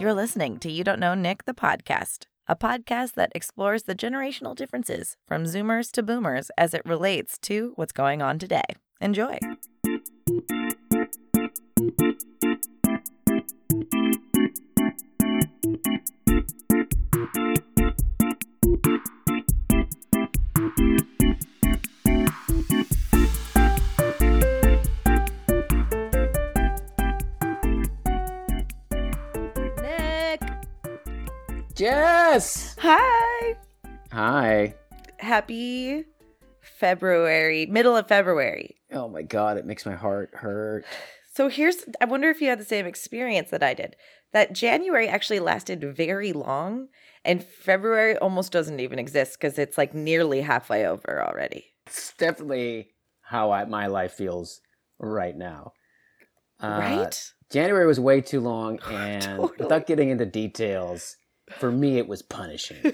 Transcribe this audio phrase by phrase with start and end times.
[0.00, 4.56] You're listening to You Don't Know Nick, the podcast, a podcast that explores the generational
[4.56, 8.64] differences from Zoomers to Boomers as it relates to what's going on today.
[9.02, 9.38] Enjoy.
[32.32, 32.76] Jess!
[32.78, 33.56] Hi.
[34.12, 34.74] Hi.
[35.18, 36.04] Happy
[36.60, 38.76] February, middle of February.
[38.92, 40.84] Oh my god, it makes my heart hurt.
[41.34, 43.96] So here's I wonder if you had the same experience that I did.
[44.32, 46.86] That January actually lasted very long
[47.24, 51.64] and February almost doesn't even exist because it's like nearly halfway over already.
[51.88, 52.90] It's definitely
[53.22, 54.60] how I, my life feels
[55.00, 55.72] right now.
[56.60, 57.32] Uh, right?
[57.50, 59.56] January was way too long, and Totally.
[59.58, 61.16] without getting into details,
[61.58, 62.78] for me it was punishing.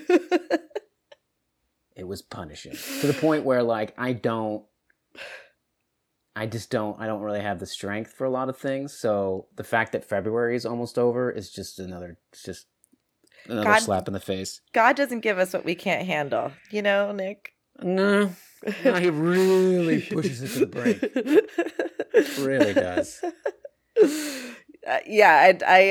[1.96, 4.64] it was punishing to the point where, like, I don't,
[6.34, 8.98] I just don't, I don't really have the strength for a lot of things.
[8.98, 12.66] So the fact that February is almost over is just another, it's just
[13.46, 14.60] another God- slap in the face.
[14.72, 17.52] God doesn't give us what we can't handle, you know, Nick?
[17.82, 18.30] No,
[18.84, 21.02] no, he really pushes it to the brink.
[22.38, 23.22] Really does.
[24.86, 25.90] Uh, yeah, I, I,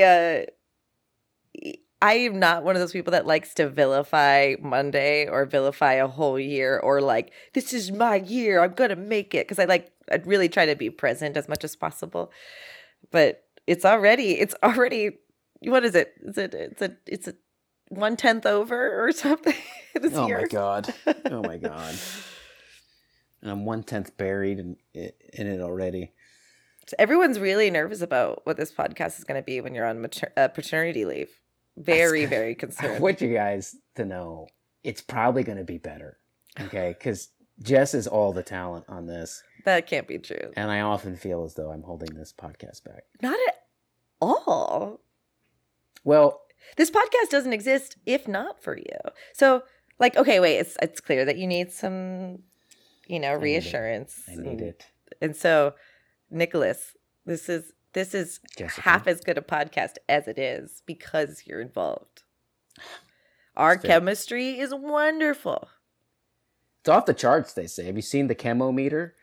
[1.66, 1.70] uh,
[2.02, 6.06] I am not one of those people that likes to vilify Monday or vilify a
[6.06, 9.90] whole year or like this is my year, I'm gonna make it because I like
[10.10, 12.30] I really try to be present as much as possible.
[13.10, 15.18] But it's already, it's already,
[15.60, 16.12] what is it?
[16.22, 16.54] Is it?
[16.54, 17.34] It's a, it's a
[17.88, 19.54] one tenth over or something.
[19.94, 20.40] this Oh year.
[20.42, 20.94] my god!
[21.30, 21.94] Oh my god!
[23.42, 26.12] And I'm one tenth buried in in it already.
[26.88, 30.00] So everyone's really nervous about what this podcast is going to be when you're on
[30.00, 31.28] mater- uh, paternity leave.
[31.76, 32.96] Very, That's- very concerned.
[32.96, 34.48] I want you guys to know
[34.84, 36.18] it's probably going to be better.
[36.58, 37.28] Okay, because
[37.62, 40.52] Jess is all the talent on this, that can't be true.
[40.56, 43.04] and I often feel as though I'm holding this podcast back.
[43.20, 43.54] Not at
[44.20, 45.00] all.
[46.04, 46.40] Well,
[46.76, 48.96] This podcast doesn't exist if not for you.
[49.34, 49.62] So,
[49.98, 52.40] like, okay, wait, it's it's clear that you need some,
[53.06, 53.42] you know, need it.
[53.42, 54.22] reassurance.
[54.28, 54.86] I need and, it,
[55.20, 55.74] And so,
[56.30, 58.82] Nicholas, this is this is Jessica.
[58.82, 62.24] half as good a podcast as it is because you're involved.
[63.56, 65.68] Our chemistry is wonderful.
[66.80, 67.54] It's off the charts.
[67.54, 67.86] They say.
[67.86, 69.14] Have you seen the chemo meter?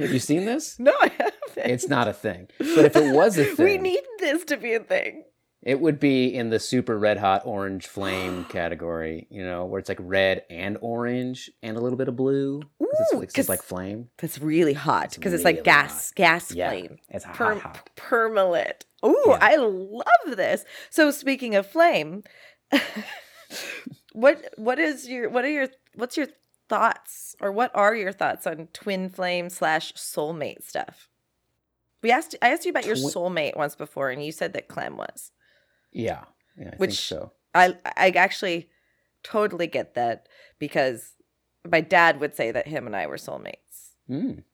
[0.00, 0.76] Have you seen this?
[0.80, 1.34] No, I haven't.
[1.56, 2.48] It's not a thing.
[2.58, 5.22] But if it was a thing, we need this to be a thing.
[5.68, 9.88] It would be in the super red hot orange flame category, you know, where it's
[9.90, 12.62] like red and orange and a little bit of blue.
[12.80, 14.08] it's, Ooh, like- it's like flame.
[14.16, 16.70] That's really hot It's because it's like really gas, gas Yeah.
[16.70, 16.96] flame.
[17.10, 17.90] It's hot, Perm- hot.
[17.96, 18.82] permalit.
[19.04, 19.38] Ooh, Yeah.
[19.42, 20.64] I love this.
[20.88, 22.24] So speaking of flame,
[24.12, 26.26] what what is your what are your what's your
[26.68, 31.08] thoughts or what are your thoughts on twin flame slash soulmate stuff?
[32.02, 34.96] We asked I asked you about your soulmate once before, and you said that Clem
[34.96, 35.30] was.
[35.98, 36.24] Yeah,
[36.56, 37.32] yeah, I think Which- so.
[37.54, 38.68] I I actually
[39.24, 40.28] totally get that
[40.58, 41.14] because
[41.68, 44.44] my dad would say that him and I were soulmates, Mm.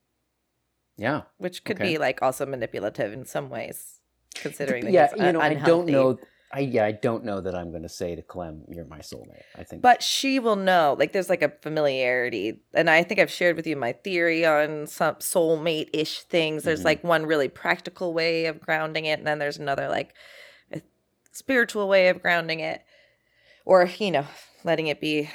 [0.97, 1.93] Yeah, which could Okay.
[1.93, 4.01] be like also manipulative in some ways,
[4.37, 5.27] considering that yeah.
[5.27, 6.19] You know, I don't know.
[6.53, 9.43] I yeah, I don't know that I'm going to say to Clem, "You're my soulmate."
[9.59, 10.95] I think, But she will know.
[10.97, 12.63] Like there's like a familiarity.
[12.75, 16.63] And I think I've shared with you my theory on some soulmate ish things.
[16.63, 16.85] There's Mhm.
[16.85, 20.15] like one really practical way of grounding it, and then there's another like
[21.35, 22.83] spiritual way of grounding it.
[23.67, 24.27] Or, you know,
[24.63, 25.31] letting it be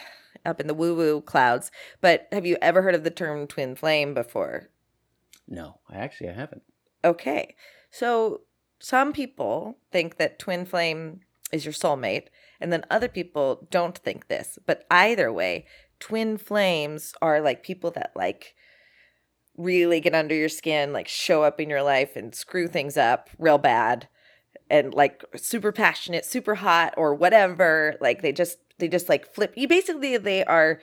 [0.46, 1.72] up in the woo woo clouds.
[2.02, 4.70] But have you ever heard of the term twin flame before?
[5.50, 6.62] no, I actually I haven't.
[7.04, 7.56] Okay.
[7.92, 8.42] So
[8.80, 11.22] some people think that twin flame
[11.52, 12.28] is your soulmate,
[12.62, 14.60] and then other people don't think this.
[14.66, 15.66] But either way,
[16.00, 18.56] twin flames are like people that like
[19.58, 23.30] really get under your skin, like show up in your life and screw things up
[23.40, 24.08] real bad
[24.70, 27.96] and like super passionate, super hot or whatever.
[28.00, 30.80] Like they just they just like flip you basically they are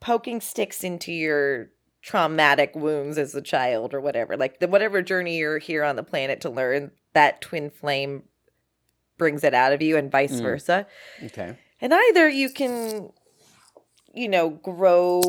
[0.00, 1.70] poking sticks into your
[2.02, 4.36] traumatic wounds as a child or whatever.
[4.36, 8.22] Like the whatever journey you're here on the planet to learn, that twin flame
[9.18, 10.42] brings it out of you and vice Mm.
[10.42, 10.86] versa.
[11.24, 11.56] Okay.
[11.80, 13.10] And either you can,
[14.14, 15.22] you know, grow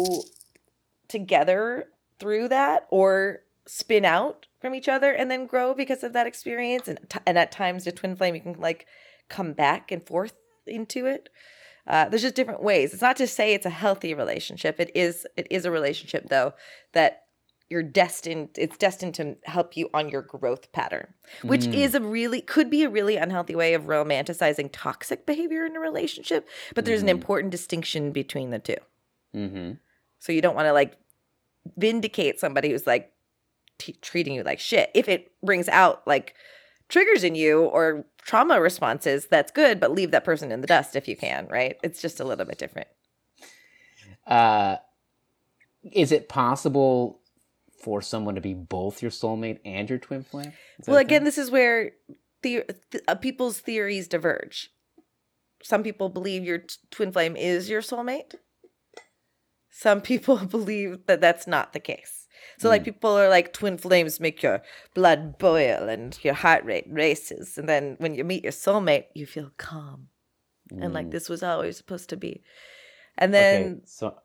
[1.08, 1.88] together
[2.20, 6.88] through that or spin out from each other and then grow because of that experience.
[6.88, 8.86] And, t- and at times, the twin flame, you can like
[9.30, 10.34] come back and forth
[10.66, 11.30] into it.
[11.88, 12.92] Uh, there's just different ways.
[12.94, 14.80] It's not to say it's a healthy relationship.
[14.80, 15.26] It is.
[15.38, 16.54] It is a relationship though
[16.94, 17.24] that
[17.70, 21.74] you're destined it's destined to help you on your growth pattern which Mm.
[21.74, 25.80] is a really could be a really unhealthy way of romanticizing toxic behavior in a
[25.82, 27.04] relationship but there's Mhm.
[27.04, 28.78] an important distinction between the two
[29.36, 29.72] Mm-hmm.
[30.18, 30.96] so you don't want to like
[31.78, 33.12] vindicate somebody who's like
[33.78, 36.34] t- treating you like shit if it brings out like
[36.90, 40.96] triggers in you or trauma responses that's good but leave that person in the dust
[40.96, 42.88] if you can right it's just a little bit different
[44.26, 44.78] Uh,
[45.94, 47.22] is it possible
[47.82, 50.52] for someone to be both your soulmate and your twin flame?
[50.86, 51.92] Well, again, this is where
[52.42, 54.72] the, th- uh, people's theories diverge.
[55.64, 58.36] Some people believe your t- twin flame is your soulmate.
[59.70, 62.17] Some people believe that that's not the case.
[62.58, 62.86] So, like, Mm.
[62.86, 64.62] people are like, twin flames make your
[64.94, 67.58] blood boil and your heart rate races.
[67.58, 70.08] And then when you meet your soulmate, you feel calm.
[70.72, 71.12] And like, Mm.
[71.12, 72.44] this was always supposed to be.
[73.18, 74.16] And Okay, then, so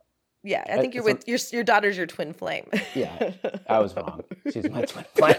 [0.43, 2.69] yeah, I think you're so- with your, your daughter's your twin flame.
[2.95, 3.33] Yeah,
[3.69, 4.23] I was wrong.
[4.53, 5.37] She's my twin flame.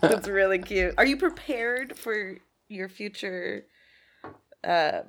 [0.00, 0.94] That's really cute.
[0.98, 2.36] Are you prepared for
[2.68, 3.66] your future
[4.64, 5.00] uh,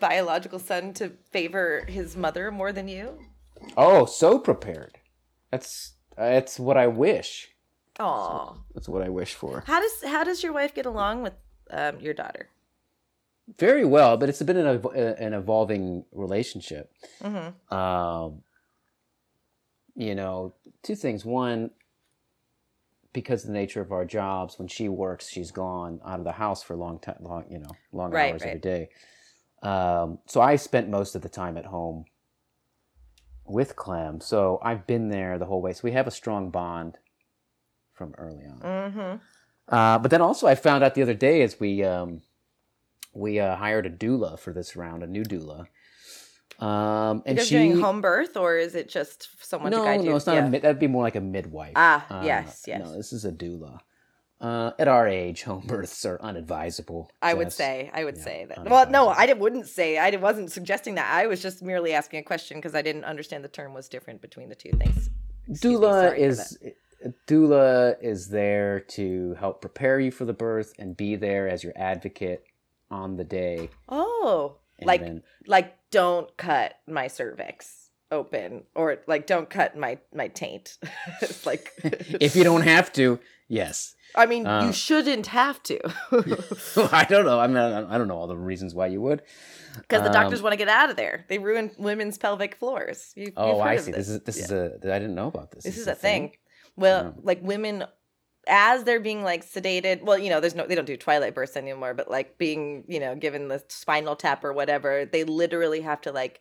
[0.00, 3.18] biological son to favor his mother more than you?
[3.76, 4.98] Oh, so prepared.
[5.50, 7.48] That's that's what I wish.
[8.00, 9.64] Oh, That's what I wish for.
[9.66, 11.34] How does how does your wife get along with
[11.70, 12.48] um, your daughter?
[13.58, 16.92] Very well, but it's been an, an evolving relationship.
[17.22, 17.74] Mm-hmm.
[17.74, 18.42] um,
[19.96, 20.54] you know,
[20.84, 21.24] two things.
[21.24, 21.70] One,
[23.12, 26.32] because of the nature of our jobs, when she works, she's gone out of the
[26.32, 28.48] house for a long time, long, you know, long Right, hours right.
[28.50, 28.90] every day.
[29.62, 32.04] Um, so I spent most of the time at home
[33.44, 34.20] with Clem.
[34.20, 35.72] So I've been there the whole way.
[35.72, 36.98] So we have a strong bond
[37.94, 38.60] from early on.
[38.60, 39.74] Mm-hmm.
[39.74, 42.22] Uh, but then also, I found out the other day as we um,
[43.12, 45.66] we uh, hired a doula for this round, a new doula.
[46.58, 50.10] Um, and she doing home birth, or is it just someone no, to guide you?
[50.10, 50.34] no, it's not.
[50.34, 50.46] Yeah.
[50.46, 51.74] A that'd be more like a midwife.
[51.76, 52.80] Ah, yes, yes.
[52.84, 53.80] No, this is a doula.
[54.40, 57.10] Uh, at our age, home births are unadvisable.
[57.20, 58.64] I would say, I would Yeah, say that.
[58.64, 59.08] Well, no.
[59.08, 59.98] I wouldn't say.
[59.98, 61.12] I wasn't suggesting that.
[61.12, 64.20] I was just merely asking a question because I didn't understand the term was different
[64.20, 65.10] between the two things.
[65.48, 66.58] Excuse doula is
[67.26, 71.72] doula is there to help prepare you for the birth and be there as your
[71.76, 72.44] advocate
[72.90, 73.70] on the day.
[73.88, 79.98] Oh, And like then, like don't cut my cervix open or like don't cut my
[80.14, 80.78] my taint.
[81.22, 83.18] it's like if you don't have to,
[83.48, 83.94] yes.
[84.14, 85.78] I mean, Uh, you shouldn't have to.
[86.92, 87.38] I don't know.
[87.38, 89.22] I mean, I don't know all the reasons why you would.
[89.76, 91.24] Because the doctors Um, want to get out of there.
[91.28, 93.12] They ruin women's pelvic floors.
[93.16, 93.92] You, Oh, I see.
[93.92, 94.44] This is this Yeah.
[94.44, 94.64] is a.
[94.84, 95.64] I didn't know about this.
[95.64, 96.36] this is a thing.
[96.76, 97.10] Well, Yeah.
[97.22, 97.84] like women,
[98.46, 100.02] as they're being like sedated.
[100.02, 101.92] Well, you know, there's no, they don't do twilight births anymore.
[101.94, 106.12] But like being, you know, given the spinal tap or whatever, they literally have to
[106.12, 106.40] like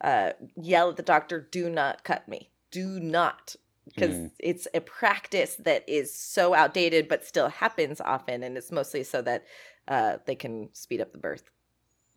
[0.00, 2.50] uh yell at the doctor, "Do not cut me.
[2.70, 3.56] Do not."
[3.94, 4.30] Because Mm.
[4.38, 9.22] it's a practice that is so outdated, but still happens often, and it's mostly so
[9.22, 9.44] that
[9.88, 11.50] uh, they can speed up the birth.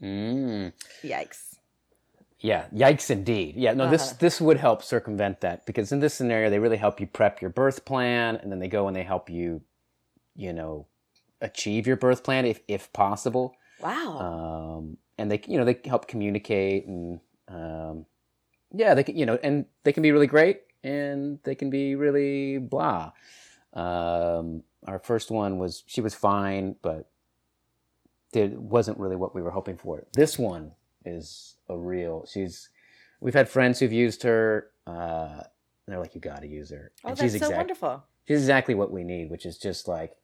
[0.02, 0.74] Mm.
[1.04, 1.56] Yikes!
[2.40, 3.56] Yeah, yikes indeed.
[3.56, 4.16] Yeah, no, this Uh-huh.
[4.20, 7.52] this would help circumvent that because in this scenario they really help you prep your
[7.52, 9.62] birth plan and then they go and they help you,
[10.36, 10.88] you know,
[11.40, 13.56] achieve your birth plan if if possible.
[13.80, 14.18] Wow.
[14.20, 18.06] Um, and they you know they help communicate and um,
[18.74, 21.96] yeah they can you know and they can be really great and they can be
[21.96, 23.12] really blah.
[23.74, 27.12] Um, our first one was she was fine but
[28.34, 30.06] it wasn't really what we were hoping for.
[30.14, 30.72] This one
[31.06, 32.26] is a real.
[32.32, 32.70] She's.
[33.20, 34.72] We've had friends who've used her.
[34.88, 38.04] Uh, and they're like, "You got to use her." oh, and that's she's so wonderful.
[38.28, 40.16] She's exactly what we need, which is just like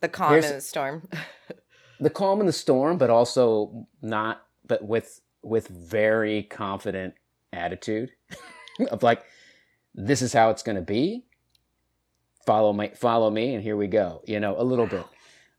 [0.00, 1.08] The calm in the storm.
[2.00, 7.14] the calm in the storm, but also not, but with with very confident
[7.52, 8.10] attitude
[8.90, 9.24] of like,
[9.94, 11.24] "This is how it's going to be."
[12.46, 14.22] Follow me, follow me, and here we go.
[14.26, 15.04] You know, a little bit,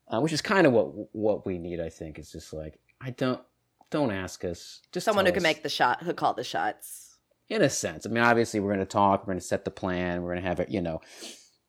[0.07, 1.79] uh, which is kind of what what we need.
[1.79, 3.39] I think is just like, I don't
[3.91, 4.81] don't ask us.
[4.91, 7.17] Just Someone who can make the shot, who call the shots.
[7.50, 8.05] in a sense.
[8.05, 9.21] I mean, obviously, we're going to talk.
[9.21, 10.23] We're going to set the plan.
[10.23, 11.01] We're going to have it, you know.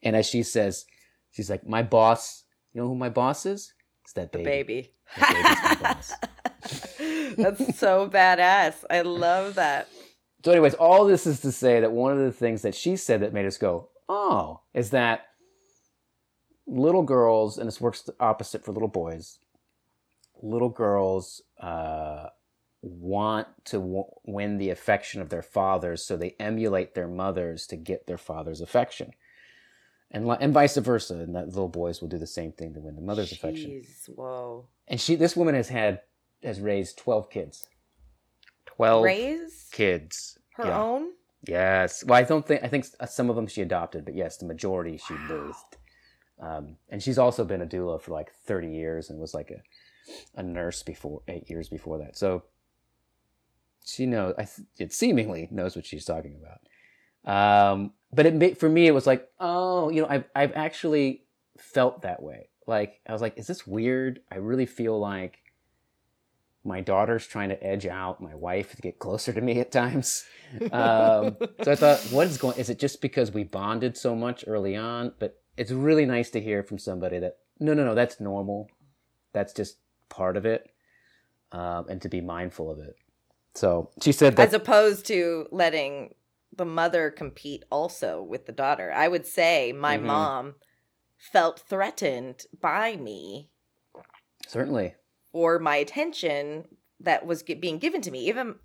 [0.02, 0.87] And as she says,
[1.31, 2.45] she's like, "My boss.
[2.73, 3.75] You know who my boss is?
[4.04, 4.95] It's that The baby." baby.
[5.14, 6.12] The baby's my boss.
[7.37, 8.85] That's so badass.
[8.88, 9.88] I love that.
[10.45, 13.21] So, anyways, all this is to say that one of the things that she said
[13.21, 15.27] that made us go, "Oh," is that
[16.67, 19.39] little girls, and this works the opposite for little boys.
[20.43, 22.29] Little girls uh,
[22.81, 27.77] want to w- win the affection of their fathers, so they emulate their mothers to
[27.77, 29.13] get their father's affection,
[30.11, 31.15] and and vice versa.
[31.15, 33.71] And that little boys will do the same thing to win the mother's affection.
[33.71, 34.67] Jeez, whoa.
[34.89, 36.01] And she, this woman, has had
[36.43, 37.65] has raised twelve kids.
[38.76, 40.38] 12 raise kids.
[40.57, 40.81] her yeah.
[40.81, 41.09] own?
[41.47, 42.05] Yes.
[42.05, 44.97] Well, I don't think I think some of them she adopted, but yes, the majority
[44.97, 45.76] she birthed.
[46.41, 49.62] Um, and she's also been a doula for like 30 years and was like a
[50.37, 52.17] a nurse before eight years before that.
[52.17, 52.45] So
[53.85, 54.35] she knows.
[54.38, 56.61] I th- it seemingly knows what she's talking about.
[57.25, 61.25] Um, but it ma- for me, it was like, oh, you know, I've I've actually
[61.59, 62.49] felt that way.
[62.67, 64.21] Like I was like, is this weird?
[64.31, 65.42] I really feel like
[66.64, 70.25] my daughter's trying to edge out my wife to get closer to me at times.
[70.71, 72.59] Um, so I thought, what is going?
[72.59, 75.12] Is it just because we bonded so much early on?
[75.19, 78.69] But it's really nice to hear from somebody that no, no, no, that's normal.
[79.33, 79.78] That's just
[80.09, 80.69] part of it,
[81.52, 82.97] um, and to be mindful of it.
[83.54, 86.14] So she said that As opposed to letting
[86.54, 88.92] the mother compete also with the daughter.
[88.92, 90.02] I would say my Mhm.
[90.02, 90.54] mom
[91.16, 93.49] felt threatened by me
[94.47, 94.95] certainly.
[95.33, 96.65] Or my attention
[97.01, 98.29] that was being given to me.
[98.29, 98.57] Even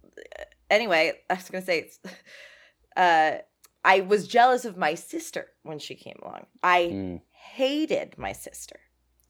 [0.69, 1.99] anyway, I was gonna say, it's,
[2.95, 3.37] uh,
[3.83, 6.45] I was jealous of my sister when she came along.
[6.63, 8.79] I Mm, hated my sister,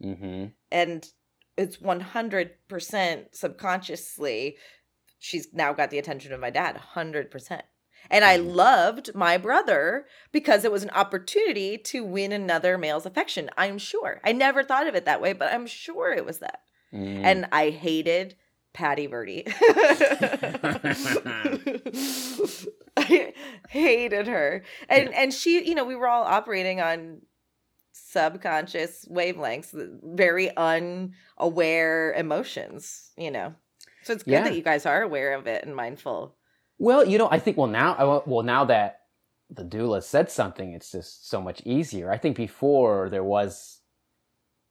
[0.04, 0.46] mm-hmm.
[0.72, 1.12] and
[1.58, 4.58] it's one hundred percent subconsciously.
[5.20, 7.64] She's now got the attention of my dad, hundred percent.
[8.10, 8.56] And I Mhm.
[8.56, 13.50] loved my brother because it was an opportunity to win another male's affection.
[13.58, 14.22] I'm sure.
[14.24, 16.62] I never thought of it that way, but I'm sure it was that
[16.94, 17.24] Mm.
[17.24, 18.36] and I hated
[18.74, 19.44] Patty Verdi.
[22.98, 23.34] I
[23.70, 27.22] hated her, and and she, you know, we were all operating on
[27.94, 33.54] subconscious wavelengths, very unaware emotions, you know.
[34.04, 34.44] So it's good Yeah.
[34.44, 36.36] that you guys are aware of it and mindful.
[36.80, 39.02] Well, you know, I think well now, I- well now that
[39.50, 42.12] the doula said something, it's just so much easier.
[42.12, 43.77] I think before there was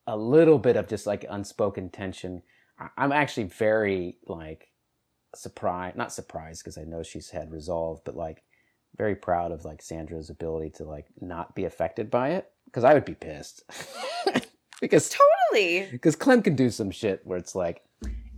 [0.07, 2.43] a little bit of just like unspoken tension.
[2.97, 4.69] I'm actually very like
[5.35, 8.43] surprised, not surprised because I know she's had resolve, but like
[8.97, 12.95] very proud of like Sandra's ability to like not be affected by it because I
[12.95, 13.63] would be pissed
[14.81, 15.15] because
[15.53, 15.89] Totally.
[15.91, 17.83] because Clem can do some shit where it's like,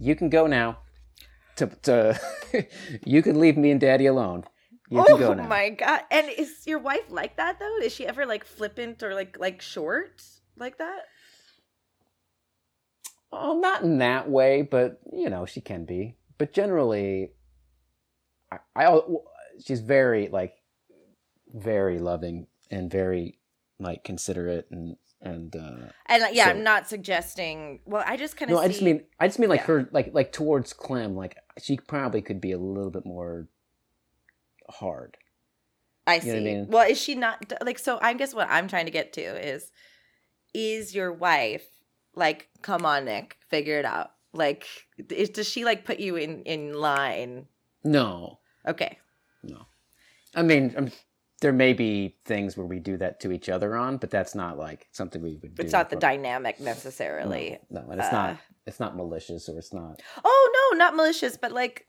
[0.00, 0.78] you can go now.
[1.56, 2.20] To, to
[3.04, 4.44] you can leave me and Daddy alone.
[4.90, 5.46] You can go oh now.
[5.48, 6.02] my god!
[6.10, 7.78] And is your wife like that though?
[7.82, 10.22] Is she ever like flippant or like like short
[10.56, 11.02] like that?
[13.30, 16.16] Oh, not in that way, but you know she can be.
[16.38, 17.32] But generally,
[18.50, 19.00] I, I
[19.64, 20.54] she's very like
[21.52, 23.38] very loving and very
[23.78, 27.80] like considerate and and uh And yeah, So- I'm not suggesting.
[27.84, 29.66] Well, I just kind of no, I just mean I just mean like Yeah.
[29.66, 33.48] her like like towards Clem like she probably could be a little bit more
[34.70, 35.16] hard.
[36.06, 36.28] I see.
[36.28, 36.66] you know what I mean?
[36.70, 37.78] Well, is she not like?
[37.78, 39.70] So I guess what I'm trying to get to is,
[40.54, 41.66] is your wife
[42.18, 42.48] like?
[42.62, 44.10] Come on, Nick, figure it out.
[44.32, 44.66] Like,
[45.10, 47.46] is, does she like put you in in line?
[47.84, 48.98] No, Okay,
[49.42, 49.66] No.
[50.34, 50.92] I mean, um,
[51.40, 54.58] there may be things where we do that to each other on, but that's not
[54.58, 55.62] like something we would do.
[55.62, 57.58] it's not the dynamic necessarily.
[57.70, 58.38] No, no, and it's uh, not.
[58.66, 60.02] It's not malicious, or it's not.
[60.22, 61.86] Oh no, not malicious, but like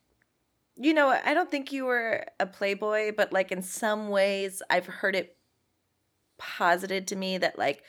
[0.77, 4.85] you know, I don't think you were a playboy, but like in some ways I've
[4.85, 5.35] heard it
[6.37, 7.83] posited to me that like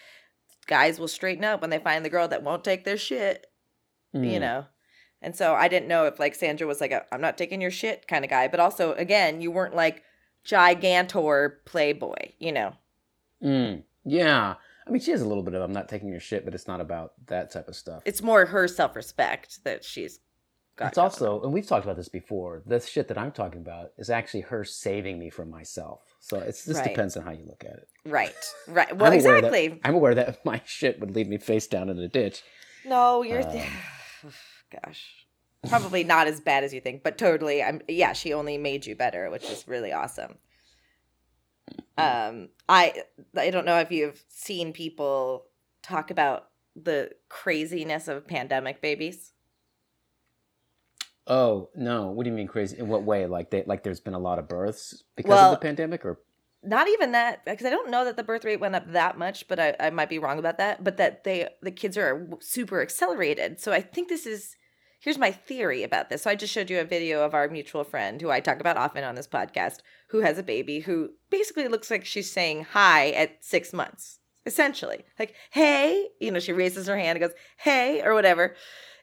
[0.71, 3.47] guys will straighten up when they find the girl that won't take their shit,
[4.15, 4.41] you Mm.
[4.41, 4.67] know.
[5.21, 7.71] And so I didn't know if like Sandra was like a I'm not taking your
[7.71, 10.03] shit kind of guy, but also again, you weren't like
[10.47, 12.75] gigantor playboy, you know.
[13.43, 13.83] Mm.
[14.05, 14.55] Yeah,
[14.87, 15.63] I mean, she has a little bit of.
[15.63, 18.03] I'm not taking your shit, but it's not about that type of stuff.
[18.07, 20.21] It's more her self-respect that she's
[20.77, 20.89] got.
[20.89, 22.63] It's also, and we've talked about this before.
[22.65, 26.10] The shit that I'm talking about is actually her saving me from myself.
[26.23, 26.91] So it's just Right.
[26.91, 27.89] depends on how you look at it.
[28.05, 28.35] right.
[28.69, 28.95] Right.
[28.97, 29.81] Well, I'm aware that- exactly.
[29.85, 32.43] I'm aware that my shit would leave me face down in a ditch.
[32.85, 33.63] No, you're Um,
[34.85, 35.27] gosh.
[35.69, 38.95] Probably not as bad as you think, but totally I'm yeah, she only made you
[38.97, 40.37] better, which is really awesome.
[41.99, 43.03] Um I
[43.37, 45.47] I don't know if you've seen people
[45.83, 49.33] talk about the craziness of pandemic babies.
[51.27, 52.11] Oh no!
[52.11, 52.79] What do you mean crazy?
[52.79, 53.27] In what way?
[53.27, 56.21] Like they like there's been a lot of births because Well- of the pandemic, or
[56.63, 59.47] Not even that because I don't know that the birth rate went up that much,
[59.49, 62.81] but I, I might be wrong about that, but that they the kids are super
[62.83, 63.61] accelerated.
[63.61, 64.57] So I think this is
[64.99, 66.23] here's my theory about this.
[66.23, 68.77] So I just showed you a video of our mutual friend who I talk about
[68.77, 73.11] often on this podcast, who has a baby who basically looks like she's saying hi
[73.11, 75.05] at six months, essentially.
[75.19, 78.55] Like, hey, you know, she raises her hand and goes, hey, or whatever.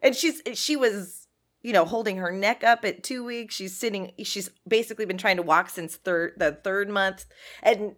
[0.04, 1.27] And she's she was,
[1.68, 3.54] you know, holding her neck up at two weeks.
[3.54, 7.26] She's sitting, she's basically been trying to walk since third the third month.
[7.62, 7.96] And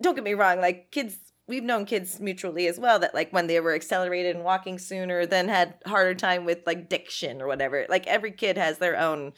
[0.00, 3.46] don't get me wrong, like kids we've known kids mutually as well that like when
[3.46, 7.84] they were accelerated and walking sooner then had harder time with like diction or whatever
[7.90, 9.30] like every kid has their own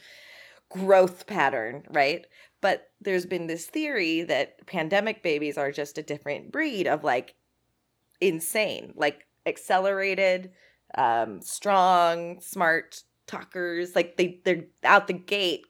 [0.69, 2.25] growth pattern, right?
[2.61, 7.35] But there's been this theory that pandemic babies are just a different breed of like
[8.19, 10.51] insane, like accelerated,
[10.97, 13.95] um, strong, smart talkers.
[13.95, 15.65] Like they they're out the gate.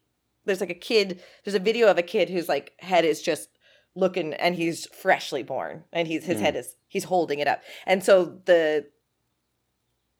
[0.45, 1.21] There's like a kid.
[1.43, 3.49] There's a video of a kid whose like head is just
[3.95, 6.41] looking, and he's freshly born, and he's his Mm.
[6.41, 8.85] head is he's holding it up, and so the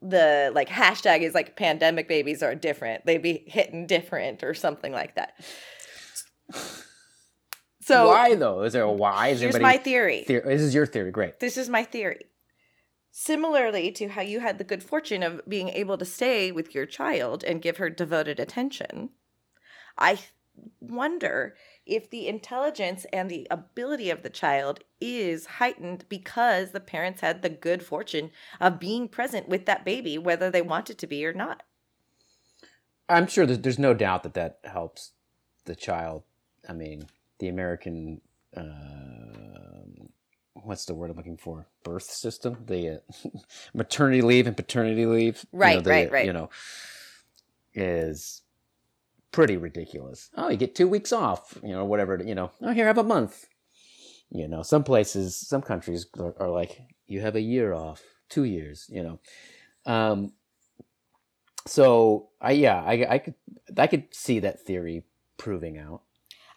[0.02, 3.06] the like hashtag is like pandemic babies are different.
[3.06, 5.34] They be hitting different or something like that.
[7.82, 8.64] So why though?
[8.64, 9.30] Is there a why?
[9.30, 10.26] Is here's my theory.
[10.28, 11.10] theor- this is your theory.
[11.10, 11.40] Great.
[11.40, 12.26] This is my theory.
[13.20, 16.86] Similarly to how you had the good fortune of being able to stay with your
[16.86, 19.10] child and give her devoted attention,
[19.98, 20.20] I
[20.80, 27.22] wonder if the intelligence and the ability of the child is heightened because the parents
[27.22, 28.30] had the good fortune
[28.62, 31.64] of being present with that baby, whether they wanted to be or not.
[33.10, 35.14] I'm sure there's, there's no doubt that that helps
[35.66, 36.22] the child.
[36.70, 37.08] I mean,
[37.40, 38.22] the American,
[38.56, 40.10] um
[40.68, 41.68] what's the word I'm looking for?
[41.84, 43.30] Birth system, the uh,
[43.74, 45.46] maternity leave and paternity leave.
[45.52, 46.26] you know, Right, the, right, right.
[46.26, 46.50] You know,
[47.74, 48.42] is
[49.32, 50.30] pretty ridiculous.
[50.36, 52.22] Oh, you get two weeks off, you know, whatever.
[52.24, 53.48] You know, oh, here have a month.
[54.30, 58.44] You know, some places, some countries are, are like, you have a year off, two
[58.44, 58.90] years.
[58.90, 59.20] You know,
[59.86, 60.34] um,
[61.66, 63.36] so I yeah, I I could
[63.78, 65.04] I could see that theory
[65.38, 66.02] proving out.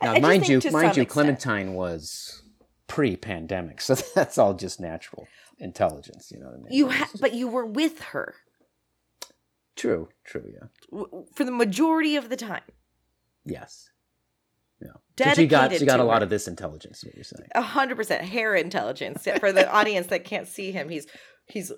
[0.02, 1.08] Now, I mind you, mind you, extent.
[1.08, 2.42] Clementine was
[2.90, 5.28] pre-pandemic, so that's all just natural
[5.58, 6.30] intelligence.
[6.32, 6.66] You know what I mean?
[6.70, 8.34] You ha- but you were with her
[9.76, 11.04] true, true, yeah,
[11.34, 12.64] for the majority of the time.
[13.46, 13.90] yes,
[14.80, 14.92] yeah.
[15.18, 17.04] So she got she got a lot of this intelligence.
[17.04, 17.48] What you're saying?
[17.54, 19.26] A hundred percent hair intelligence.
[19.38, 21.06] For the audience that can't see him, he's
[21.46, 21.72] he's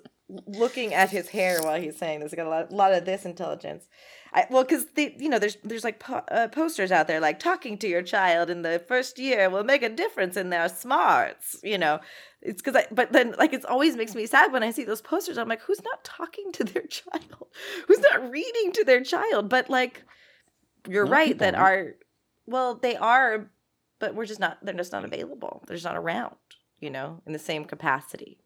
[0.47, 2.31] looking at his hair while he's saying this.
[2.31, 3.87] He got a lot, lot of this intelligence.
[4.33, 7.39] I, well, because they, you know, there's there's like po- uh, posters out there like
[7.39, 11.57] talking to your child in the first year will make a difference in their smarts.
[11.63, 11.99] You know,
[12.41, 12.87] it's because I.
[12.91, 15.37] But then, like, it always makes me sad when I see those posters.
[15.37, 17.47] I'm like, who's not talking to their child?
[17.87, 19.49] Who's not reading to their child?
[19.49, 20.03] But like,
[20.87, 21.95] you're No, right that our,
[22.45, 23.49] well, they are,
[23.99, 24.57] but we're just not.
[24.61, 25.63] They're just not available.
[25.67, 26.35] They're just not around.
[26.79, 28.39] You know, in the same capacity.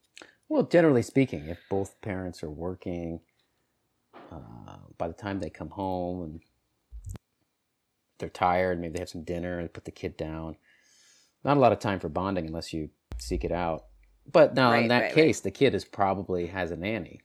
[0.50, 3.20] Well, generally speaking, if both parents are working,
[4.32, 6.42] uh, by the time they come home and
[8.20, 10.56] they're tired, maybe they have some dinner and put the kid down.
[11.44, 13.86] Not a lot of time for bonding unless you seek it out.
[14.32, 15.14] But now, in that right, right.
[15.14, 17.22] case, the kid is probably has a nanny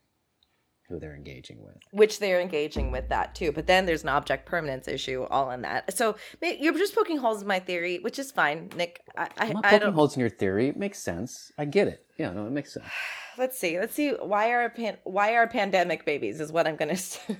[0.93, 1.77] who they're engaging with.
[1.91, 3.51] which they're engaging with that too.
[3.51, 5.97] But then there's an object permanence issue all in that.
[5.97, 9.01] So you're just poking holes in my theory, which is fine, Nick.
[9.17, 9.95] I, I, I'm not I poking don't.
[9.95, 10.69] holes in your theory.
[10.69, 11.51] It makes sense.
[11.59, 12.05] I get it.
[12.19, 12.87] Yeah, no, it makes sense.
[13.39, 13.81] Let's see.
[13.81, 14.11] Let's see.
[14.11, 16.39] Why are pan- why are pandemic babies?
[16.39, 16.99] Is what I'm gonna.
[16.99, 17.35] say.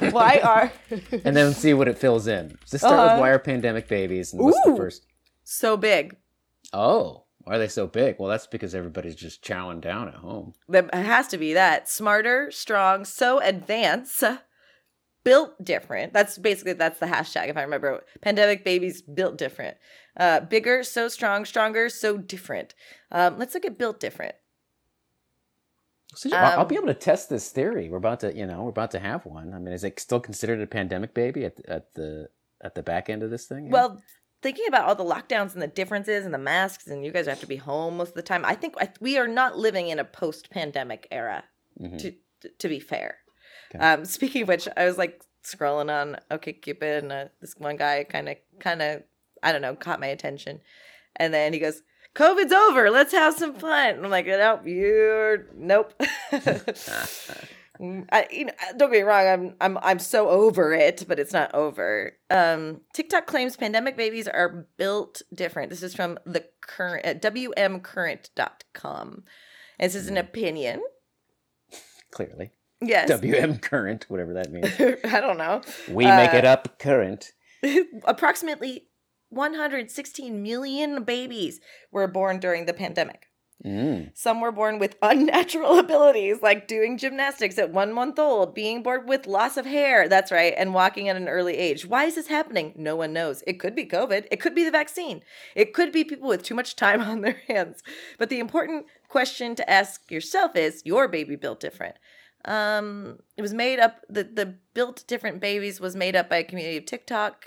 [0.10, 0.72] why are
[1.24, 2.58] And then see what it fills in.
[2.68, 3.14] Just start Uh-huh.
[3.14, 5.06] with why are pandemic babies and what's the first?
[5.44, 6.16] so big?
[6.72, 8.16] Oh, why are they so big?
[8.18, 10.54] Well, that's because everybody's just chowing down at home.
[10.68, 14.24] There has to be that smarter, strong, so advanced,
[15.24, 16.12] built different.
[16.12, 18.04] That's basically that's the hashtag if I remember.
[18.22, 19.76] Pandemic babies built different,
[20.16, 22.74] uh, bigger, so strong, stronger, so different.
[23.12, 24.34] Um, let's look at built different.
[26.14, 27.88] So yeah, I'll, be Um, able to test this theory.
[27.88, 29.52] We're about to, you know, we're about to have one.
[29.52, 32.28] I mean, is it still considered a pandemic baby at at the
[32.60, 33.70] at the back end of this thing?
[33.70, 34.00] Well,
[34.44, 37.40] thinking about all the lockdowns and the differences and the masks, and you guys have
[37.40, 38.44] to be home most of the time.
[38.44, 41.42] I think I, we are not living in a post-pandemic era.
[41.80, 41.98] Mhm.
[41.98, 42.14] To
[42.58, 43.16] to be fair,
[43.74, 43.82] Okay.
[43.84, 48.04] um, speaking of which, I was like scrolling on OkCupid and uh, this one guy
[48.04, 49.02] kind of kind of
[49.42, 50.60] I don't know caught my attention,
[51.16, 51.82] and then he goes.
[52.14, 52.92] COVID's over.
[52.92, 53.96] Let's have some fun.
[53.96, 55.94] And I'm like, nope, you're nope.
[57.80, 59.26] Mm, I, you know, don't get me wrong.
[59.26, 62.12] I'm I'm I'm so over it, but it's not over.
[62.30, 65.70] Um, TikTok claims pandemic babies are built different.
[65.70, 69.24] This is from the current uh, wmcurrent.com.
[69.78, 70.82] And this is an opinion.
[72.12, 73.08] clearly, Yes.
[73.08, 74.70] WM current, whatever that means.
[75.04, 75.62] I don't know.
[75.88, 77.32] We make Uh, it up current.
[78.04, 78.86] Approximately
[79.30, 81.60] 116 million babies
[81.90, 83.26] were born during the pandemic.
[83.64, 84.10] Mm.
[84.14, 89.06] Some were born with unnatural abilities, like doing gymnastics at one month old, being born
[89.06, 91.86] with loss of hair, that's right, and walking at an early age.
[91.86, 92.74] Why is this happening?
[92.76, 93.42] No one knows.
[93.46, 95.22] It could be COVID, it could be the vaccine,
[95.54, 97.82] it could be people with too much time on their hands.
[98.18, 101.96] But the important question to ask yourself is your baby built different.
[102.44, 106.44] Um, it was made up, the, the built different babies was made up by a
[106.44, 107.46] community of TikTok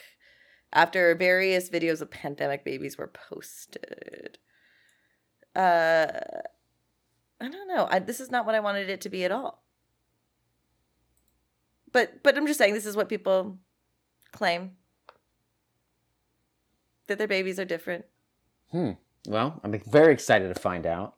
[0.73, 4.39] after various videos of pandemic babies were posted
[5.57, 6.07] uh
[7.41, 9.63] i don't know I, this is not what i wanted it to be at all
[11.91, 13.57] but but i'm just saying this is what people
[14.31, 14.71] claim
[17.07, 18.05] that their babies are different.
[18.71, 18.91] Hmm.
[19.27, 21.15] Well, I'm very excited to find out.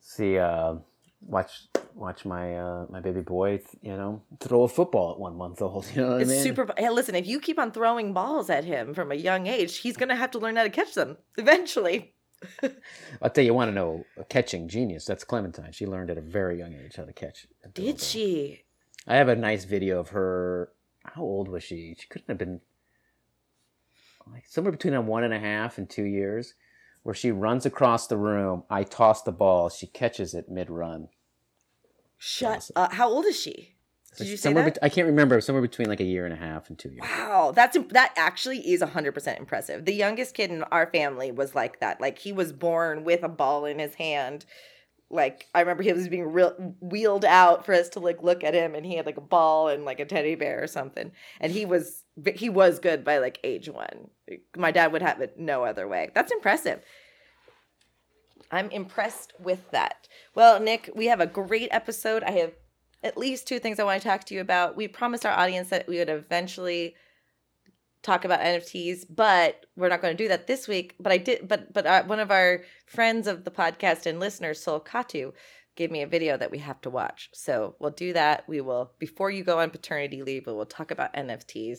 [0.00, 0.74] See, uh,
[1.20, 5.60] watch watch my uh, my baby boy, you know, throw a football at one month
[5.62, 5.86] old.
[5.94, 6.42] You know what It's I mean?
[6.42, 6.68] super.
[6.76, 9.96] Hey, listen, if you keep on throwing balls at him from a young age, he's
[9.96, 12.14] gonna have to learn how to catch them eventually.
[13.22, 15.04] I'll tell you, you want to know a catching genius?
[15.04, 15.72] That's Clementine.
[15.72, 17.46] She learned at a very young age how to catch.
[17.74, 18.62] Did she?
[19.06, 20.72] I have a nice video of her.
[21.04, 21.96] How old was she?
[21.98, 22.60] She couldn't have been
[24.30, 26.54] like somewhere between a one and a half and two years,
[27.02, 28.64] where she runs across the room.
[28.70, 29.68] I toss the ball.
[29.68, 31.08] She catches it mid run.
[32.18, 32.72] Shut Awesome.
[32.76, 32.92] up.
[32.92, 33.74] How old is she?
[34.16, 34.64] Did you say that?
[34.64, 35.40] bet- I can't remember.
[35.40, 37.02] Somewhere between like a year and a half and two years.
[37.02, 39.84] Wow, that's that actually is hundred percent impressive.
[39.84, 42.00] The youngest kid in our family was like that.
[42.00, 44.44] Like he was born with a ball in his hand.
[45.10, 48.54] Like I remember he was being real wheeled out for us to like look at
[48.54, 51.12] him, and he had like a ball and like a teddy bear or something.
[51.40, 52.02] And he was
[52.34, 54.10] he was good by like age one.
[54.56, 56.10] My dad would have it no other way.
[56.14, 56.82] That's impressive.
[58.50, 60.08] I'm impressed with that.
[60.34, 62.24] Well, Nick, we have a great episode.
[62.24, 62.52] I have
[63.02, 64.76] at least two things I want to talk to you about.
[64.76, 66.94] We promised our audience that we would eventually
[68.02, 70.94] talk about NFTs, but we're not going to do that this week.
[71.00, 71.48] But I did.
[71.48, 75.32] But but uh, one of our friends of the podcast and listeners, Sol Katu,
[75.76, 77.30] gave me a video that we have to watch.
[77.32, 78.48] So we'll do that.
[78.48, 80.46] We will before you go on paternity leave.
[80.46, 81.78] We will talk about NFTs.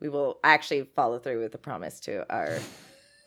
[0.00, 2.58] We will actually follow through with the promise to our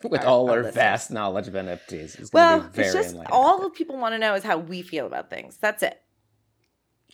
[0.02, 2.68] With Our- all our our, vast knowledge of NFTs, it's well.
[2.74, 5.56] It's just all people want to know is how we feel about things.
[5.56, 5.98] That's it.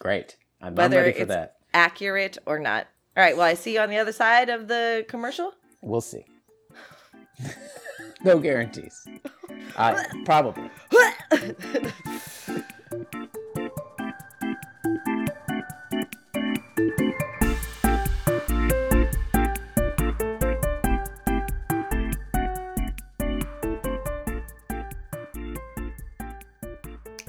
[0.00, 0.36] Great.
[0.60, 1.54] I'm, I'm Whether ready for it's- that.
[1.72, 2.88] Accurate or not.
[3.16, 3.36] All right.
[3.36, 5.52] Well, I see you on the other side of the commercial.
[5.82, 6.24] We'll see.
[8.24, 9.06] no guarantees.
[9.78, 10.68] I probably.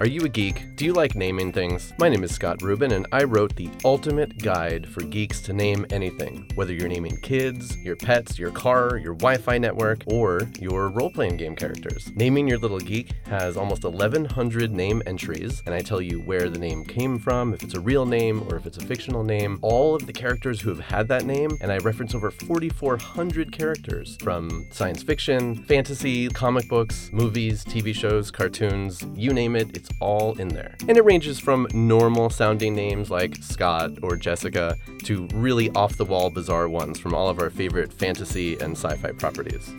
[0.01, 0.75] Are you a geek?
[0.77, 1.93] Do you like naming things?
[1.99, 5.85] My name is Scott Rubin, and I wrote the ultimate guide for geeks to name
[5.91, 6.49] anything.
[6.55, 11.11] Whether you're naming kids, your pets, your car, your Wi Fi network, or your role
[11.11, 12.11] playing game characters.
[12.15, 16.57] Naming Your Little Geek has almost 1,100 name entries, and I tell you where the
[16.57, 19.93] name came from, if it's a real name or if it's a fictional name, all
[19.93, 24.65] of the characters who have had that name, and I reference over 4,400 characters from
[24.71, 30.49] science fiction, fantasy, comic books, movies, TV shows, cartoons, you name it, it's all in
[30.49, 30.75] there.
[30.87, 36.05] And it ranges from normal sounding names like Scott or Jessica to really off the
[36.05, 39.73] wall bizarre ones from all of our favorite fantasy and sci fi properties.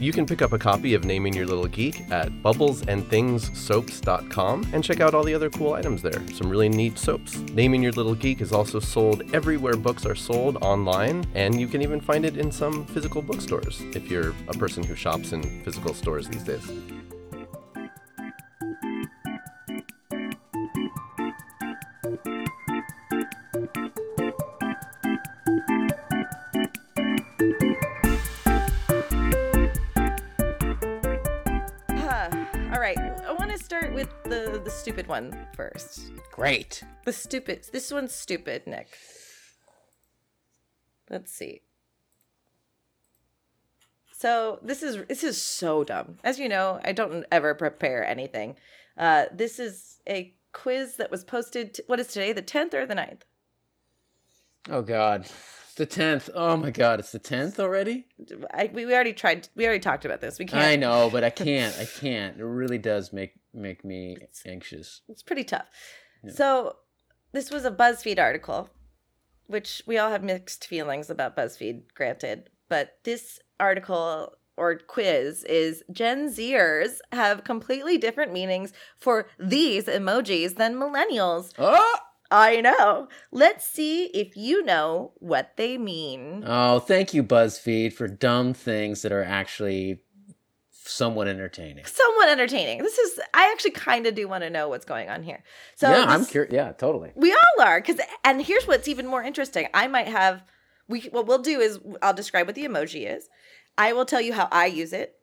[0.00, 4.98] You can pick up a copy of Naming Your Little Geek at bubblesandthingssoaps.com and check
[5.00, 6.20] out all the other cool items there.
[6.32, 7.38] Some really neat soaps.
[7.52, 11.80] Naming Your Little Geek is also sold everywhere books are sold online, and you can
[11.80, 15.94] even find it in some physical bookstores if you're a person who shops in physical
[15.94, 16.68] stores these days.
[34.04, 36.12] With the the stupid one first.
[36.30, 36.82] Great.
[37.04, 37.66] The stupid.
[37.72, 38.88] This one's stupid, Nick.
[41.10, 41.62] Let's see.
[44.12, 46.18] So this is this is so dumb.
[46.24, 48.56] As you know, I don't ever prepare anything.
[48.96, 51.74] Uh, this is a quiz that was posted.
[51.74, 52.32] T- what is today?
[52.32, 53.22] The tenth or the 9th?
[54.70, 55.26] Oh God.
[55.76, 56.30] The tenth.
[56.32, 57.00] Oh my God.
[57.00, 58.06] It's the tenth already.
[58.52, 59.48] I, we, we already tried.
[59.56, 60.38] We already talked about this.
[60.38, 60.62] We can't.
[60.62, 61.76] I know, but I can't.
[61.78, 62.38] I can't.
[62.38, 65.02] It really does make make me anxious.
[65.08, 65.66] It's pretty tough.
[66.22, 66.32] Yeah.
[66.32, 66.76] So,
[67.32, 68.70] this was a BuzzFeed article,
[69.46, 72.50] which we all have mixed feelings about BuzzFeed, granted.
[72.68, 80.56] But this article or quiz is Gen Zers have completely different meanings for these emojis
[80.56, 81.52] than millennials.
[81.58, 81.98] Oh.
[82.30, 83.08] I know.
[83.30, 86.42] Let's see if you know what they mean.
[86.46, 90.00] Oh, thank you, BuzzFeed, for dumb things that are actually
[90.86, 91.84] somewhat entertaining.
[91.86, 92.78] Somewhat entertaining.
[92.78, 95.42] This is, I actually kind of do want to know what's going on here.
[95.76, 96.52] So, yeah, I'm this- curious.
[96.52, 97.10] Yeah, totally.
[97.14, 99.68] We all are, because and here's what's even more interesting.
[99.74, 100.42] I might have
[100.88, 103.28] we what we'll do is I'll describe what the emoji is.
[103.78, 105.16] I will tell you how I use it.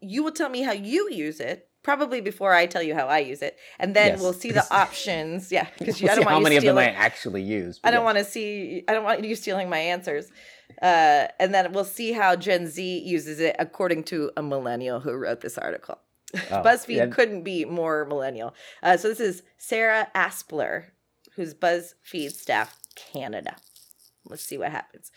[0.00, 1.64] You will tell me how you use it.
[1.84, 4.66] Probably before I tell you how I use it, and then Yes, we'll see the
[4.74, 5.50] options.
[5.50, 6.96] Yeah, because We'll I don't want how you many of them I stealing.
[6.96, 7.80] actually use.
[7.82, 8.84] I don't want to see.
[8.88, 10.26] I don't want you stealing my answers.
[10.80, 15.12] Uh, and then we'll see how Gen Z uses it according to a millennial who
[15.12, 15.98] wrote this article.
[16.50, 17.06] Oh, BuzzFeed yeah.
[17.06, 18.54] couldn't be more millennial.
[18.82, 20.88] Uh, so this is Sarah Aspler,
[21.36, 23.56] who's BuzzFeed staff Canada.
[24.26, 25.10] Let's see what happens.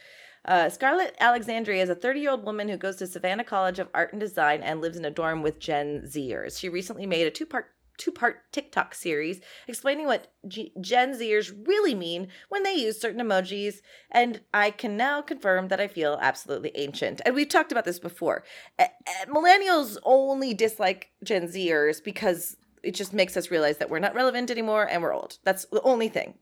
[0.45, 3.89] Uh, Scarlett Alexandria is a 30 year old woman who goes to Savannah College of
[3.93, 6.57] Art and Design and lives in a dorm with Gen Zers.
[6.57, 11.53] She recently made a two part two part TikTok series explaining what G- Gen Zers
[11.67, 16.17] really mean when they use certain emojis, and I can now confirm that I feel
[16.19, 17.21] absolutely ancient.
[17.25, 18.43] And we've talked about this before.
[18.79, 23.99] A- a- millennials only dislike Gen Zers because it just makes us realize that we're
[23.99, 25.37] not relevant anymore and we're old.
[25.43, 26.33] That's the only thing.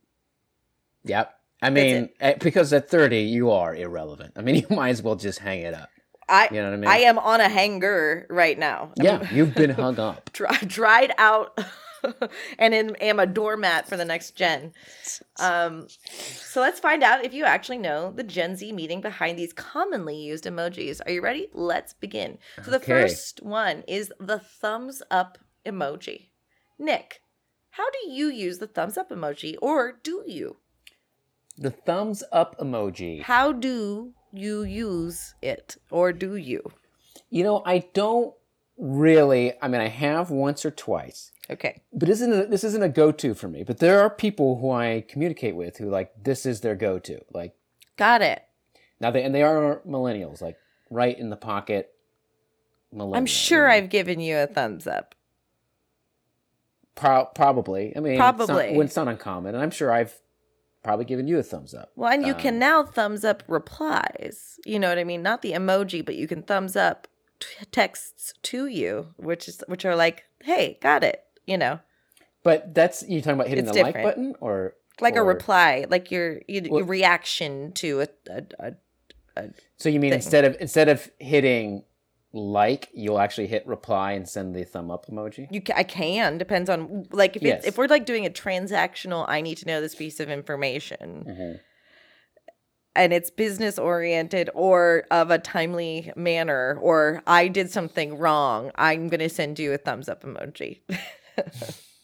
[1.04, 1.36] Yep.
[1.62, 4.32] I mean, eh, because at 30, you are irrelevant.
[4.38, 5.90] I mean, you might as well just hang it up.
[6.30, 6.90] I You know what I mean?
[6.90, 8.92] I am on a hanger right now.
[8.96, 10.32] Yeah, you've been hung up.
[10.34, 11.58] dry, dried out
[12.60, 14.74] and in, am a doormat for the next gen.
[15.40, 19.54] Um, so let's find out if you actually know the Gen Z meaning behind these
[19.54, 21.02] commonly used emojis.
[21.06, 21.50] Are you ready?
[21.54, 22.38] Let's begin.
[22.64, 22.88] So the Okay.
[22.88, 26.30] first one is the thumbs up emoji.
[26.78, 27.22] Nick,
[27.72, 30.58] how do you use the thumbs up emoji, or do you?
[31.58, 33.24] The thumbs up emoji.
[33.24, 36.72] How do you use it, or do you?
[37.30, 38.34] You know, I don't
[38.78, 39.54] really.
[39.62, 41.82] I mean, I have once or twice, Okay.
[41.94, 43.64] but isn't a, this isn't a go-to for me.
[43.64, 47.20] But there are people who I communicate with who like this is their go-to.
[47.34, 47.56] Like
[47.98, 48.42] Got it.
[49.00, 50.58] now they and they are millennials, like
[50.90, 51.92] right in the pocket.
[52.92, 53.70] Millennial, I'm sure?
[53.70, 55.14] I've given you a thumbs up.
[56.96, 57.94] Pro- probably.
[57.96, 58.78] I mean, it's not- Probably.
[58.80, 60.20] it's not uncommon, and I'm sure I've
[60.84, 61.92] probably giving you a thumbs up.
[61.96, 64.60] Well, and you can Um, now thumbs up replies.
[64.66, 65.22] You know what I mean?
[65.22, 67.08] Not the emoji, but you can thumbs up
[67.40, 71.80] t- texts to you, which is which are like, "Hey, got it." You know,
[72.44, 74.16] But that's you talking about hitting It's the like different.
[74.16, 78.74] button or like a reply, like your your, your Well- reaction to a, a,
[79.38, 79.44] a
[79.78, 80.18] So you mean thing.
[80.20, 81.84] instead of instead of hitting
[82.32, 85.48] like, you'll actually hit reply and send the thumb up emoji?
[85.52, 87.60] you ca- I can depends on like if Yes.
[87.60, 91.26] it's, if we're like doing a transactional, I need to know this piece of information.
[91.28, 91.60] Mhm.
[92.96, 99.08] and it's business oriented or of a timely manner or I did something wrong, I'm
[99.08, 100.82] going to send you a thumbs up emoji.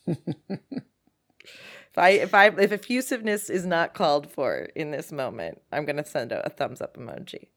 [0.08, 5.98] if I if I if effusiveness is not called for in this moment, I'm going
[5.98, 7.48] to send a, a thumbs up emoji.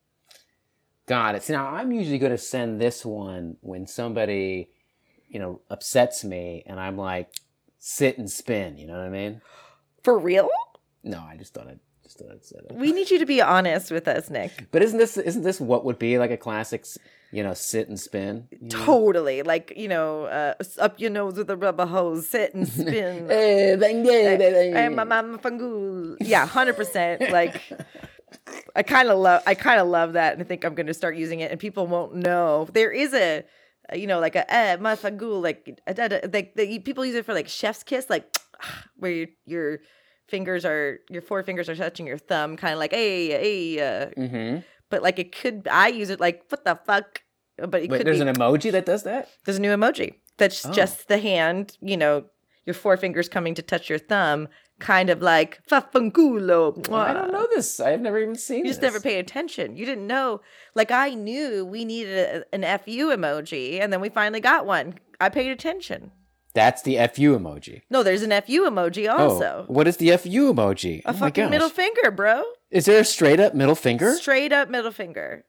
[1.08, 1.42] Got it.
[1.42, 4.68] So now I'm usually going to send this one when somebody,
[5.28, 7.30] you know, upsets me, and I'm like,
[7.78, 8.76] sit and spin.
[8.76, 9.40] You know what I mean?
[10.02, 10.48] For real?
[11.02, 12.74] No, I just thought I'd just thought I'd say it.
[12.74, 14.68] We need you to be honest with us, Nick.
[14.70, 16.84] But isn't this isn't this what would be like a classic,
[17.32, 18.48] you know, sit and spin?
[18.50, 18.84] you know?
[18.84, 19.42] Totally.
[19.42, 23.30] Like, you know, uh, up your nose with a rubber hose, sit and spin.
[23.30, 24.72] Eh, bang, bang, bang, bang.
[24.74, 26.16] Hey, my mama fangul.
[26.20, 27.30] Yeah, hundred percent.
[27.30, 27.62] Like,
[28.78, 29.42] I kind of love.
[29.46, 31.58] I kind of love that, and I think I'm going to start using it, and
[31.60, 33.44] people won't know there is a,
[33.92, 35.42] you know, like a eh, my fangul.
[35.42, 38.24] Like, uh, like the, people use it for like chef's kiss, like
[38.96, 39.78] where your your
[40.28, 43.80] fingers are your four fingers are touching your thumb, kind of like hey hey.
[43.80, 44.64] Uh, Mhm.
[44.90, 45.66] but like it could.
[45.70, 47.22] I use it like what the fuck.
[47.56, 48.28] But it Wait, could there's be.
[48.28, 49.28] an emoji that does that.
[49.44, 50.70] there's a new emoji that's Oh.
[50.72, 51.76] just the hand.
[51.80, 52.26] You know,
[52.64, 54.46] your four fingers coming to touch your thumb,
[54.78, 56.92] kind of like fafangulo.
[56.92, 57.80] I don't know this.
[57.80, 58.58] I've never even seen.
[58.58, 58.92] You just this.
[58.92, 59.76] never paid attention.
[59.76, 60.40] You didn't know.
[60.74, 64.98] Like I knew we needed a, an FU emoji, and then we finally got one.
[65.20, 66.12] I paid attention.
[66.54, 67.82] That's the fu emoji.
[67.90, 69.66] No, there's an FU emoji oh, also.
[69.68, 71.02] Oh, what is the fu emoji?
[71.04, 72.42] A oh fucking middle finger, bro.
[72.70, 74.14] Is there a straight up middle finger?
[74.14, 75.44] Straight up middle finger.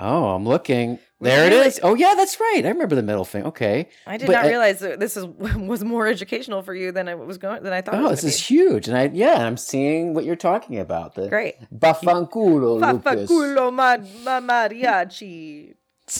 [0.00, 0.98] Oh, I'm looking.
[1.20, 1.80] There it is.
[1.82, 2.62] Oh yeah, that's right.
[2.64, 3.48] I remember the middle finger.
[3.48, 3.88] Okay.
[4.06, 5.24] I did But not I- realize that this is
[5.56, 7.94] was more educational for you than I was going than I thought.
[7.94, 11.16] it Oh, was this is huge, and I yeah, I'm seeing what you're talking about.
[11.16, 11.28] The be.
[11.28, 11.56] great.
[11.76, 13.02] Bafanculo, Lucas.
[13.28, 15.74] Fafaculo ma, ma mariachi.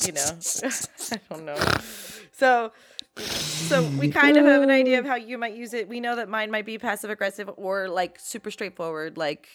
[0.07, 0.21] You know,
[1.13, 1.57] I don't know.
[2.33, 2.73] So,
[3.17, 5.89] so we kind of have an idea of how you might use it.
[5.89, 9.17] We know that mine might be passive aggressive or like super straightforward.
[9.17, 9.49] Like,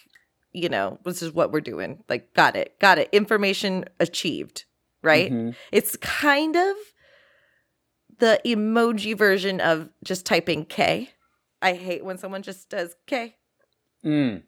[0.53, 2.03] you know, this is what we're doing.
[2.07, 3.09] Like, got it, got it.
[3.11, 4.65] Information achieved.
[5.01, 5.31] Right.
[5.31, 5.55] Mhm.
[5.71, 6.75] It's kind of
[8.19, 11.09] the emoji version of just typing K.
[11.61, 13.35] I hate when someone just does K.
[14.05, 14.43] Mm.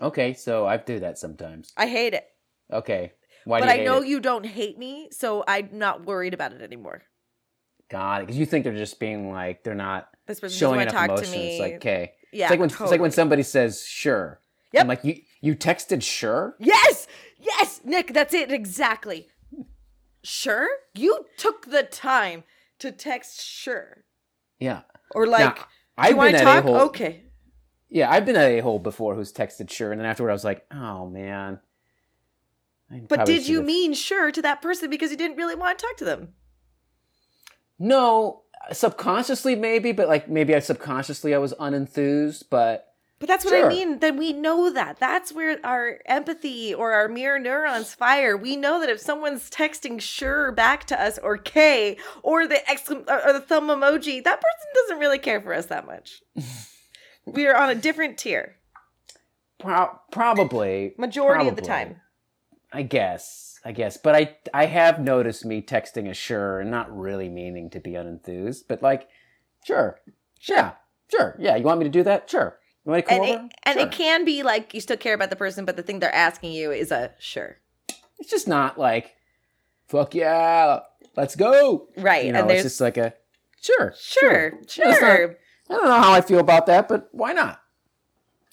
[0.00, 1.72] Okay, so I do that sometimes.
[1.76, 2.26] I hate it.
[2.72, 3.12] Okay.
[3.44, 4.08] Why but do you I know it?
[4.08, 7.02] you don't hate me, so I'm not worried about it anymore.
[7.90, 8.26] Got it.
[8.26, 10.08] because you think they're just being like they're not
[10.48, 11.24] showing enough emotion.
[11.24, 11.50] to me.
[11.50, 12.12] It's like okay.
[12.32, 14.40] yeah, it's like when it's like when somebody says sure.
[14.74, 14.80] Yep.
[14.82, 16.56] I'm like you you texted sure.
[16.58, 17.06] Yes,
[17.38, 19.28] yes, Nick, that's it exactly.
[20.22, 22.44] Sure, you took the time
[22.78, 24.04] to text sure,
[24.58, 24.82] Yeah.
[25.14, 25.64] or like, now, do you
[25.98, 26.64] I've want been to talk?
[26.64, 26.76] hole.
[26.88, 27.22] Okay,
[27.90, 30.44] Yeah, I've been at a hole before who's texted sure, and then afterward I was
[30.44, 31.60] like, oh man.
[32.90, 35.78] I but did you should've- mean sure to that person because you didn't really want
[35.78, 36.34] to talk to them?
[37.78, 43.54] No, subconsciously maybe, but like maybe I subconsciously I was unenthused, but But that's what
[43.54, 44.00] I mean.
[44.00, 44.98] Then we know that.
[44.98, 48.36] That's where our empathy or our mirror neurons fire.
[48.36, 53.08] We know that if someone's texting sure back to us or K or the exclam-
[53.08, 56.22] or the thumb emoji, that person doesn't really care for us that much.
[57.24, 58.56] we are on a different tier
[59.58, 62.00] Pro- probably majority of the time.
[62.72, 63.60] I guess.
[63.64, 63.96] I guess.
[63.96, 67.92] But I I have noticed me texting a sure and not really meaning to be
[67.92, 69.08] unenthused, but like,
[69.64, 70.00] sure.
[70.46, 70.72] Yeah.
[71.10, 71.36] Sure.
[71.38, 71.56] Yeah.
[71.56, 72.28] You want me to do that?
[72.28, 72.58] Sure.
[72.84, 73.86] You want come And it, and Sure.
[73.86, 76.52] it can be like you still care about the person, but the thing they're asking
[76.52, 77.58] you is a sure.
[78.18, 79.14] It's just not like,
[79.88, 80.80] fuck yeah,
[81.16, 81.88] let's go.
[81.96, 82.26] Right.
[82.26, 83.14] You know, and it's just like a
[83.60, 83.94] sure.
[83.98, 84.86] sure, it's sure.
[85.28, 85.36] not-
[85.70, 87.60] I don't know how I feel about that, but why not?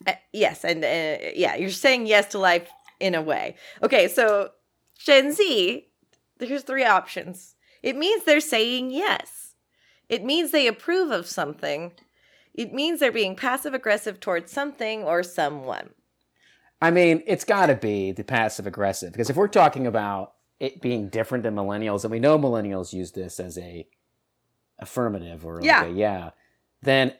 [0.07, 2.69] Uh, yes, and uh, yeah, you're saying yes to life
[3.01, 3.55] in a way.
[3.83, 4.51] Okay, so
[4.97, 5.87] Gen Z,
[6.37, 7.55] there's three options.
[7.83, 9.55] It means they're saying yes.
[10.07, 11.91] It means they approve of something.
[12.53, 15.91] It means they're being passive aggressive towards something or someone.
[16.81, 20.81] I mean, it's got to be the passive aggressive because if we're talking about it
[20.81, 23.87] being different than millennials, and we know millennials use this as a
[24.79, 25.85] affirmative or like Yeah.
[25.85, 26.29] a yeah,
[26.81, 27.13] then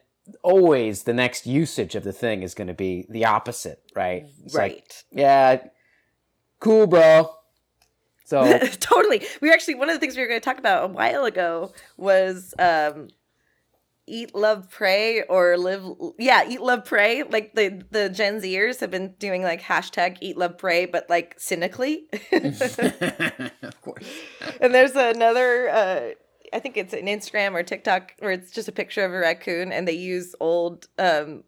[0.43, 4.25] always the next usage of the thing is going to be the opposite, right?
[4.43, 5.03] It's like, right.
[5.11, 5.63] yeah,
[6.59, 7.31] cool, bro.
[8.25, 9.25] So totally.
[9.41, 11.25] We were actually one of the things we were going to talk about a while
[11.25, 13.09] ago was um
[14.07, 15.83] eat love pray or live
[16.17, 17.23] yeah eat love pray.
[17.23, 21.35] Like the the gen zers have been doing like hashtag eat love pray but like
[21.37, 22.07] cynically.
[23.63, 24.05] Of course.
[24.61, 26.01] and there's another uh
[26.53, 29.71] i think it's an instagram or tiktok where it's just a picture of a raccoon
[29.71, 31.43] and they use old um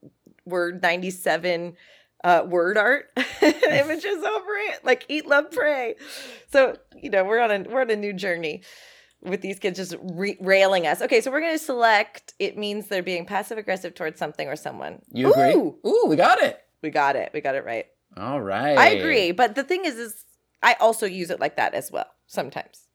[0.45, 1.75] word 97
[2.23, 3.11] uh word art
[3.41, 4.85] images over it.
[4.85, 5.95] Like eat love pray.
[6.51, 8.63] So you know we're on a we're on a new journey
[9.23, 12.87] with these kids just re- railing us okay so we're going to select it means
[12.87, 15.53] they're being passive aggressive towards something or someone You agree?
[15.53, 16.59] Ooh, Ooh, we got it.
[16.81, 18.77] we got it we got it right All right.
[18.77, 20.23] i agree but the thing is is
[20.61, 22.87] i also use it like that as well sometimes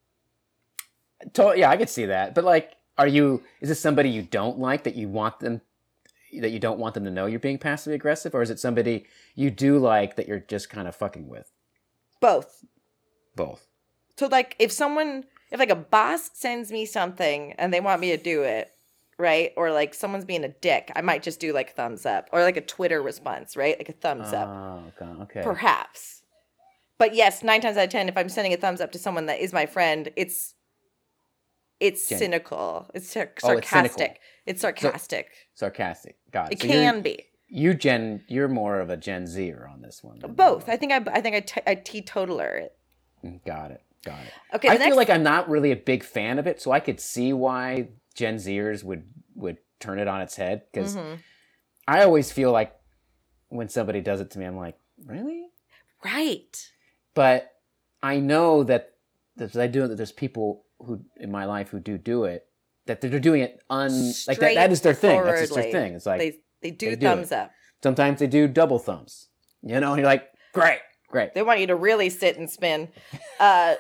[1.35, 2.35] To- yeah, I could see that.
[2.35, 3.43] But like, are you?
[3.61, 5.61] Is this somebody you don't like that you want them?
[6.41, 9.07] That you don't want them to know you're being passively aggressive, or is it somebody
[9.35, 11.51] you do like that you're just kind of fucking with?
[12.21, 12.65] both
[13.35, 13.67] Both.
[14.17, 18.11] So like if someone if like a boss sends me something and they want me
[18.11, 18.71] to do it,
[19.19, 19.53] right?
[19.57, 22.57] Or like someone's being a dick, I might just do like thumbs up or like
[22.57, 23.79] a Twitter response, right?
[23.79, 24.49] Like a thumbs up.
[24.49, 25.23] Oh, okay.
[25.23, 25.43] okay.
[25.43, 26.23] Perhaps.
[26.99, 29.27] But yes, 9 times out of 10 if I'm sending a thumbs up to someone
[29.27, 30.55] that is my friend, it's
[31.81, 32.91] it's Gen- cynical.
[32.93, 33.99] It's sar- Oh, it's cynical.
[33.99, 34.21] sarcastic.
[34.47, 35.29] It's sarcastic.
[35.55, 36.17] Sarcastic.
[36.33, 36.53] God.
[36.53, 36.61] it.
[36.61, 37.25] So can be.
[37.49, 40.19] You Gen, you're more of a Gen Zer on this one.
[40.19, 40.69] Both.
[40.69, 42.73] I think I I think I, t- I teetotaler it.
[43.25, 43.83] Mm, got it.
[44.55, 47.01] Okay, I feel like I'm not really a big fan of it, so I could
[47.01, 51.19] see why Gen Zers would would turn it on its head because Mhm.
[51.87, 52.75] I always feel like
[53.49, 55.47] when somebody does it to me, I'm like, really?
[56.05, 56.71] Right.
[57.15, 57.53] But
[58.03, 58.95] I know that
[59.41, 59.97] I do that.
[59.97, 62.47] There's people who in my life who do do it.
[62.87, 63.91] That they're doing it un
[64.27, 64.55] like that.
[64.55, 65.23] That is their thing.
[65.23, 65.95] That's just their thing.
[65.95, 67.39] It's like they they do they do thumbs it.
[67.39, 67.53] up.
[67.83, 69.29] sometimes they do double thumbs.
[69.63, 71.35] You know, and you're like, great, great.
[71.35, 72.89] They want you to really sit and spin.
[73.41, 73.75] Uh,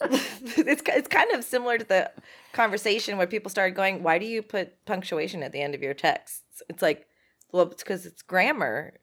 [0.00, 2.10] it's it's kind of similar to the
[2.52, 5.94] conversation where people started going, "Why do you put punctuation at the end of your
[5.94, 7.06] texts?" It's like,
[7.52, 8.94] well, it's because it's grammar.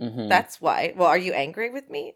[0.00, 0.28] Mhm.
[0.28, 0.92] That's why.
[0.96, 2.14] Well, are you angry with me?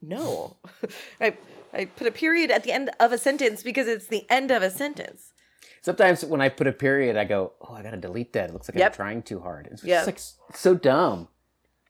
[0.00, 0.56] No,
[1.20, 1.36] I
[1.72, 4.62] I put a period at the end of a sentence because it's the end of
[4.62, 5.32] a sentence.
[5.82, 8.50] Sometimes when I put a period, I go, "Oh, I gotta delete that.
[8.50, 8.92] It looks like Yep.
[8.92, 10.06] I'm trying too hard." It's Yep.
[10.06, 11.28] just like so dumb.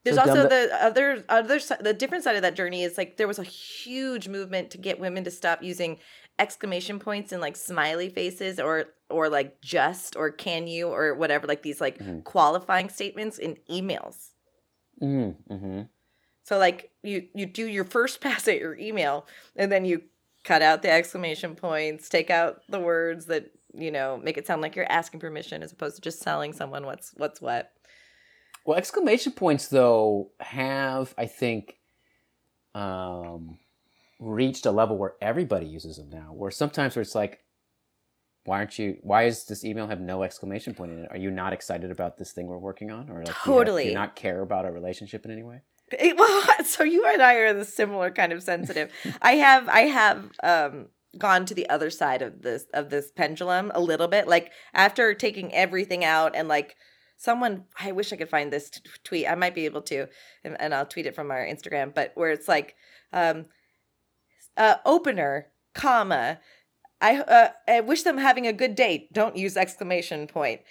[0.06, 3.26] There's So also the other other the different side of that journey is like there
[3.28, 5.98] was a huge movement to get women to stop using
[6.38, 11.46] exclamation points and like smiley faces or or like just or can you or whatever
[11.46, 12.22] like these like Mhm.
[12.24, 14.30] qualifying statements in emails.
[15.02, 15.52] Mm-hmm.
[15.52, 15.82] Mm-hmm.
[16.44, 20.02] So like you you do your first pass at your email and then you
[20.44, 24.62] cut out the exclamation points, take out the words that you know make it sound
[24.62, 27.72] like you're asking permission as opposed to just telling someone what's what's what.
[28.66, 31.76] Well, exclamation points though have, I think,
[32.74, 33.58] um,
[34.18, 36.32] reached a level where everybody uses them now.
[36.32, 37.40] Where sometimes where it's like,
[38.44, 38.98] why aren't you?
[39.02, 41.08] Why does this email have no exclamation point in it?
[41.10, 43.44] Are you not excited about this thing we're working on, or like, do you have-
[43.44, 43.88] do Totally.
[43.88, 45.62] you not care about our relationship in any way?
[45.92, 48.90] It- well, so you and I are the similar kind of sensitive.
[49.22, 50.88] I have I have um
[51.18, 54.26] gone to the other side of this of this pendulum a little bit.
[54.28, 56.76] Like after taking everything out and like
[57.16, 59.26] someone I wish I could find this t- tweet.
[59.26, 60.08] I might be able to
[60.44, 62.76] and, and I'll tweet it from our Instagram, but where it's like
[63.12, 63.46] um
[64.56, 66.38] uh opener, comma
[67.00, 69.08] I uh, I wish them having a good day.
[69.12, 70.62] Don't use exclamation point.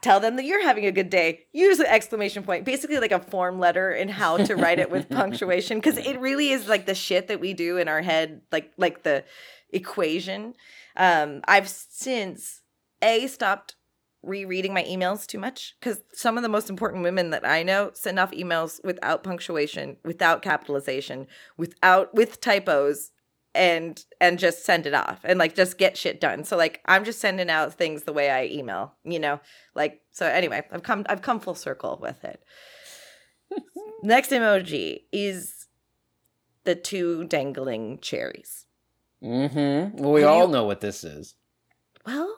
[0.00, 1.44] Tell them that you're having a good day.
[1.52, 2.64] Use an exclamation point.
[2.64, 6.50] Basically, like a form letter in how to write it with punctuation, because it really
[6.50, 9.24] is like the shit that we do in our head, like like the
[9.70, 10.54] equation.
[10.96, 12.62] Um, I've since
[13.00, 13.76] a stopped
[14.22, 17.90] rereading my emails too much because some of the most important women that I know
[17.94, 23.10] send off emails without punctuation, without capitalization, without with typos,
[23.54, 26.44] and and just send it off and like just get shit done.
[26.44, 29.40] So like I'm just sending out things the way I email, you know?
[29.74, 32.42] Like so anyway, I've come I've come full circle with it.
[34.02, 35.66] Next emoji is
[36.64, 38.66] the two dangling cherries.
[39.22, 40.02] Mm-hmm.
[40.02, 41.34] Well, we Have all you- know what this is.
[42.06, 42.34] Well,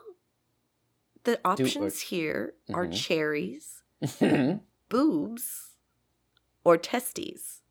[1.25, 2.93] the options here are Mhm.
[2.93, 3.83] cherries,
[4.89, 5.71] boobs,
[6.63, 7.61] or testes.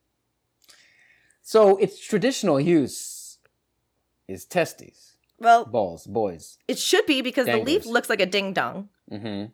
[1.43, 3.39] So its traditional use
[4.29, 6.59] is testes, Well, balls, boys.
[6.69, 9.47] it should be because the leaf looks like a ding dong, Mm-hmm.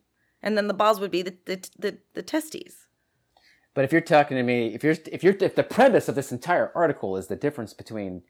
[0.42, 2.86] and then the balls would be the the the, the testes.
[3.74, 6.32] But if you're talking to me, if you're if you're if the premise of this
[6.32, 8.22] entire article is the difference between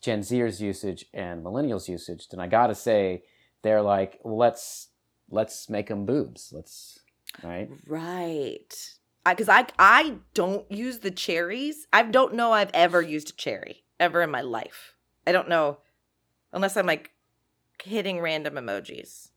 [0.00, 3.22] Gen Zers usage and millennials usage, then I gotta say
[3.62, 4.88] they're like, let's
[5.30, 6.52] let's make them boobs.
[6.52, 7.00] Let's
[7.42, 7.68] right.
[7.86, 8.92] Right.
[9.24, 11.88] Because I, I don't use the cherries.
[11.92, 14.94] I don't know I've ever used a cherry ever in my life.
[15.26, 15.78] I don't know,
[16.52, 17.10] unless I'm like
[17.82, 19.30] hitting random emojis.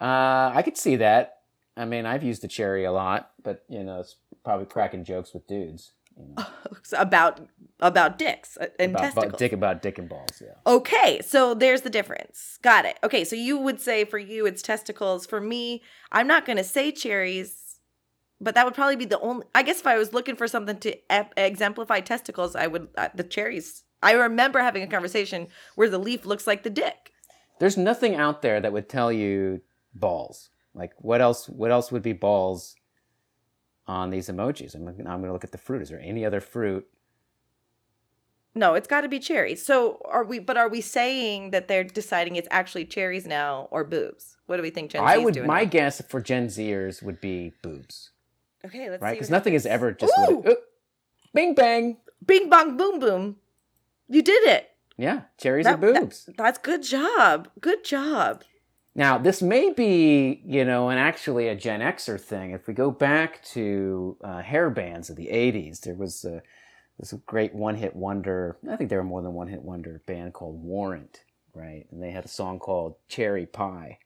[0.00, 1.38] Uh, I could see that.
[1.76, 5.32] I mean, I've used the cherry a lot, but you know, it's probably cracking jokes
[5.32, 5.92] with dudes.
[6.18, 6.44] You know,
[6.98, 7.40] about
[7.80, 9.26] about dicks uh, and about, testicles.
[9.26, 10.42] about dick about dick and balls.
[10.42, 10.54] Yeah.
[10.66, 12.58] Okay, so there's the difference.
[12.62, 12.98] Got it.
[13.04, 15.26] Okay, so you would say for you it's testicles.
[15.26, 17.78] For me, I'm not going to say cherries,
[18.40, 19.46] but that would probably be the only.
[19.54, 23.08] I guess if I was looking for something to ep- exemplify testicles, I would uh,
[23.14, 23.84] the cherries.
[24.02, 27.12] I remember having a conversation where the leaf looks like the dick.
[27.58, 29.60] There's nothing out there that would tell you
[29.94, 30.50] balls.
[30.74, 31.48] Like what else?
[31.48, 32.76] What else would be balls
[33.88, 34.74] on these emojis?
[34.74, 35.82] I'm, I'm going to look at the fruit.
[35.82, 36.86] Is there any other fruit?
[38.54, 39.64] No, it's got to be cherries.
[39.64, 40.38] So are we?
[40.38, 44.36] But are we saying that they're deciding it's actually cherries now or boobs?
[44.46, 45.34] What do we think Gen I would.
[45.34, 45.46] doing?
[45.46, 45.70] My now?
[45.70, 48.10] guess for Gen Zers would be boobs,
[48.64, 49.12] okay, let's right?
[49.12, 50.12] Because nothing is ever just.
[50.18, 50.42] Ooh!
[50.46, 50.56] oh,
[51.34, 51.98] bing bang.
[52.26, 53.36] Bing bong boom boom.
[54.08, 54.70] You did it.
[54.96, 56.28] Yeah, cherries That- that- boobs.
[56.36, 57.48] That's good job.
[57.60, 58.42] Good job.
[58.94, 62.50] Now, this may be, you know, and actually a Gen Xer thing.
[62.50, 66.42] If we go back to uh, hair bands of the 80s, there was a,
[66.98, 68.56] this great one hit wonder.
[68.68, 71.22] I think there were more than one hit wonder band called Warrant,
[71.54, 71.86] right?
[71.92, 73.98] And they had a song called Cherry Pie.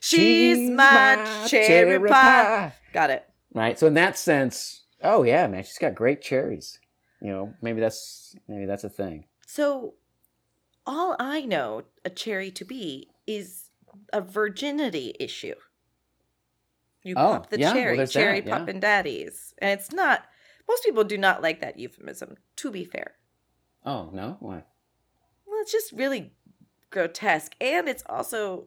[0.00, 2.72] She's, my, cherry, pie.
[2.92, 3.28] Got it.
[3.52, 3.76] Right?
[3.76, 6.78] So, in that sense, oh, yeah, man, she's got great cherries.
[7.20, 9.24] You know, maybe that's maybe that's a thing.
[9.46, 9.94] So,
[10.86, 13.70] all I know a cherry to be is
[14.12, 15.54] a virginity issue.
[17.04, 18.58] You Oh, pop the yeah, well, cherry, there's cherry that, yeah.
[18.58, 19.54] poppin' daddies.
[19.58, 20.24] And it's not,
[20.66, 23.12] most people do not like that euphemism, to be fair.
[23.84, 24.36] Oh, no?
[24.40, 24.64] Why?
[25.46, 26.32] Well, it's just really
[26.90, 27.54] grotesque.
[27.60, 28.66] And it's also,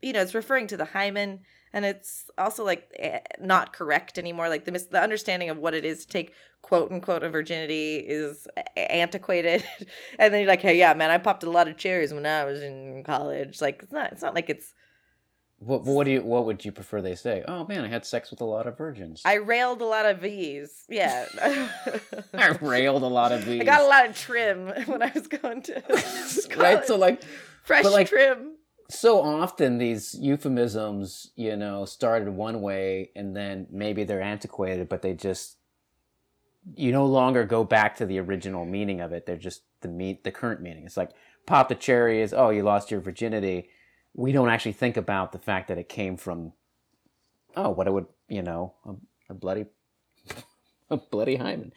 [0.00, 1.40] you know, it's referring to the hymen
[1.76, 4.48] and it's also like eh, not correct anymore.
[4.48, 7.96] Like the, mis- the understanding of what it is to take quote unquote a virginity
[7.98, 9.62] is a- antiquated.
[10.18, 12.44] and then you're like, hey, yeah, man, I popped a lot of cherries when I
[12.46, 13.60] was in college.
[13.60, 14.72] Like it's not, it's not like it's,
[15.58, 16.22] What, what do you?
[16.22, 17.44] What would you prefer they say?
[17.46, 19.20] Oh man, I had sex with a lot of virgins.
[19.26, 20.86] I railed a lot of V's.
[20.88, 21.26] Yeah.
[22.32, 23.60] I railed a lot of these.
[23.60, 25.82] I got a lot of trim when I was going to
[26.56, 26.86] right.
[26.86, 27.22] So like,
[27.64, 28.52] fresh like- trim.
[28.88, 35.02] So often these euphemisms, you know, started one way and then maybe they're antiquated, but
[35.02, 35.56] they just
[36.74, 39.26] you no longer go back to the original meaning of it.
[39.26, 40.84] They're just the meat, the current meaning.
[40.84, 41.10] It's like
[41.46, 43.70] pop the cherry is oh you lost your virginity.
[44.14, 46.52] We don't actually think about the fact that it came from
[47.56, 49.66] oh what it would you know a, a bloody
[50.90, 51.72] a bloody hymen.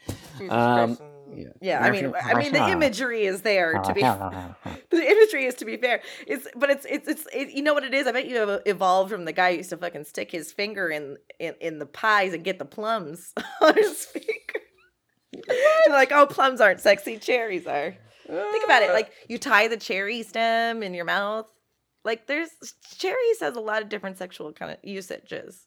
[0.48, 0.98] Um,
[1.34, 1.48] yeah.
[1.60, 4.00] Yeah, I mean, I mean, the imagery is there to be.
[4.90, 6.00] the imagery is to be fair.
[6.26, 8.06] It's, but it's, it's, it's, it, you know what it is.
[8.06, 10.88] I bet you have evolved from the guy who used to fucking stick his finger
[10.88, 14.28] in, in, in the pies and get the plums on his finger.
[15.88, 17.96] Like, oh, plums aren't sexy, cherries are.
[18.26, 18.90] Think about it.
[18.90, 18.94] Ah.
[18.94, 21.50] Like you tie the cherry stem in your mouth.
[22.04, 22.50] Like there's
[22.96, 25.66] cherries has a lot of different sexual kind of usages.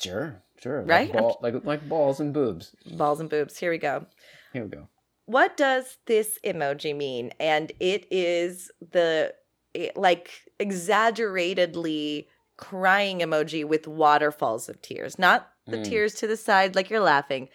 [0.00, 0.82] Sure, sure.
[0.82, 1.12] Right?
[1.12, 2.74] Like, ball, like like balls and boobs.
[2.96, 3.58] Balls and boobs.
[3.58, 4.06] Here we go.
[4.52, 4.88] Here we go.
[5.26, 7.32] what does this emoji mean?
[7.40, 9.34] And it is the
[9.96, 15.84] like exaggeratedly crying emoji with waterfalls of tears, not the Mm.
[15.84, 17.48] tears to the side like you're laughing.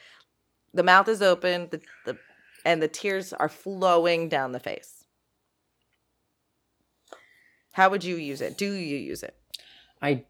[0.73, 2.17] The mouth is open, the, the
[2.65, 5.05] and the tears are flowing down the face.
[7.73, 8.57] How would you use it?
[8.57, 9.35] Do you use it?
[10.01, 10.25] I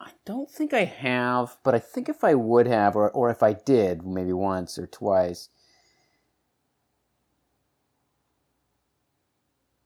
[0.00, 3.42] I don't think I have, but I think if I would have, or or if
[3.42, 5.48] I did, maybe once or twice,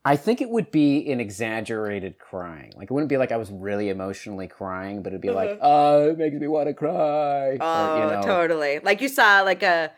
[0.06, 2.72] I think it would be an exaggerated crying.
[2.76, 5.58] Like it wouldn't be like I was really emotionally crying, but it'd be like, Mhm.
[5.60, 7.58] oh, it makes me want to cry.
[7.60, 8.78] Oh, or, you know, totally.
[8.78, 9.90] Like you saw like a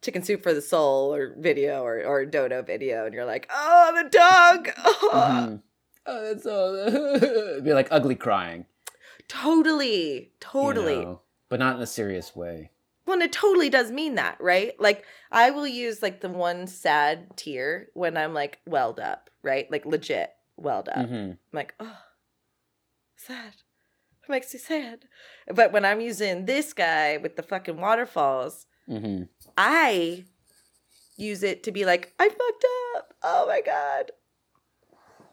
[0.00, 3.92] chicken soup for the soul or video or or dodo video, and you're like, oh,
[4.02, 4.70] the dog.
[4.78, 5.10] Oh.
[5.14, 5.62] mhm.
[6.06, 6.74] Oh, that's so.
[7.56, 8.64] it'd be like ugly crying.
[9.28, 10.96] Totally, you totally.
[11.04, 12.70] know, but not in a serious way.
[13.10, 14.78] Well, and it totally does mean that, right?
[14.80, 19.68] Like I will use like the one sad tear when I'm like welled up, right?
[19.68, 21.08] Like legit welled up.
[21.08, 21.30] Mhm.
[21.32, 21.98] I'm like, oh,
[23.16, 23.54] sad.
[24.22, 25.06] It makes me sad.
[25.52, 29.28] But when I'm using this guy with the fucking waterfalls, Mhm.
[29.58, 30.24] I
[31.16, 33.14] use it to be like, I fucked up.
[33.24, 34.12] Oh my god.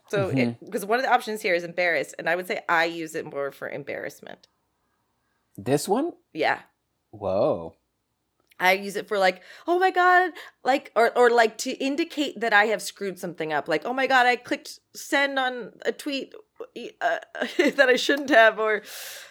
[0.10, 0.32] So,
[0.66, 3.32] because one of the options here is embarrassed, and I would say I use it
[3.32, 4.48] more for embarrassment.
[5.56, 6.14] This one?
[6.34, 6.62] Yeah,
[7.20, 7.76] Whoa.
[8.60, 10.32] I use it for like, oh my god,
[10.64, 13.68] like, or or like to indicate that I have screwed something up.
[13.68, 16.34] Like, oh my god, I clicked send on a tweet
[17.02, 17.20] uh,
[17.76, 18.82] that I shouldn't have, or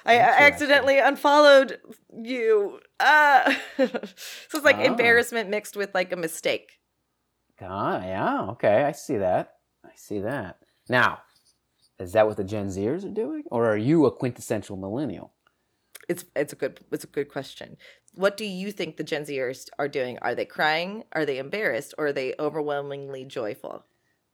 [0.04, 1.80] I accidentally unfollowed
[2.16, 2.78] you.
[3.00, 3.52] Uh.
[3.76, 3.88] so
[4.54, 4.82] it's like Oh.
[4.84, 6.78] embarrassment mixed with like a mistake.
[7.60, 8.42] Ah, yeah.
[8.50, 9.54] Okay, I see that.
[9.84, 10.58] I see that.
[10.88, 11.22] Now,
[11.98, 15.32] is that what the Gen Zers are doing, or are you a quintessential millennial?
[16.08, 17.76] It's it's a good it's a good question.
[18.14, 20.18] What do you think the Gen Zers are doing?
[20.22, 21.04] Are they crying?
[21.12, 21.94] Are they embarrassed?
[21.98, 23.84] Or are they overwhelmingly joyful?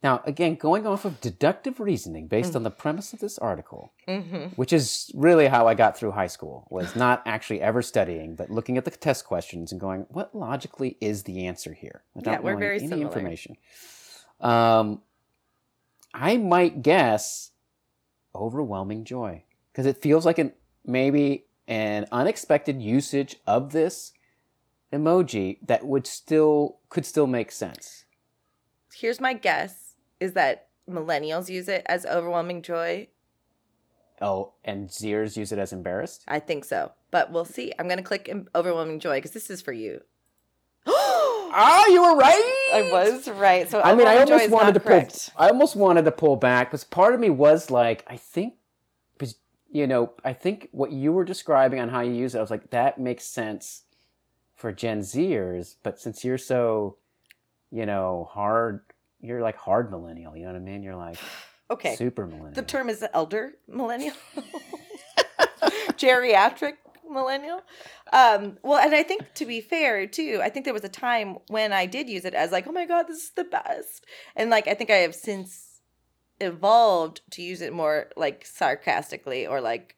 [0.01, 4.47] Now, again, going off of deductive reasoning based on the premise of this article, Mm-hmm.
[4.57, 8.49] which is really how I got through high school, was not actually ever studying, but
[8.49, 12.03] looking at the test questions and going, what logically is the answer here?
[12.21, 13.07] Yeah, we're very any similar.
[13.07, 13.55] information.
[14.41, 15.01] Um,
[16.13, 17.51] I might guess
[18.35, 20.51] overwhelming joy because it feels like an
[20.85, 24.13] maybe an unexpected usage of this
[24.91, 28.05] emoji that would still could still make sense.
[28.93, 33.07] Here's my guess: is that millennials use it as overwhelming joy.
[34.21, 36.23] Oh, and Zers use it as embarrassed.
[36.27, 37.73] I think so, but we'll see.
[37.77, 40.01] I'm gonna click em- overwhelming joy because this is for you.
[41.55, 42.71] Ah, you were right.
[42.73, 43.69] I was right.
[43.69, 45.07] So I mean, I almost wanted not to pull.
[45.37, 48.62] I almost wanted to pull back because part of me was like, I think, because
[49.73, 52.51] you know, I think what you were describing on how you use it, I was
[52.51, 53.83] like, that makes sense
[54.55, 55.75] for Gen Zers.
[55.81, 56.97] But since you're so,
[57.71, 58.81] you know, hard,
[59.19, 60.37] you're like hard millennial.
[60.37, 60.83] You know what I mean?
[60.83, 61.17] You're like
[61.71, 62.53] Okay, super millennial.
[62.53, 64.13] the term is elder millennial,
[65.97, 66.73] geriatric
[67.09, 67.61] millennial.
[68.11, 71.37] Um, well, and I think to be fair too, I think there was a time
[71.47, 74.05] when I did use it as like, oh my god, this is the best,
[74.35, 75.72] and like I think I have since
[76.43, 79.95] evolved to use it more like sarcastically or like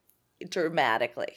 [0.48, 1.34] dramatically.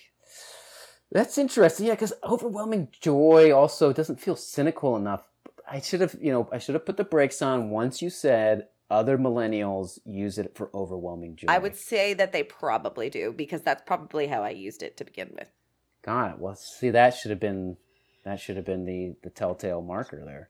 [1.11, 1.87] That's interesting.
[1.87, 5.27] Yeah, because overwhelming joy also doesn't feel cynical enough.
[5.71, 8.69] I should have, you know, I should have put the brakes on once you said
[8.91, 11.47] other millennials use it for overwhelming joy.
[11.49, 15.05] I would say that they probably do because that's probably how I used it to
[15.05, 15.49] begin with.
[16.03, 17.77] God, well, see, that should have been
[18.25, 20.49] that should have been the the telltale marker there.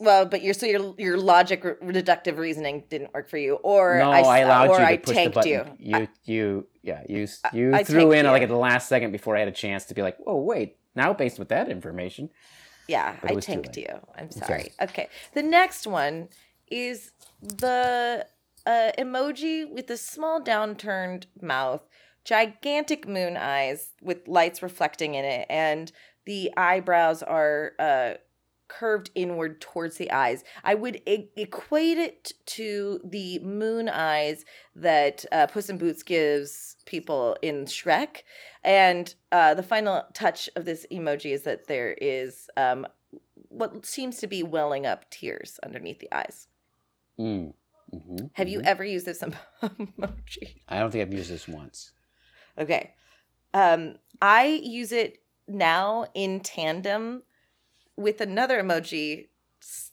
[0.00, 4.10] Well, but your so your your logic deductive reasoning didn't work for you, or no,
[4.10, 5.76] I, I, allowed or you to I push the tanked button.
[5.78, 5.98] you.
[5.98, 9.40] You, you, yeah, you, you I threw in like at the last second before I
[9.40, 12.30] had a chance to be like, oh wait, now based with that information,
[12.88, 13.88] Yeah, I tanked you.
[14.16, 14.72] I'm sorry.
[14.80, 15.08] Okay.
[15.34, 16.28] The next one
[16.66, 18.26] is the
[18.66, 21.82] uh, emoji with the small downturned mouth,
[22.24, 25.92] gigantic moon eyes with lights reflecting in it, and
[26.24, 28.14] the eyebrows are uh,
[28.70, 30.44] curved inward towards the eyes.
[30.62, 34.44] I would e- equate it to the moon eyes
[34.76, 38.22] that uh, Puss in Boots gives people in Shrek.
[38.62, 42.86] And uh, the final touch of this emoji is that there is um,
[43.48, 46.46] what seems to be welling up tears underneath the eyes.
[47.18, 47.52] mm.
[47.92, 49.22] hmm Have you ever used this
[49.62, 50.60] emoji?
[50.68, 51.90] I don't think I've used this once.
[52.56, 52.94] Okay.
[53.52, 55.18] Um, I use it
[55.48, 57.24] now in tandem
[58.00, 59.28] with another emoji,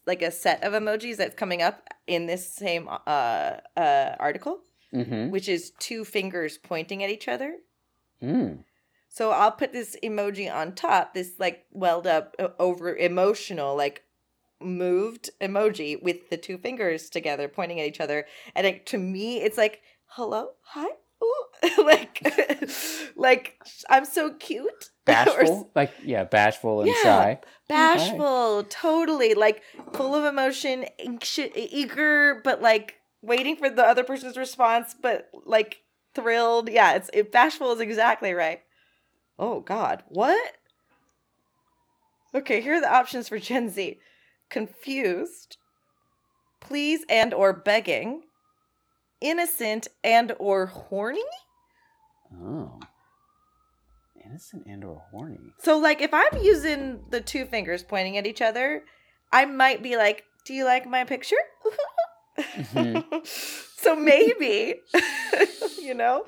[0.05, 4.59] like a set of emojis that's coming up in this same uh, uh, article,
[4.93, 5.31] Mm-hmm.
[5.31, 7.57] which is two fingers pointing at each other.
[8.23, 8.59] Mm.
[9.09, 14.03] So I'll put this emoji on top, this like welled up, over emotional, like
[14.61, 18.25] moved emoji with the two fingers together pointing at each other.
[18.55, 20.87] And it, to me, it's like, hello, hi.
[21.80, 23.59] like, like
[23.89, 24.89] I'm so cute.
[25.07, 27.03] Or Bashful, like yeah, bashful and Yeah.
[27.03, 27.39] shy.
[27.70, 29.61] bashful, totally like
[29.93, 35.80] full of emotion, anxious, eager, but like waiting for the other person's response, but like
[36.13, 36.70] thrilled.
[36.70, 38.59] Yeah, it's it, bashful is exactly right.
[39.39, 40.55] Oh God, what?
[42.36, 43.99] Okay, here are the options for Gen Z:
[44.49, 45.55] confused,
[46.59, 48.24] please and or begging,
[49.22, 51.22] innocent and or horny.
[52.34, 52.80] Oh.
[54.26, 55.53] Innocent and or horny.
[55.59, 58.84] So, like, if I'm using the two fingers pointing at each other,
[59.32, 61.36] I might be like, "Do you like my picture?"
[62.38, 63.26] Mhm.
[63.78, 64.76] so maybe,
[65.82, 66.26] you know,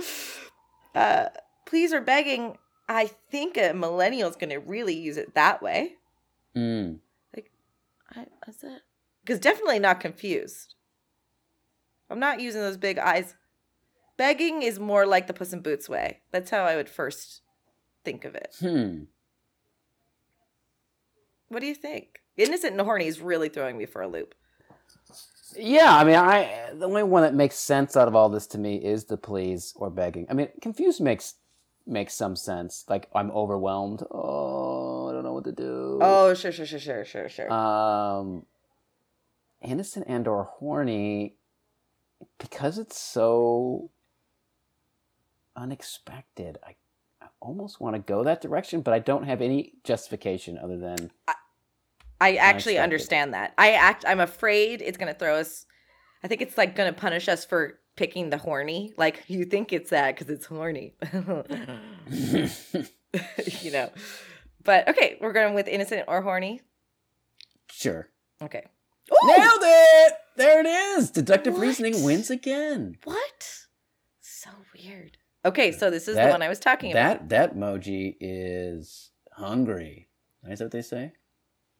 [0.96, 1.28] uh,
[1.66, 2.58] please or begging.
[2.88, 5.94] I think a millennial's going to really use it that way.
[6.56, 7.00] Mm.
[8.16, 8.82] I, is that?
[9.22, 10.74] Because definitely not confused.
[12.10, 13.36] I'm not using those big eyes.
[14.18, 16.22] Begging is more like the Puss in Boots way.
[16.32, 17.42] That's how I would first
[18.04, 18.56] think of it.
[18.60, 19.04] Hmm.
[21.48, 22.22] What do you think?
[22.38, 24.36] Innocent and horny is really throwing me for a loop.
[25.58, 28.58] Yeah, I mean, I the only one that makes sense out of all this to
[28.58, 30.28] me is the please or begging.
[30.30, 31.36] I mean, confused makes
[31.88, 32.86] makes some sense.
[32.88, 34.04] Like I'm overwhelmed.
[34.12, 36.00] Oh, I don't know what to do.
[36.02, 37.52] Oh, sure, sure, sure, sure, sure, sure.
[37.52, 38.46] Um,
[39.62, 41.36] innocent and or horny,
[42.40, 43.92] because it's so
[45.56, 46.58] unexpected.
[46.66, 46.76] I,
[47.22, 51.12] I almost want to go that direction, but I don't have any justification other than
[52.22, 52.84] I actually Unexpected.
[52.84, 53.54] understand that.
[53.58, 54.06] I act.
[54.08, 55.66] I'm afraid it's gonna throw us.
[56.24, 58.94] I think it's like gonna punish us for picking the horny.
[58.98, 60.96] Like you think it's that because it's horny,
[63.62, 63.90] you know.
[64.64, 66.62] But okay, we're going with innocent or horny.
[67.72, 68.10] sure.
[68.42, 68.66] Okay.
[69.24, 70.14] Nailed it!
[70.40, 71.12] There it is.
[71.12, 71.62] Deductive What?
[71.62, 72.96] reasoning wins again.
[73.04, 73.50] What?
[74.22, 75.18] So weird.
[75.46, 77.28] Okay, so this is the one I was talking about.
[77.30, 80.08] That that emoji is hungry.
[80.48, 81.12] Is that what they say?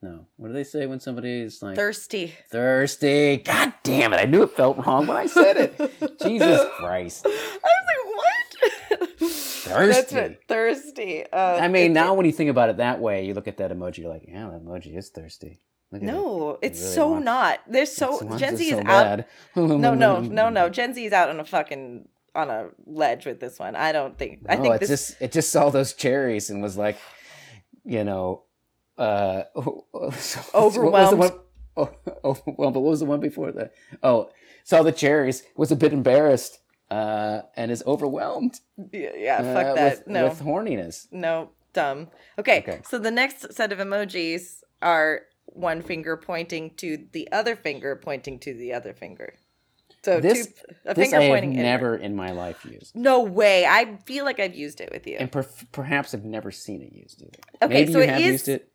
[0.02, 0.28] No.
[0.38, 2.34] What do they say when somebody's like Thirsty.
[2.52, 3.38] thirsty?
[3.38, 4.18] God damn it!
[4.18, 6.20] I knew it felt wrong when I said it.
[6.22, 7.26] Jesus Christ!
[7.26, 9.20] I was like, what?
[9.20, 9.68] Thirsty.
[9.70, 10.16] That's Thirsty.
[10.16, 11.24] what thirsty.
[11.32, 13.72] Uh, I mean, now when you think about it that way, you look at that
[13.72, 15.60] emoji, you're like, yeah, that emoji is thirsty.
[15.92, 16.04] It.
[16.04, 17.60] No, it's really so wants- not.
[17.68, 19.26] There's so Gen Z is so out.
[19.56, 20.70] No, no, no, no.
[20.78, 23.76] Gen Z is out on a fucking on a ledge with this one.
[23.76, 24.42] I don't think.
[24.48, 24.90] I think it this.
[24.90, 26.98] just it just saw those cherries and was like,
[27.86, 28.44] you know,
[29.00, 29.44] uh,
[30.54, 30.54] Overwhelmed.
[30.54, 31.32] What was the one,
[31.78, 31.90] oh,
[32.24, 32.74] overwhelmed.
[32.74, 33.72] But what was the one before that?
[34.04, 34.30] Oh,
[34.64, 36.60] saw the cherries, was a bit embarrassed,
[36.92, 38.60] uh, and is overwhelmed.
[38.92, 39.98] yeah, yeah, uh, fuck that.
[40.00, 41.08] With, no, with horniness.
[41.12, 42.10] no, dumb.
[42.38, 42.82] Okay, Okay.
[42.88, 45.22] so the next set of emojis are
[45.54, 49.36] one finger pointing to the other finger pointing to the other finger.
[50.04, 50.54] So This- two,
[50.86, 51.52] a This finger I have pointing.
[51.54, 51.64] inward.
[51.64, 53.66] never in my life used, No way.
[53.66, 55.18] I feel like I've used it with you.
[55.20, 57.40] and per- perhaps I've never seen it used either.
[57.62, 58.72] Okay, Maybe so you it have is- used it.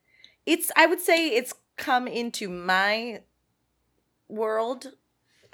[0.47, 3.23] it's i would say it's come into my
[4.29, 4.93] world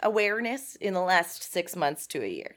[0.02, 2.56] awareness in the last six months to a year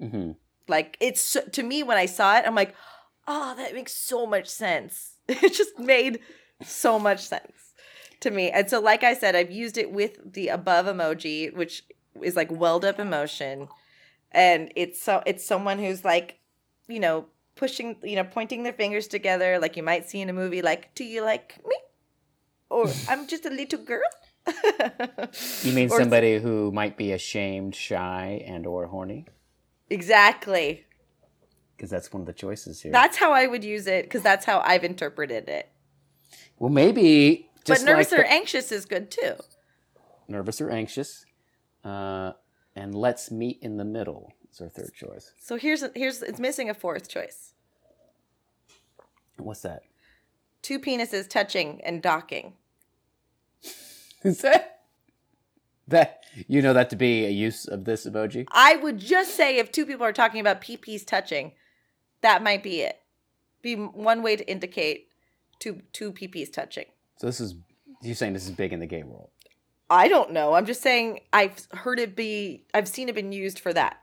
[0.00, 0.32] hmm
[0.68, 2.74] like it's to me when i saw it i'm like
[3.28, 6.18] oh that makes so much sense it just made
[6.62, 7.74] so much sense
[8.20, 8.50] to me.
[8.50, 11.84] And so like i said i've used it with the above emoji which
[12.22, 13.68] is like welled up emotion.
[14.32, 16.38] And it's so it's someone who's like
[16.88, 17.26] you know
[17.56, 20.94] pushing you know pointing their fingers together like you might see in a movie like
[20.94, 21.76] do you like me?
[22.70, 24.00] Or i'm just a little girl?
[25.62, 29.26] You mean Or- somebody who might be ashamed, shy, and or horny?
[29.90, 30.84] exactly.
[31.76, 32.90] Because that's one of the choices here.
[32.92, 35.68] that's how i would use it because that's how i've interpreted it
[36.58, 39.34] well, maybe just but nervous like or the- anxious is good too
[40.28, 41.24] nervous or anxious,
[41.84, 42.32] uh,
[42.74, 45.32] and let's meet in the middle is our third choice.
[45.40, 47.52] so here's here's it's missing a fourth choice
[49.38, 49.82] What's that?
[50.62, 52.54] two penises touching and docking
[54.22, 54.80] Is that
[55.88, 58.46] that you know that to be a use of this emoji?
[58.50, 61.52] I would just say if two people are talking about PPs touching,
[62.22, 62.98] that might be it.
[63.62, 65.08] Be one way to indicate
[65.58, 66.86] two two PPs touching.
[67.18, 67.54] So this is
[68.02, 69.30] you're saying this is big in the gay world.
[69.88, 70.54] I don't know.
[70.54, 73.98] I'm just saying I've heard it be I've seen it been used for that.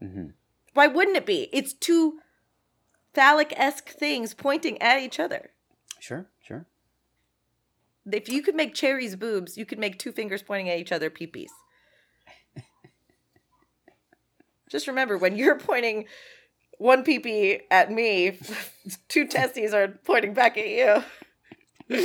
[0.00, 0.28] hmm
[0.74, 1.48] Why wouldn't it be?
[1.52, 2.18] It's two
[3.14, 5.50] phallic esque things pointing at each other.
[5.98, 6.66] Sure, sure.
[8.10, 11.08] If you could make cherries boobs, you could make two fingers pointing at each other
[11.08, 11.50] peepees.
[14.68, 16.06] Just remember when you're pointing
[16.82, 18.38] one peepee at me,
[19.08, 22.04] two testes are pointing back at you.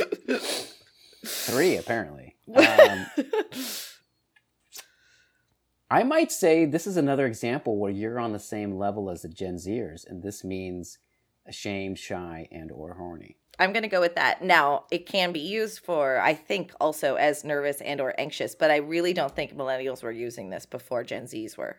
[1.26, 2.36] Three apparently.
[2.56, 3.06] Um,
[5.90, 9.28] I might say this is another example where you're on the same level as the
[9.28, 10.98] Gen Zers, and this means
[11.46, 13.38] ashamed, shy, and or horny.
[13.60, 14.42] I'm gonna go with that.
[14.42, 18.72] Now it can be used for, I think, also as nervous and or anxious, but
[18.72, 21.78] I really don't think millennials were using this before Gen Zs were.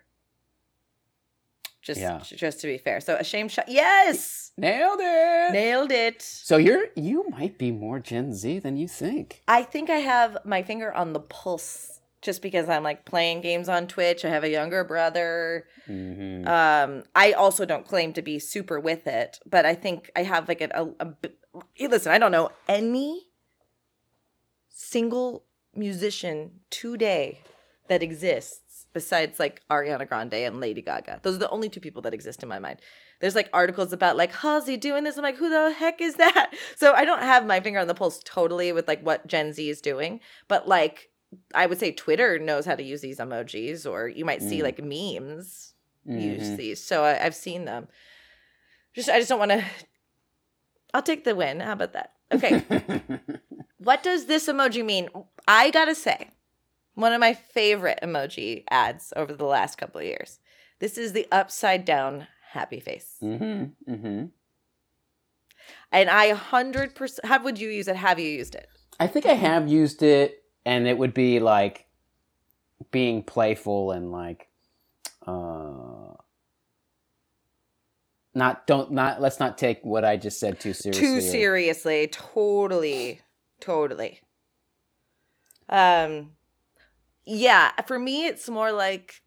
[1.83, 2.21] Just, Yeah.
[2.25, 3.01] just to be fair.
[3.01, 3.67] So a shame shot.
[3.69, 5.53] Yes, Nailed it.
[5.53, 6.21] nailed it.
[6.23, 9.43] So you're you might be more Gen Z than you think.
[9.47, 13.69] I think I have my finger on the pulse, just because I'm like playing games
[13.69, 14.25] on Twitch.
[14.25, 15.67] I have a younger brother.
[15.89, 16.49] Mm-hmm.
[16.49, 20.49] Um, I also don't claim to be super with it, but I think I have
[20.49, 20.71] like a,
[21.01, 22.11] a, a listen.
[22.11, 23.29] I don't know any
[24.69, 27.41] single musician today
[27.89, 28.68] that exists
[28.99, 31.21] besides like Ariana Grande and Lady Gaga.
[31.23, 32.81] Those are the only two people that exist in my mind.
[33.21, 35.17] There's like articles about like Halsey doing this.
[35.17, 36.53] I'm like, who the heck is that?
[36.77, 39.69] So I don't have my finger on the pulse totally with like what Gen Z
[39.75, 41.11] is doing, but like
[41.55, 44.63] I would say Twitter knows how to use these emojis, or you might see Mm.
[44.69, 45.75] like memes
[46.07, 46.57] use Mhm.
[46.57, 46.83] these.
[46.83, 47.87] So I, I've seen them.
[48.95, 49.65] Just I just don't want to.
[50.95, 51.61] I'll take the win.
[51.61, 52.13] How about that?
[52.33, 52.63] Okay.
[53.79, 55.09] what does this emoji mean?
[55.47, 56.31] I gotta say,
[56.99, 60.41] one of my favorite emoji ads over the last couple of years.
[60.81, 63.93] This is the upside down happy face, mm-hmm.
[63.93, 64.25] Mm-hmm.
[65.93, 67.27] and I hundred percent.
[67.27, 67.95] How would you use it?
[67.95, 68.69] Have you used it?
[68.99, 71.87] I think I have used it, and it would be like
[72.91, 74.49] being playful and like,
[75.25, 76.15] uh,
[78.35, 81.01] not don't not let's not take what I just said too seriously.
[81.01, 83.21] Too seriously, totally,
[83.61, 84.21] totally.
[85.69, 86.33] Um,
[87.29, 89.21] yeah, for me, it's more like,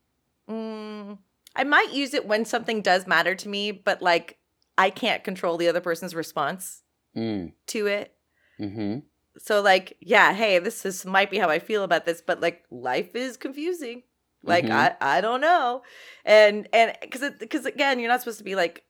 [0.50, 1.18] mm,
[1.56, 4.40] I might use it when something does matter to me, but like
[4.78, 6.82] I can't control the other person's response
[7.16, 7.52] Mm.
[7.68, 8.16] to it.
[8.60, 9.00] Mm-hmm.
[9.38, 12.64] So like, yeah, hey, this is might be how I feel about this, but like
[12.72, 14.04] life is confusing.
[14.44, 14.72] Like Mhm.
[14.72, 15.84] I I don't know.
[16.26, 18.84] And and cuz cuz again, you're not supposed to be like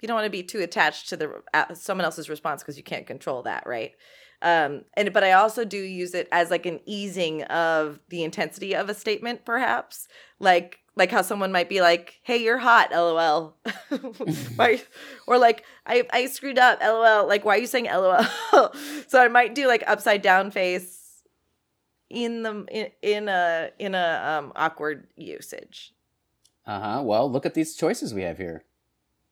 [0.00, 2.82] you don't want to be too attached to the uh, someone else's response because you
[2.84, 3.92] can't control that, right?
[4.42, 8.74] Um and but I also do use it as like an easing of the intensity
[8.74, 10.08] of a statement perhaps.
[10.38, 13.56] Like like how someone might be like, "Hey, you're hot, lol."
[14.56, 14.82] Why-
[15.26, 18.22] or like, "I I screwed up, lol." Like, why are you saying lol?
[19.08, 21.22] so I might do like upside down face
[22.10, 25.94] in the in, in a in a um awkward usage.
[26.66, 27.02] Uh huh.
[27.02, 28.64] Well, look at these choices we have here.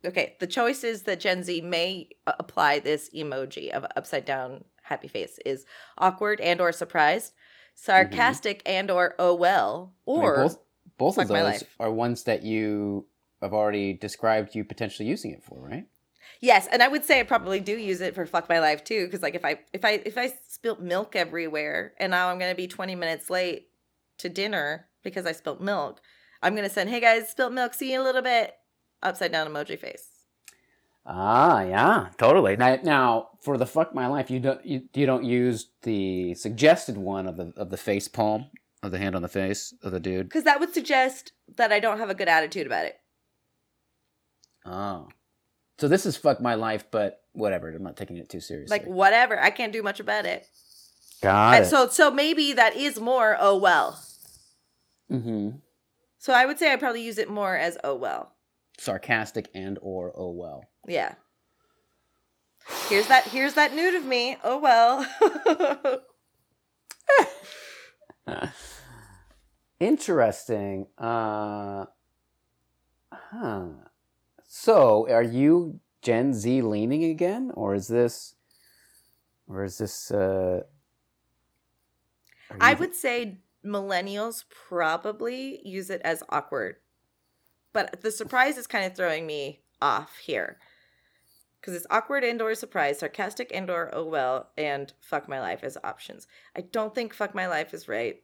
[0.04, 5.08] Okay, the choice is that Gen Z may apply this emoji of upside down happy
[5.08, 5.64] face is
[5.96, 7.84] awkward and or surprised, mm-hmm.
[7.84, 10.58] sarcastic and or oh well, I mean, or both
[10.98, 13.06] both of those are ones that you
[13.40, 15.86] have already described you potentially using it for, right?
[16.40, 19.06] Yes, and I would say I probably do use it for fuck my life too,
[19.06, 22.54] because like if I if I if I spilt milk everywhere and now I'm gonna
[22.54, 23.68] be 20 minutes late
[24.18, 26.00] to dinner because I spilt milk,
[26.42, 28.54] I'm gonna send hey guys spilt milk, see you in a little bit,
[29.02, 30.09] upside down emoji face.
[31.06, 32.56] Ah, yeah, totally.
[32.56, 36.96] Now, now for the fuck my life, you don't you, you don't use the suggested
[36.96, 38.46] one of the of the face palm
[38.82, 40.28] of the hand on the face of the dude.
[40.28, 42.96] Because that would suggest that I don't have a good attitude about it.
[44.66, 45.08] Oh,
[45.78, 47.68] so this is fuck my life, but whatever.
[47.70, 48.78] I'm not taking it too seriously.
[48.78, 50.46] Like whatever, I can't do much about it.
[51.22, 51.68] got And it.
[51.68, 54.02] so so maybe that is more oh well.
[55.10, 55.56] mm-hmm.
[56.18, 58.34] So I would say I probably use it more as oh well.
[58.78, 60.69] Sarcastic and or oh well.
[60.86, 61.14] Yeah.
[62.88, 64.36] Here's that here's that nude of me.
[64.44, 65.06] Oh well.
[69.80, 70.86] Interesting.
[70.98, 71.86] Uh,
[73.12, 73.66] huh.
[74.46, 78.34] So, are you Gen Z leaning again, or is this,
[79.48, 80.10] or is this?
[80.10, 80.62] Uh,
[82.60, 86.76] I would say millennials probably use it as awkward.
[87.72, 90.58] But the surprise is kind of throwing me off here.
[91.60, 95.60] Because it's awkward and or surprise, sarcastic and or oh well, and fuck my life
[95.62, 96.26] as options.
[96.56, 98.16] I don't think fuck my life is right.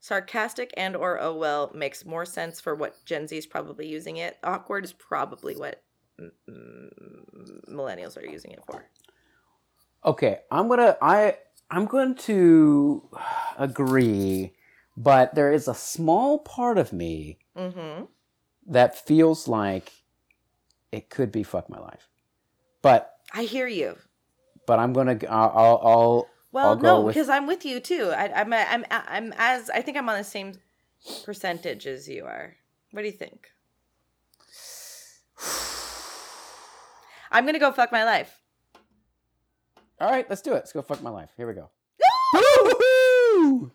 [0.00, 4.18] Sarcastic and or oh well makes more sense for what Gen Z is probably using
[4.18, 4.36] it.
[4.44, 5.82] Awkward is probably what
[6.20, 6.90] mm,
[7.70, 8.84] millennials are using it for.
[10.04, 11.38] Okay, I'm gonna I
[11.70, 13.08] I'm going to
[13.58, 14.52] agree,
[14.96, 18.04] but there is a small part of me Mm-hmm.
[18.66, 19.92] that feels like
[20.92, 22.08] it could be fuck my life,
[22.84, 23.96] but I hear you.
[24.66, 28.12] but I'm gonna I'll I'll, I'll Well, I'll go no, because I'm with you too.
[28.14, 30.52] I, I'm, I'm, I'm as I think I'm on the same
[31.24, 32.54] percentage as you are.
[32.92, 33.48] What do you think?
[37.32, 38.40] I'm gonna go fuck my life.
[40.00, 40.56] All right, let's do it.
[40.56, 41.30] Let's go fuck my life.
[41.36, 41.70] Here we go.
[43.34, 43.70] Hell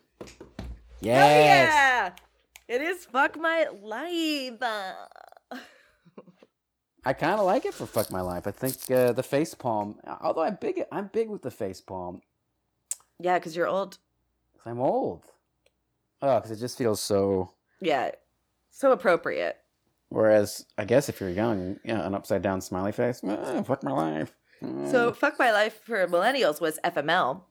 [1.02, 1.72] Yes.
[1.72, 2.10] yeah!
[2.68, 4.60] It is fuck my life.
[7.04, 8.46] I kind of like it for fuck my life.
[8.46, 9.98] I think uh, the face palm.
[10.20, 12.20] Although I'm big, I'm big with the face palm.
[13.18, 13.98] Yeah, because you're old.
[14.54, 15.22] 'cause I'm old.
[16.22, 17.52] Oh, because it just feels so.
[17.80, 18.10] Yeah.
[18.70, 19.56] So appropriate.
[20.10, 23.22] Whereas I guess if you're young, yeah, an upside down smiley face.
[23.24, 24.34] eh, fuck my life.
[24.90, 27.42] So fuck my life for millennials was FML.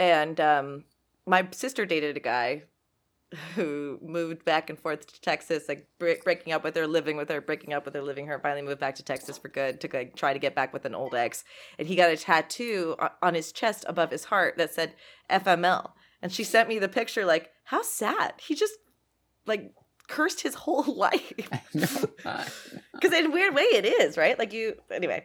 [0.00, 0.84] And um
[1.26, 2.62] my sister dated a guy
[3.54, 7.28] who moved back and forth to Texas, like bre- breaking up with her, living with
[7.28, 9.88] her, breaking up with her, living her, finally moved back to Texas for good to
[9.92, 11.44] like try to get back with an old ex.
[11.78, 14.94] And he got a tattoo on his chest above his heart that said
[15.30, 15.92] FML.
[16.22, 18.34] And she sent me the picture like, how sad.
[18.38, 18.74] He just
[19.46, 19.72] like
[20.08, 21.32] cursed his whole life.
[22.94, 24.36] Because in a weird way, it is right.
[24.36, 25.24] Like you, anyway.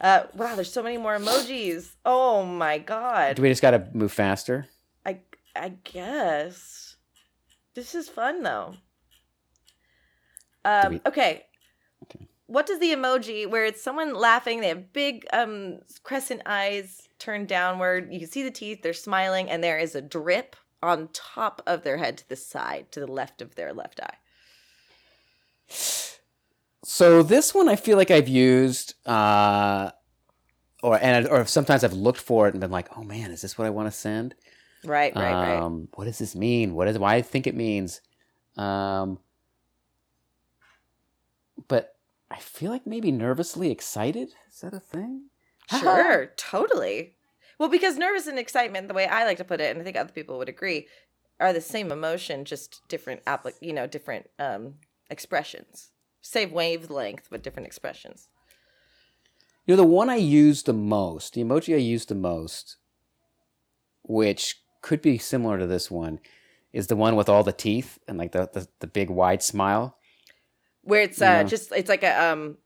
[0.00, 1.94] Uh, wow, there's so many more emojis.
[2.04, 3.36] Oh my god.
[3.36, 4.66] Do we just gotta move faster?
[5.06, 5.20] I
[5.54, 6.83] I guess
[7.74, 8.74] this is fun though.
[10.64, 11.46] Um, we- okay.
[12.04, 12.28] Okay.
[12.46, 14.60] What does the emoji where it's someone laughing?
[14.60, 18.12] They have big um crescent eyes turned downward.
[18.12, 18.82] You can see the teeth.
[18.82, 22.92] They're smiling, and there is a drip on top of their head to the side,
[22.92, 24.18] to the left of their left eye.
[26.84, 29.90] So this one I feel like I've used, uh,
[30.82, 33.56] or and or sometimes I've looked for it and been like, oh man, is this
[33.56, 34.34] what I want to send?
[34.84, 35.62] Right, right, right.
[35.62, 36.74] um, What does this mean?
[36.74, 38.00] What is why I think it means?
[38.56, 39.18] Um,
[41.68, 41.96] but
[42.30, 44.30] I feel like maybe nervously excited.
[44.52, 45.30] Is that a thing?
[45.80, 47.16] Sure, totally.
[47.58, 49.96] Well, because nervous and excitement, the way I like to put it, and I think
[49.96, 50.88] other people would agree,
[51.40, 54.74] are the same emotion, just different applic, you know, different um
[55.10, 55.90] expressions.
[56.20, 58.28] Same wavelength, but different expressions.
[59.66, 62.76] You know, the one I use the most, the emoji I use the most,
[64.02, 66.20] which could be similar to this one,
[66.74, 69.96] is the one with all the teeth and like the the, the big wide smile.
[70.82, 72.58] Where it's uh just it's like a um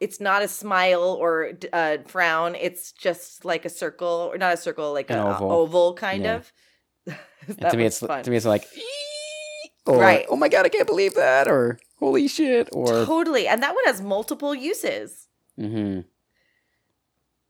[0.00, 4.54] it's not a smile or d- uh frown, it's just like a circle or not
[4.54, 5.50] a circle, like An a oval.
[5.52, 6.36] oval, kind Yeah.
[6.36, 6.52] of.
[7.70, 8.22] To me, it's fun.
[8.24, 8.66] to me, it's like,
[9.86, 10.26] or, Right.
[10.28, 13.46] Oh my god, I can't believe that, or holy shit, or totally.
[13.46, 15.28] And that one has multiple uses.
[15.56, 16.00] hmm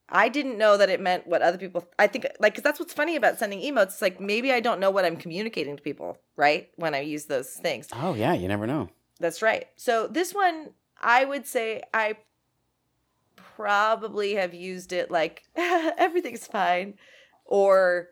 [0.08, 1.84] I didn't know that it meant what other people.
[1.98, 3.84] I think like because that's what's funny about sending emotes.
[3.84, 6.68] It's like maybe I don't know what I'm communicating to people, right?
[6.76, 7.88] When I use those things.
[7.92, 8.88] oh yeah, you never know.
[9.18, 9.66] That's right.
[9.76, 12.16] So this one, I would say I
[13.56, 16.94] probably have used it like everything's fine,
[17.44, 18.10] or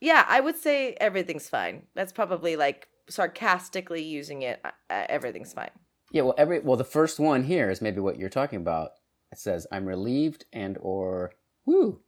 [0.00, 1.86] yeah, I would say everything's fine.
[1.94, 4.60] That's probably like sarcastically using it.
[4.64, 5.70] Uh, uh, everything's fine.
[6.10, 8.90] Yeah, well, every well, the first one here is maybe what you're talking about.
[9.32, 11.32] It says, "I'm relieved and or
[11.66, 12.00] woo."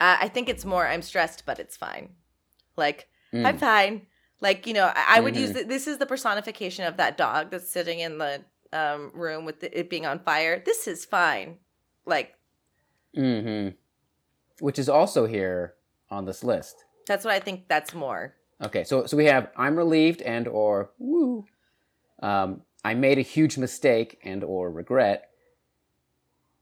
[0.00, 2.10] Uh, I think it's more I'm stressed, but it's fine.
[2.76, 3.46] Like Mm.
[3.46, 4.06] I'm fine.
[4.40, 5.54] Like you know, I, I would use Mhm.
[5.54, 9.60] th- this is the personification of that dog that's sitting in the um, room with
[9.60, 10.60] the, it being on fire.
[10.64, 11.58] This is fine.
[12.06, 12.34] Like
[13.16, 13.74] Mm-hmm.
[14.64, 15.74] Which is also here
[16.10, 16.84] on this list.
[17.06, 17.66] that's what I think.
[17.68, 18.34] That's more.
[18.62, 21.44] Okay, so so we have I'm relieved and or woo.
[22.22, 25.29] Um, I made a huge mistake and or regret.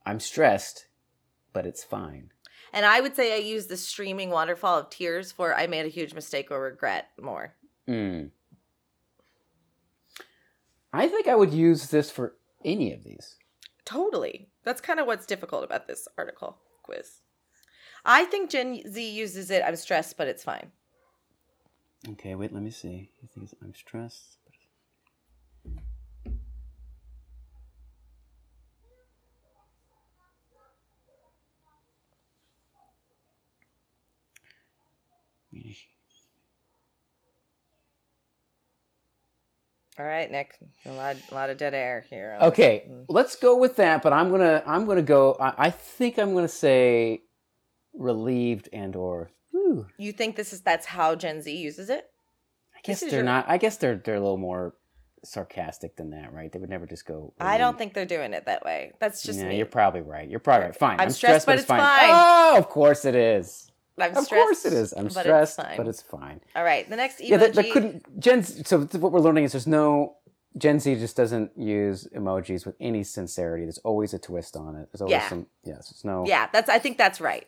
[0.08, 0.86] I'm stressed,
[1.52, 2.30] but it's fine.
[2.72, 5.90] And I would say I use the streaming waterfall of tears for I made a
[5.90, 7.52] huge mistake or regret more.
[7.86, 8.30] Mm.
[10.94, 13.36] I think I would use this for any of these.
[13.84, 14.48] Totally.
[14.64, 17.20] That's kind of what's difficult about this article quiz.
[18.02, 19.62] I think Gen Z uses it.
[19.62, 20.72] I'm stressed, but it's fine.
[22.08, 23.10] Okay, wait, let me see.
[23.22, 24.37] I think I'm stressed.
[39.98, 40.54] All right, Nick.
[40.86, 42.36] A lot, a lot of dead air here.
[42.40, 42.48] this.
[42.48, 43.06] Okay, Mm.
[43.08, 44.02] let's go with that.
[44.02, 45.36] But I'm gonna I'm gonna go.
[45.40, 47.22] I, I think I'm gonna say
[47.92, 49.30] relieved and or.
[49.50, 49.86] Whew.
[49.98, 52.08] You think this is that's how Gen Z uses it?
[52.76, 53.46] I guess they're your- not.
[53.48, 54.74] I guess they're they're a little more
[55.24, 56.52] sarcastic than that, right?
[56.52, 57.34] They would never just go.
[57.40, 58.92] I don't think they're doing it that way.
[59.00, 59.56] That's just yeah, me.
[59.56, 60.28] you're probably right.
[60.30, 60.76] You're probably right.
[60.76, 61.00] Fine.
[61.00, 61.80] I'm stressed, but it's fine.
[61.82, 63.70] Oh, of course it is.
[64.00, 64.44] I'm of stressed.
[64.44, 64.92] course it is.
[64.92, 66.40] I'm but stressed, It's but it's fine.
[66.56, 66.88] All right.
[66.88, 67.28] The next emoji.
[67.28, 68.20] Yeah, that, that couldn't.
[68.20, 68.42] Gen.
[68.42, 70.16] Z- So what we're learning is there's no.
[70.56, 73.64] Gen Z just doesn't use emojis with any sincerity.
[73.64, 74.88] There's always a twist on it.
[74.90, 75.28] There's always Yeah.
[75.28, 75.46] some.
[75.64, 76.24] Yes, there's no.
[76.26, 76.68] Yeah, that's.
[76.70, 77.46] I think that's right.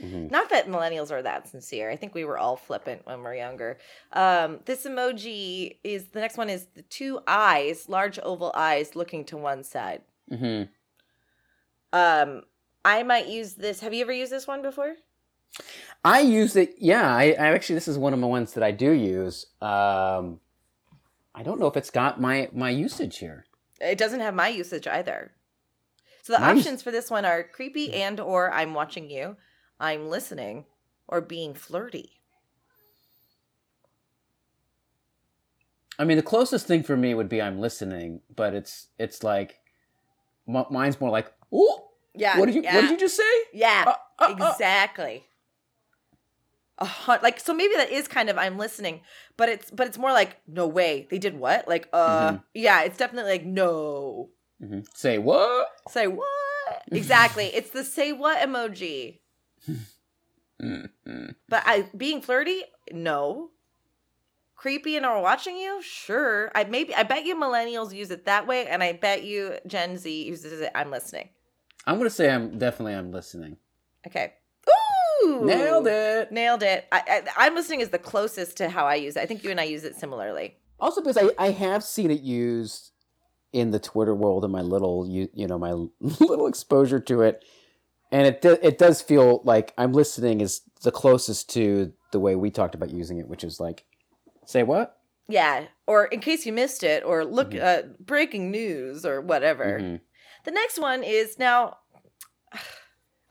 [0.00, 0.30] Mhm.
[0.30, 1.90] Not that millennials are that sincere.
[1.90, 3.78] I think we were all flippant when we are younger.
[4.12, 9.24] Um, this emoji is the next one is the two eyes, large oval eyes looking
[9.26, 10.02] to one side.
[10.28, 10.62] hmm
[11.92, 12.42] Um,
[12.84, 13.80] I might use this.
[13.80, 14.94] Have you ever used this one before?
[16.04, 16.74] I use it.
[16.78, 19.46] Yeah, I, I actually this is one of my ones that I do use.
[19.60, 20.40] Um,
[21.34, 23.44] I don't know if it's got my my usage here.
[23.80, 25.32] It doesn't have my usage either.
[26.22, 29.36] So the Mine's- options for this one are creepy and or I'm watching you,
[29.80, 30.64] I'm listening,
[31.08, 32.20] or being flirty.
[35.98, 39.58] I mean, the closest thing for me would be I'm listening, but it's it's like
[40.48, 41.78] m- mine's more like, "Ooh,
[42.14, 42.38] Yeah.
[42.38, 43.84] what did you yeah, what did you just say?" Yeah.
[43.86, 43.94] Uh,
[44.24, 44.54] uh, uh.
[46.78, 49.02] A hun- like so maybe that is kind of I'm listening,
[49.36, 51.68] but it's but it's more like no way they did what?
[51.68, 52.42] Like uh Mhm.
[52.54, 54.30] yeah it's definitely like no.
[54.62, 54.86] Mhm.
[54.94, 55.68] Say what?
[55.88, 56.82] say what?
[56.90, 57.46] Exactly.
[57.46, 59.20] It's the say what emoji.
[60.60, 61.30] Mm-hmm.
[61.48, 62.62] but I being flirty?
[62.92, 63.50] No.
[64.54, 65.82] Creepy and are watching you?
[65.82, 66.52] Sure.
[66.54, 69.98] I maybe I bet you millennials use it that way and I bet you Gen
[69.98, 70.70] Z uses it.
[70.74, 71.30] I'm listening.
[71.86, 73.56] I'm gonna say I'm definitely I'm listening.
[74.06, 74.34] okay
[75.24, 76.32] ooh Nailed it.
[76.32, 76.86] Nailed it.
[76.92, 79.20] I, I, I'm listening is the closest to how I use it.
[79.22, 80.56] I think you and I use it similarly.
[80.80, 82.90] Also, because I, I have seen it used
[83.52, 87.44] in the Twitter world and my little you you know my little exposure to it,
[88.10, 92.34] and it do, it does feel like I'm listening is the closest to the way
[92.34, 93.84] we talked about using it, which is like,
[94.46, 94.98] say what?
[95.28, 95.66] Yeah.
[95.86, 97.62] Or in case you missed it, or look, Mhm.
[97.62, 99.78] uh, breaking news, or whatever.
[99.80, 100.00] Mhm.
[100.44, 101.76] The next one is now.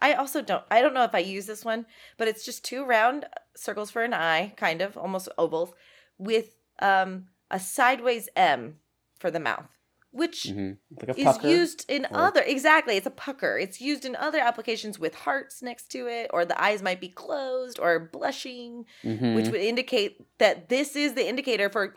[0.02, 0.64] I also don't.
[0.72, 1.86] I don't know if I use this one,
[2.18, 3.26] but it's just two round
[3.56, 5.74] circles for an eye, kind of almost ovals,
[6.18, 8.80] with um a sideways M
[9.20, 9.68] for the mouth,
[10.12, 10.78] which Mhm.
[11.06, 14.98] Like is used in or- other exactly it's a pucker it's used in other applications
[14.98, 19.36] with hearts next to it or the eyes might be closed or blushing Mhm.
[19.36, 21.94] which would indicate that this is the indicator for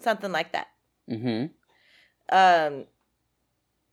[0.00, 0.66] something like that
[1.08, 1.50] Mhm.
[2.30, 2.86] um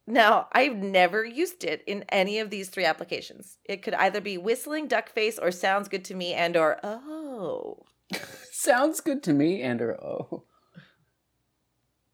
[0.09, 4.37] now i've never used it in any of these three applications it could either be
[4.37, 7.83] whistling duck face or sounds good to me and or oh
[8.51, 10.43] Sounds good to me, and or oh.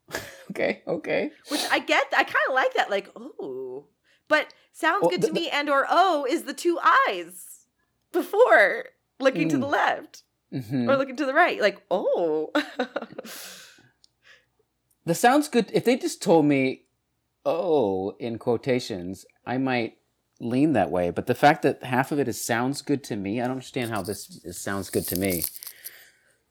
[0.52, 1.30] okay, okay.
[1.48, 3.86] which i get i kind of like that like oh
[4.28, 6.78] but sounds Well, good the- to me and or oh is the two
[7.08, 7.66] eyes
[8.12, 8.84] before
[9.18, 9.60] looking to Mm.
[9.60, 10.22] the left
[10.52, 10.88] Mhm.
[10.88, 12.52] or looking to the right like oh
[15.04, 15.70] The sounds good.
[15.72, 16.85] If they just told me,
[17.46, 19.98] "Oh," in quotations, I might
[20.40, 21.10] lean that way.
[21.10, 23.90] But the fact that half of it is sounds good to me, I don't understand
[23.90, 25.44] how this is, sounds good to me.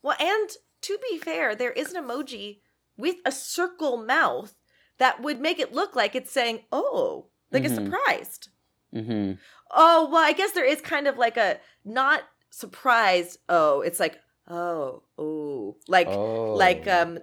[0.01, 0.49] well and
[0.81, 2.59] to be fair there is an emoji
[2.97, 4.53] with a circle mouth
[4.99, 7.65] that would make it look like it's saying oh like Mhm.
[7.65, 8.49] it's surprised
[8.93, 9.31] Mm-hmm.
[9.71, 12.21] oh well i guess there is kind of like a not
[12.51, 14.15] surprised oh it's like
[14.47, 17.17] oh oh like oh, like um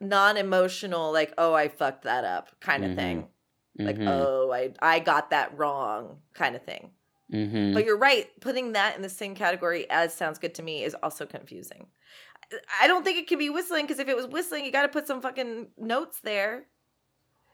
[0.00, 2.96] non-emotional like oh i fucked that up kind of Mhm.
[2.96, 3.26] thing
[3.78, 4.08] like Mhm.
[4.08, 6.90] oh i i got that wrong kind of thing
[7.32, 7.74] Mhm.
[7.74, 10.94] but you're right putting that in the same category as sounds good to me is
[11.02, 11.86] also confusing
[12.80, 14.88] I- don't think it can be whistling because if it was whistling you got to
[14.88, 16.66] put some fucking notes there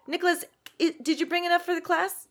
[0.06, 0.44] nicholas
[0.80, 2.28] i did you bring it up for the class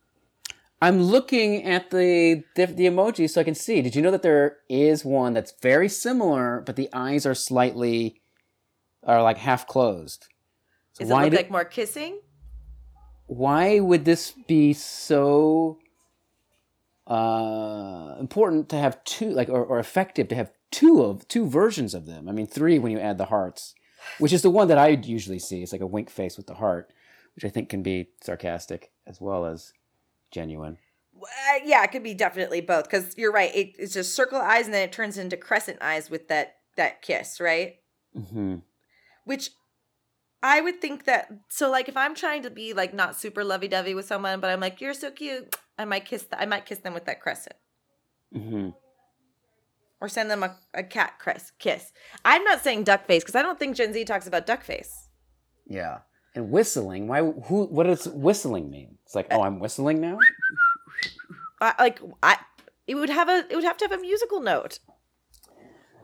[0.83, 3.83] I'm looking at the, the the emoji so I can see.
[3.83, 8.20] Did you know that there is one that's very similar, but the eyes are slightly
[9.03, 10.27] are like half closed?
[10.93, 12.19] So does it look did- like more kissing
[13.31, 15.79] why would this be so
[17.07, 21.93] uh, important to have two like or, or effective to have two of two versions
[21.93, 23.73] of them i mean three when you add the hearts
[24.19, 26.55] which is the one that i usually see it's like a wink face with the
[26.55, 26.91] heart
[27.35, 29.71] which i think can be sarcastic as well as
[30.29, 30.77] genuine
[31.15, 33.53] Uh, yeah, it could be definitely both because you're right.
[33.55, 37.01] It, it's just circle eyes and then it turns into crescent eyes with that that
[37.01, 37.75] kiss, right?
[38.17, 38.55] mm-hmm.
[39.25, 39.51] Which
[40.43, 41.31] I would think that.
[41.49, 44.49] So, like, if I'm trying to be like not super lovey dovey with someone, but
[44.49, 46.23] I'm like, "You're so cute," I might kiss.
[46.23, 47.55] The, I might kiss them with that crescent
[48.35, 48.69] Mm-hmm.
[49.99, 51.91] or send them a, a cat crest kiss.
[52.25, 55.09] I'm not saying duck face because I don't think Gen Z talks about duck face.
[55.67, 55.99] yeah
[56.33, 60.17] and whistling why who what does whistling mean it's like oh i'm whistling now
[61.59, 62.37] I, like, I
[62.87, 64.79] it would have a it would have to have a musical note.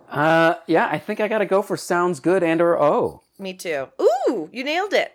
[0.10, 3.88] Uh yeah i think i gotta go for sounds good and or oh Me too.
[4.02, 5.12] Ooh, you nailed it.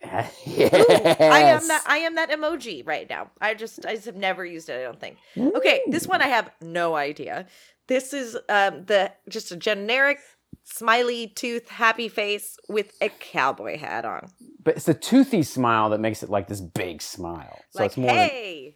[0.02, 0.32] yes.
[0.46, 3.30] Ooh, I am that I am that emoji right now.
[3.40, 5.16] I just I just have never used it, I don't think.
[5.36, 7.46] Okay, this one I have no idea.
[7.88, 10.18] This is um the just a generic
[10.64, 14.28] smiley tooth happy face with a cowboy hat on.
[14.62, 17.58] But it's the toothy smile that makes it like this big smile.
[17.70, 18.74] So like it's more than, hey.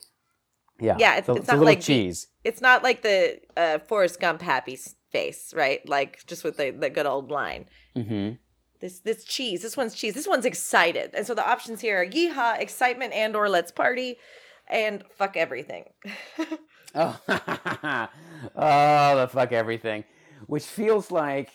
[0.81, 2.27] yeah, Yeah, it's- a, it's a not little like the- cheese.
[2.45, 4.77] It's not like the uh Forrest Gump happy
[5.11, 5.87] face, right?
[5.89, 7.67] Like just with the, the good old line.
[7.97, 8.37] Mm-hmm.
[8.81, 9.63] This this cheese.
[9.63, 10.15] This one's cheese.
[10.15, 11.11] This one's excited.
[11.15, 14.17] And so the options here are yeehaw, excitement, and or let's party,
[14.69, 15.85] and fuck everything.
[16.95, 20.05] Oh, oh, the fuck everything,
[20.47, 21.51] which feels like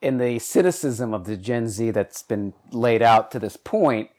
[0.00, 4.10] in the cynicism of the Gen Z that's been laid out to this point,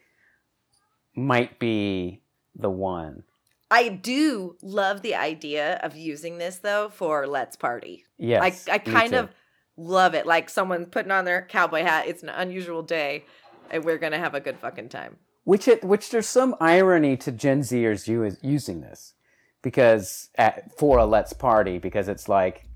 [1.16, 2.22] might be
[2.54, 3.24] the one.
[3.70, 8.04] I do love the idea of using this though for let's party.
[8.18, 9.30] Yes, I I kind of
[9.76, 10.26] love it.
[10.26, 12.08] Like someone putting on their cowboy hat.
[12.08, 13.24] It's an unusual day,
[13.70, 15.16] and we're gonna have a good fucking time.
[15.44, 18.06] which it which there's some irony to Gen Zers
[18.42, 19.14] using this
[19.62, 22.66] because at, for a let's party because it's like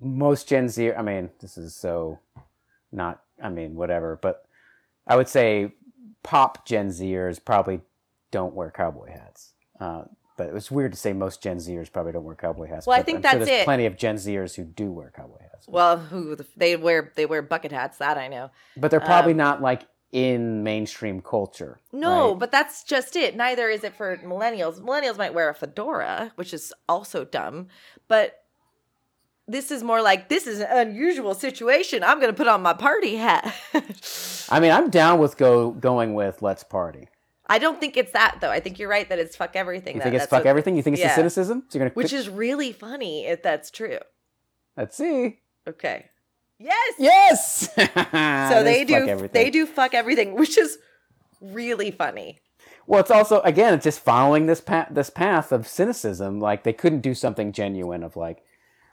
[0.00, 0.92] most Gen Z.
[0.92, 2.18] I mean, this is so
[2.92, 3.22] not.
[3.42, 4.44] I mean, whatever, but
[5.06, 5.72] I would say
[6.22, 7.80] pop Gen Zers probably
[8.30, 9.54] don't wear cowboy hats.
[9.80, 10.02] Uh,
[10.36, 12.86] but it was weird to say most Gen Zers probably don't wear cowboy hats.
[12.86, 13.64] Well, I think I'm sure that's there's it.
[13.64, 17.42] Plenty of Gen Zers who do wear cowboy hats, Well, who they wear they wear
[17.42, 17.98] bucket hats.
[17.98, 18.50] That I know.
[18.76, 21.78] but they're probably um, not like in mainstream culture.
[21.92, 22.38] No, right?
[22.38, 23.36] but that's just it.
[23.36, 24.80] Neither is it for millennials.
[24.80, 27.68] Millennials might wear a fedora, which is also dumb,
[28.08, 28.42] but
[29.46, 32.02] this is more like this is an unusual situation.
[32.02, 33.54] I'm going to put on my party hat.
[34.48, 37.08] I mean, I'm down with go going with let's party.
[37.50, 38.50] I don't think it's that though.
[38.50, 39.96] I think you're right that it's fuck everything.
[39.96, 40.76] You that- think it's that's fuck what- everything?
[40.76, 41.08] You think it's yeah.
[41.08, 41.64] the cynicism?
[41.68, 43.98] So you're gonna Which pick- is really funny if that's true.
[44.76, 45.40] let's see.
[45.68, 46.06] Okay.
[46.58, 46.94] Yes.
[46.98, 47.68] Yes.
[48.52, 50.78] So they do they do fuck everything, which is
[51.40, 52.38] really funny.
[52.86, 56.38] Well, it's also again, it's just following this path this path of cynicism.
[56.40, 58.42] Like they couldn't do something genuine of like,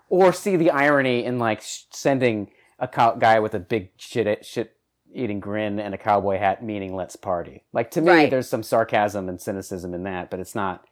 [0.09, 4.45] or see the irony in like sh- sending a cow- guy with a big shit
[4.45, 4.76] shit
[5.17, 7.63] eating grin and a cowboy hat, meaning let's party.
[7.73, 8.29] Like to me, Right.
[8.29, 10.85] there's some sarcasm and cynicism in that, but it's not.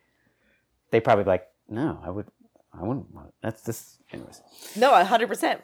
[0.92, 2.28] They probably be like, no, I would,
[2.74, 3.14] I wouldn't.
[3.14, 4.42] want That's this, anyways.
[4.76, 5.62] No, a hundred percent.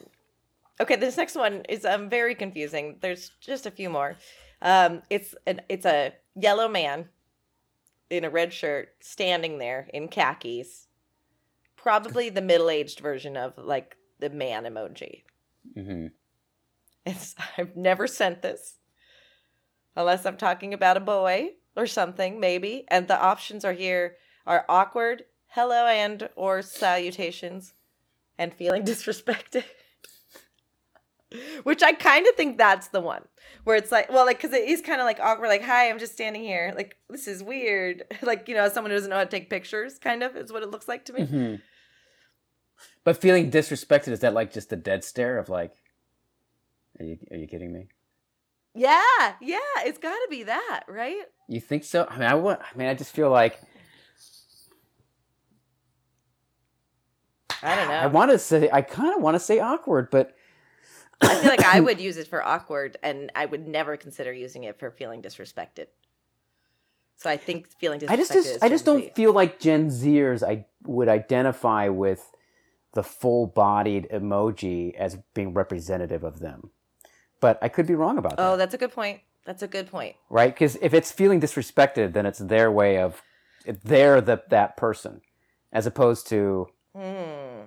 [0.80, 2.98] Okay, this next one is um very confusing.
[3.02, 4.16] There's just a few more.
[4.62, 7.10] Um, it's an it's a yellow man
[8.10, 10.88] in a red shirt standing there in khakis,
[11.76, 15.24] probably the middle aged version of like the man emoji.
[15.74, 16.08] hmm
[17.06, 18.76] It's I've never sent this,
[19.96, 22.86] unless I'm talking about a boy or something maybe.
[22.90, 27.74] And the options are here are awkward, hello and or salutations,
[28.38, 29.64] and feeling disrespected.
[31.64, 33.24] Which I kind of think that's the one
[33.64, 36.00] where it's like, well, like, because it is kind of like awkward, like, hi, I'm
[36.00, 36.74] just standing here.
[36.76, 38.04] Like, this is weird.
[38.22, 40.64] Like, you know, someone who doesn't know how to take pictures, kind of is what
[40.64, 41.24] it looks like to me.
[41.24, 41.56] hmm
[43.04, 45.74] But feeling disrespected is that like just a dead stare of like,
[47.02, 47.88] are you are you kidding me?
[48.74, 51.24] Yeah, yeah, it's got to be that, right?
[51.48, 52.08] You think so?
[52.10, 53.60] I mean, I wa- I mean, I just feel like
[57.64, 57.94] I don't know.
[57.94, 60.36] I want to say I kind of want to say awkward, but
[61.22, 64.64] I feel like I would use it for awkward, and I would never consider using
[64.64, 65.88] it for feeling disrespected.
[67.18, 68.18] So I think feeling I disrespected.
[68.18, 69.12] just, just is I just Gen don't Z.
[69.16, 72.32] feel like Gen Zers I would identify with
[72.94, 76.72] the full-bodied emoji as being representative of them.
[77.42, 78.42] But I could be wrong about that.
[78.48, 79.20] Oh, that's a good point.
[79.46, 80.16] That's a good point.
[80.30, 80.54] right?
[80.54, 83.22] Because if it's feeling disrespected, then it's their way of
[83.66, 85.22] they're the that person,
[85.74, 87.62] as opposed to Hmm.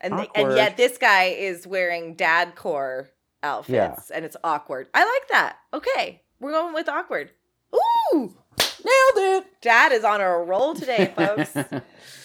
[0.00, 3.10] And and yet this guy is wearing dad core
[3.42, 4.88] outfits, and it's awkward.
[4.94, 5.56] I like that.
[5.72, 7.30] Okay, we're going with awkward.
[7.74, 9.46] Ooh, nailed it.
[9.62, 11.56] dad is on a roll today, folks.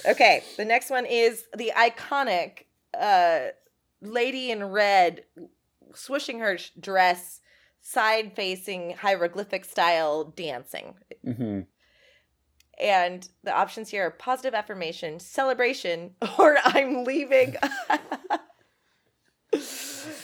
[0.07, 2.65] Okay, the next one is the iconic
[2.99, 3.47] uh,
[4.01, 5.23] lady in red
[5.95, 7.41] swishing her dress,
[7.81, 10.95] side facing hieroglyphic style dancing.
[11.23, 11.61] hmm
[12.79, 17.55] And the options here are positive affirmation, celebration, or I'm leaving.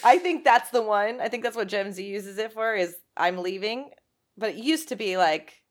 [0.04, 1.20] I think that's the one.
[1.20, 3.92] I think that's what Gen Z uses it for is I'm leaving.
[4.38, 5.64] But it used to be like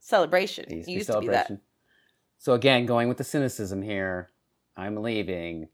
[0.00, 0.66] celebration.
[0.68, 1.50] It used It to be to be that.
[2.38, 4.30] So again, going with the cynicism here,
[4.76, 5.68] I'm leaving,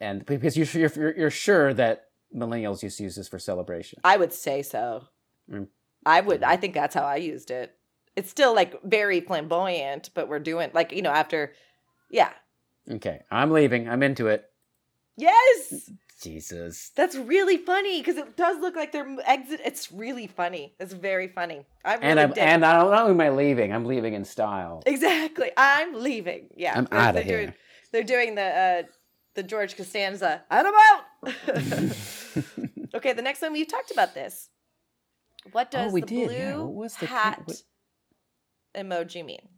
[0.00, 4.00] and because you're, you're, you're sure that millennials used to use this for celebration.
[4.04, 5.04] I would say so.
[5.50, 5.68] Mm.
[6.04, 6.42] I would.
[6.42, 7.74] I think that's how I used it.
[8.14, 11.52] It's still like very flamboyant, but we're doing like you know after,
[12.10, 12.30] yeah,
[12.90, 13.88] Okay, I'm leaving.
[13.88, 14.48] I'm into it.
[15.16, 15.90] yes,
[16.22, 16.90] Jesus.
[16.94, 19.60] that's really funny because it does look like they're exit.
[19.64, 20.74] It's really funny.
[20.80, 21.66] It's very funny.
[21.84, 22.66] I really And I'm dig and it.
[22.66, 24.82] not only am I leaving, I'm leaving in style.
[24.86, 25.50] exactly.
[25.56, 26.48] I'm leaving.
[26.56, 27.38] Yeah, I'm they're- here.
[27.40, 27.54] Doing,
[27.92, 28.82] they're doing the uh,
[29.34, 30.42] the George Costanza.
[30.50, 31.04] And I'm out.
[32.94, 34.48] okay, the next one we've talked about this.
[35.52, 36.56] What does Oh, the did, blue yeah.
[36.56, 37.62] What the- hat what-
[38.74, 39.48] emoji mean?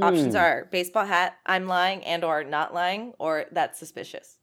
[0.00, 0.40] Options Hmm.
[0.40, 4.38] are baseball hat, I'm lying and or not lying, or that's suspicious.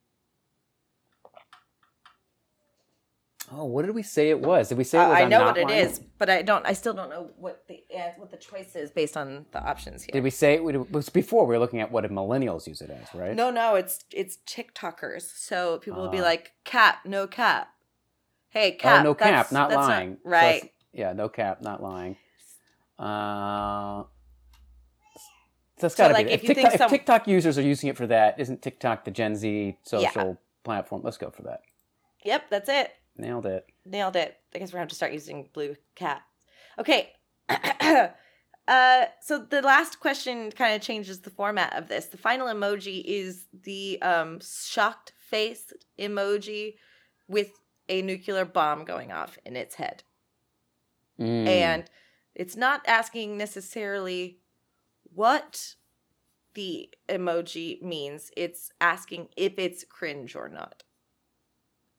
[3.52, 4.70] Oh, what did we say it was?
[4.70, 5.86] Did we say it Uh, was I I'm know what it lying?
[5.86, 6.65] is, but I don't.
[6.65, 10.03] I still don't know what the uh, what the choice is based on the options
[10.03, 10.14] here.
[10.14, 11.45] Did we say it it was before?
[11.45, 13.36] We were looking at what millennials use it as, right?
[13.36, 15.24] No, no, it's it's TikTokers.
[15.38, 16.24] So people will be Ah.
[16.32, 17.68] like, "Cap, no cap."
[18.49, 19.02] Hey, cap.
[19.02, 20.18] oh, no that's- cap, not lying.
[20.24, 20.56] So right.
[20.56, 22.15] it's- Yeah, no cap, not lying.
[22.99, 24.03] Uh,
[25.80, 26.32] so it's got to like, be.
[26.34, 29.03] if If you think TikTok, if TikTok users are using it for that, isn't TikTok
[29.03, 31.02] the Gen Z social platform?
[31.03, 31.61] Let's go for that.
[32.24, 32.91] Yep, that's it.
[33.18, 33.68] Nailed it.
[33.85, 34.38] Nailed it.
[34.53, 36.22] I guess we're gonna have to start using blue cat.
[36.80, 37.11] Okay.
[37.49, 42.07] uh so the last question kind of changes the format of this.
[42.07, 46.76] The final emoji is the um shocked face emoji
[47.27, 47.52] with
[47.90, 50.03] a nuclear bomb going off in its head.
[51.19, 51.48] Mm.
[51.48, 51.84] And
[52.35, 54.40] it's not asking necessarily
[55.14, 55.76] what
[56.53, 58.31] the emoji means.
[58.35, 60.84] It's asking if it's cringe or not.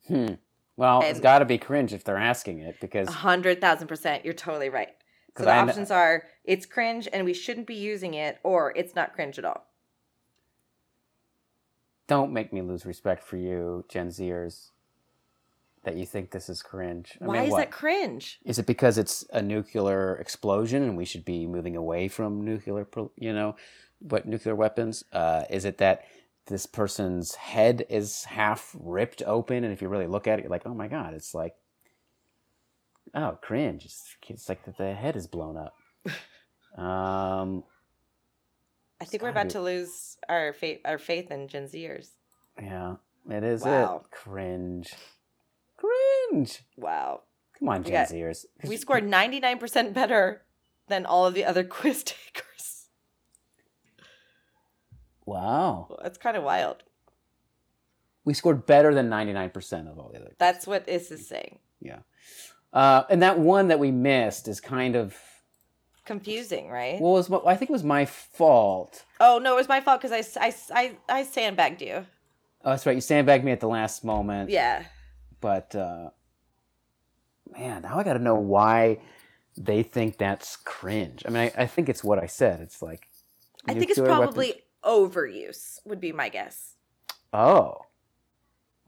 [0.08, 0.34] Hmm.
[0.76, 4.24] Well, it's got to be cringe if they're asking it because A hundred thousand percent.
[4.24, 4.90] You're totally right.
[5.36, 8.72] So the I kn- options are it's cringe and we shouldn't be using it, or
[8.76, 9.66] it's not cringe at all.
[12.06, 14.70] don't make me lose respect for you, Gen Zers,
[15.84, 17.16] that you think this is cringe.
[17.22, 17.58] I Why mean, is what?
[17.58, 18.40] that cringe?
[18.44, 22.86] Is it because it's a nuclear explosion and we should be moving away from nuclear,
[23.16, 23.56] you know,
[24.00, 25.04] what nuclear weapons?
[25.12, 26.04] Uh, is it that
[26.46, 30.50] this person's head is half ripped open, and if you really look at it, you're
[30.50, 31.54] like, oh my god, it's like,
[33.14, 33.84] oh, cringe.
[33.84, 35.74] It's, it's like that the head is blown up.
[36.78, 37.64] um,
[39.00, 42.08] I think we're about be- to lose our faith, our faith in Gen Zers.
[42.60, 42.96] yeah,
[43.30, 44.02] it is Wow.
[44.04, 44.10] it.
[44.10, 44.92] Cringe,
[45.76, 46.62] cringe.
[46.76, 47.22] Wow,
[47.58, 48.44] Come on, We Gen got- Zers.
[48.64, 50.42] we scored ninety nine percent better
[50.88, 52.44] than all of the other quiz takers.
[55.26, 56.82] Wow, That's kind of wild.
[58.24, 60.34] we scored better than ninety nine percent of all the other.
[60.38, 61.58] That's what this is saying.
[61.80, 62.00] Yeah.
[62.72, 65.16] Uh, and that one that we missed is kind of
[66.04, 67.00] Confusing, right?
[67.00, 69.04] well, it was I think it was my fault.
[69.20, 72.04] oh no, it was my fault because I, I, I, I sandbagged you.
[72.64, 72.94] Oh, that's right.
[72.94, 74.50] You sandbagged me at the last moment.
[74.50, 74.84] Yeah.
[75.40, 76.10] But uh,
[77.52, 78.98] man, now I got to know why
[79.56, 81.22] they think that's cringe.
[81.26, 82.60] I mean, I, I think it's what I said.
[82.60, 83.08] It's like
[83.66, 85.78] I think it's nuclear weapons- probably overuse.
[85.84, 86.76] Would be my guess.
[87.32, 87.78] Oh.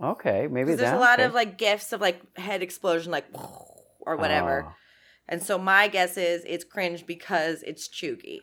[0.02, 1.26] Okay, maybe 'Cause there's a lot okay.
[1.26, 3.24] of like gifs of like head explosion, like
[4.00, 4.66] or whatever.
[4.68, 4.72] Oh.
[5.28, 8.40] And so my guess is it's cringe because it's cheugy.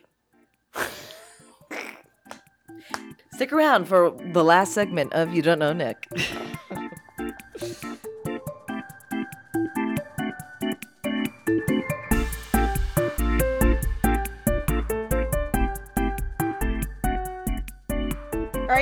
[3.32, 6.08] Stick around for the last segment of You Don't Know Nick.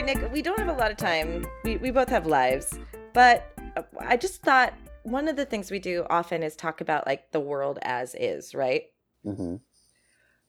[0.02, 1.46] right, Nick, we don't have a lot of time.
[1.64, 2.78] We, we both have lives,
[3.12, 4.74] but uh, I just thought
[5.04, 8.54] one of the things we do often is talk about like the world as is,
[8.54, 8.84] right?
[9.24, 9.60] Mhm.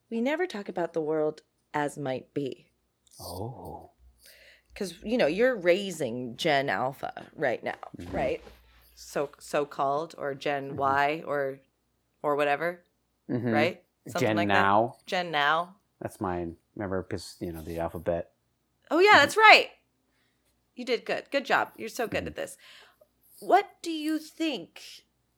[0.10, 1.42] We never talk about the world
[1.74, 2.68] as might be.
[3.20, 3.92] Oh.
[4.74, 8.14] Because, you know, you're raising Gen Alpha right now, Mhm.
[8.14, 8.42] right?
[8.96, 11.60] So so called or Gen Y or
[12.22, 12.84] or whatever,
[13.30, 13.54] Mhm.
[13.54, 13.84] right?
[14.18, 14.96] Gen like now.
[14.98, 15.06] that.
[15.06, 15.76] Gen now.
[16.00, 16.58] That's mine.
[16.76, 18.33] Remember, because you know the alphabet.
[18.92, 19.70] Oh yeah, that's right.
[20.76, 21.26] You did good.
[21.32, 21.70] Good job.
[21.78, 22.58] You're so good at this.
[23.40, 24.82] What do you think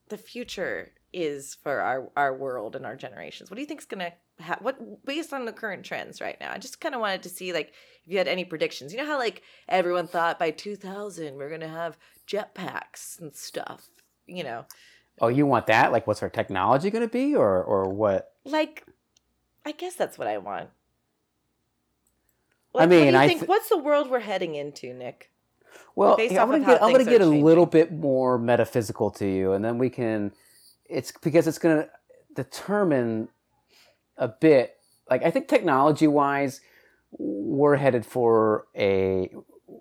[0.10, 3.50] the future is for our our world and our generations?
[3.50, 6.52] What do you think is gonna ha- what based on the current trends right now?
[6.52, 7.70] I just kind of wanted to see like
[8.06, 8.92] if you had any predictions.
[8.94, 11.98] You know how like everyone thought by 2000 we're gonna have
[12.28, 13.90] jetpacks and stuff.
[14.28, 14.66] You know,
[15.22, 15.92] Oh, you want that?
[15.92, 18.34] Like, what's our technology going to be, or or what?
[18.44, 18.84] like
[19.66, 20.70] I guess that's what I want.
[22.78, 23.40] I what do mean, you I think?
[23.42, 25.32] th- what's the world we're heading into, Nick?
[25.96, 29.28] Well, Based yeah, I'm gonna get I'm gonna get a little bit more metaphysical to
[29.28, 30.34] you, and then we can.
[30.86, 31.90] It's because it's gonna
[32.36, 33.30] determine
[34.18, 34.78] a bit.
[35.10, 36.62] Like I think technology wise,
[37.12, 39.32] we're headed for a.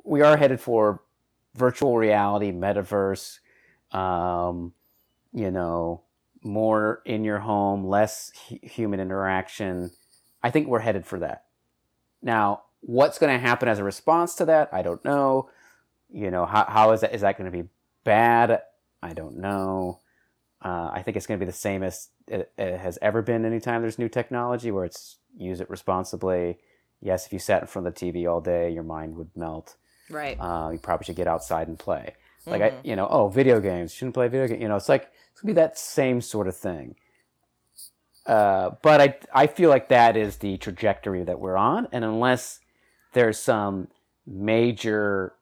[0.04, 1.02] We are headed for
[1.54, 3.38] virtual reality, metaverse.
[3.92, 4.72] Um,
[5.32, 6.02] you know,
[6.44, 9.90] more in your home, less hu- human interaction.
[10.42, 11.44] I think we're headed for that.
[12.22, 14.68] Now, what's going to happen as a response to that?
[14.72, 15.50] I don't know.
[16.10, 17.14] You know, how, how is that?
[17.14, 17.68] Is that going to be
[18.04, 18.62] bad?
[19.02, 20.00] I don't know.
[20.62, 23.44] Uh, I think it's going to be the same as it, it has ever been
[23.44, 26.58] anytime there's new technology where it's use it responsibly.
[27.02, 29.76] Yes, if you sat in front of the TV all day, your mind would melt.
[30.08, 30.38] Right.
[30.40, 32.14] Uh, you probably should get outside and play.
[32.46, 32.72] Like Mhm.
[32.72, 34.62] I, you know, oh, video games shouldn't play video games.
[34.62, 36.94] You know, it's like it's gonna be that same sort of thing.
[38.26, 42.60] Uh, but I, I feel like that is the trajectory that we're on, and unless
[43.14, 43.88] there's some
[44.26, 45.34] major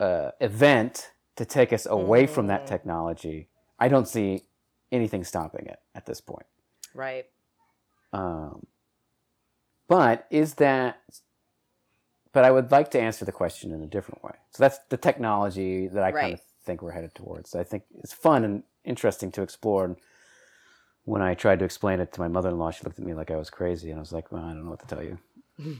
[0.00, 2.66] uh, event to take us away from that Mm.
[2.66, 3.48] technology,
[3.78, 4.44] I don't see
[4.92, 6.46] anything stopping it at this point.
[6.94, 7.26] Right.
[8.12, 8.66] Um,
[9.88, 11.00] but is that?
[12.32, 14.34] But I would like to answer the question in a different way.
[14.50, 17.54] So that's the technology that I kind of think we're headed towards.
[17.54, 19.84] I think it's fun and interesting to explore.
[19.86, 19.96] And
[21.04, 23.36] when I tried to explain it to my mother-in-law, she looked at me like I
[23.36, 25.18] was crazy, and I was like, "Well, I don't know what to tell you."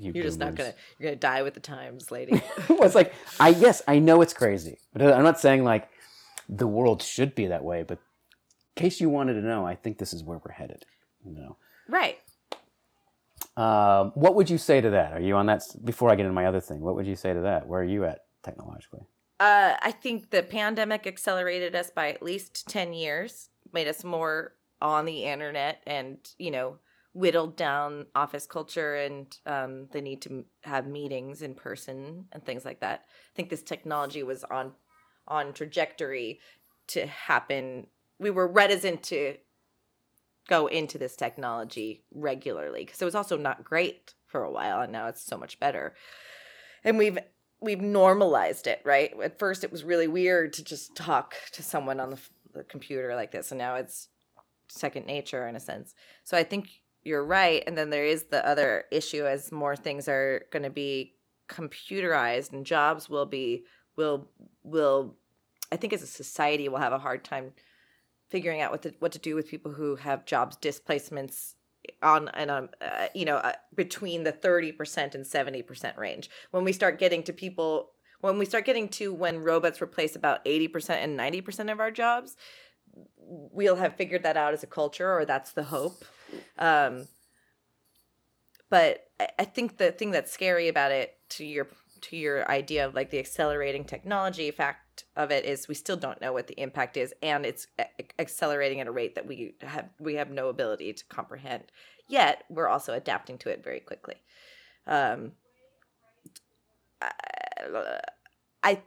[0.00, 2.40] You You're just not gonna you're gonna die with the times, lady.
[2.68, 5.88] well, it's like I yes, I know it's crazy, but I'm not saying like
[6.48, 7.82] the world should be that way.
[7.82, 7.98] But
[8.76, 10.84] in case you wanted to know, I think this is where we're headed.
[11.26, 11.56] You know,
[11.88, 12.16] right.
[13.56, 15.14] um, what would you say to that?
[15.14, 15.64] Are you on that?
[15.84, 17.66] Before I get into my other thing, what would you say to that?
[17.66, 19.02] Where are you at technologically?
[19.40, 24.54] Uh, I think the pandemic accelerated us by at least 10 years, made us more
[24.80, 26.78] on the internet and, you know,
[27.18, 32.64] whittled down office culture and um, the need to have meetings in person and things
[32.64, 33.04] like that.
[33.06, 34.72] I think this technology was on
[35.26, 36.40] on trajectory
[36.86, 37.88] to happen.
[38.18, 39.34] We were reticent to
[40.48, 44.92] go into this technology regularly because it was also not great for a while and
[44.92, 45.94] now it's so much better.
[46.84, 47.18] And we've
[47.60, 49.12] we've normalized it, right?
[49.22, 52.20] At first, it was really weird to just talk to someone on the,
[52.54, 54.08] the computer like this, and now it's
[54.68, 55.94] second nature in a sense.
[56.22, 56.68] So I think
[57.08, 57.64] you're right.
[57.66, 61.14] And then there is the other issue as more things are going to be
[61.48, 63.64] computerized and jobs will be
[63.96, 64.28] will
[64.62, 65.16] will
[65.72, 67.52] I think as a society we'll have a hard time
[68.28, 71.56] figuring out what to, what to do with people who have jobs displacements
[72.02, 76.72] on and um uh, you know uh, between the 30% and 70% range when we
[76.72, 81.18] start getting to people when we start getting to when robots replace about 80% and
[81.18, 82.36] 90% of our jobs
[83.16, 86.04] we'll have figured that out as a culture or that's the hope
[86.58, 87.06] um
[88.70, 91.68] but I, I think the thing that's scary about it to your
[92.00, 96.20] to your idea of like the accelerating technology fact of it is we still don't
[96.20, 99.88] know what the impact is and it's a- accelerating at a rate that we have
[99.98, 101.64] we have no ability to comprehend
[102.08, 102.44] yet.
[102.48, 104.16] We're also adapting to it very quickly.
[104.86, 105.32] Um
[107.02, 108.00] I-
[108.62, 108.82] i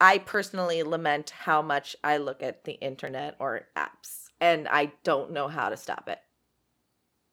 [0.00, 5.30] i personally lament how much i look at the internet or apps and i don't
[5.32, 6.18] know how to stop it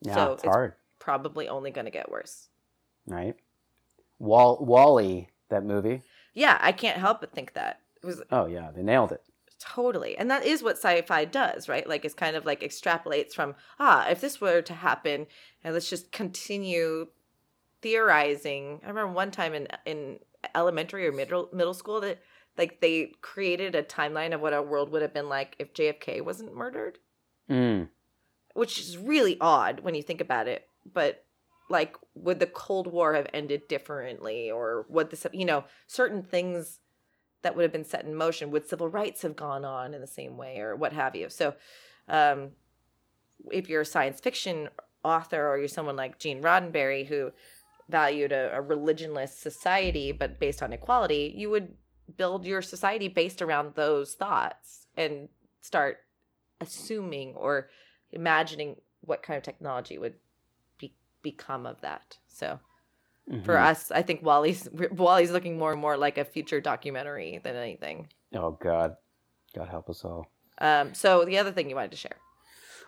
[0.02, 2.50] Yeah, So it's it's- hard, probably only going to get worse
[3.08, 3.36] right?
[4.20, 6.02] Wall WALL-E, that movie.
[6.34, 9.22] yeah i can't help but think that it was Oh yeah, they nailed it.
[9.60, 10.16] Totally.
[10.18, 11.88] And that is what sci-fi does, right?
[11.90, 15.26] Like it's kind of like extrapolates from, ah, if this were to happen,
[15.64, 17.08] and let's just continue
[17.82, 18.80] theorizing.
[18.84, 20.20] I remember one time in in
[20.54, 22.20] elementary or middle middle school that
[22.58, 26.22] like they created a timeline of what our world would have been like if JFK
[26.24, 27.00] wasn't murdered,
[27.50, 27.90] Mm.
[28.58, 30.68] Which is really odd when you think about it.
[30.92, 31.24] But
[31.70, 36.80] like would the Cold War have ended differently or would this you know, certain things
[37.42, 40.08] that would have been set in motion would civil rights have gone on in the
[40.08, 41.54] same way or what have you so
[42.10, 42.50] um,
[43.52, 44.70] if you're a science fiction
[45.04, 47.32] author or you're someone like gene roddenberry who
[47.90, 51.74] valued a, a religionless society but based on equality you would
[52.18, 55.30] build your society based around those thoughts and
[55.62, 56.00] start
[56.60, 57.70] assuming or
[58.12, 60.16] imagining what kind of technology would
[60.80, 62.60] be, become of that so
[63.44, 63.64] for Mhm.
[63.70, 68.08] us i think WALL-E's WALL-E's looking more and more like a future documentary than anything
[68.34, 68.98] Oh God,
[69.56, 70.30] God help us all.
[70.60, 72.18] um so the other thing you wanted to share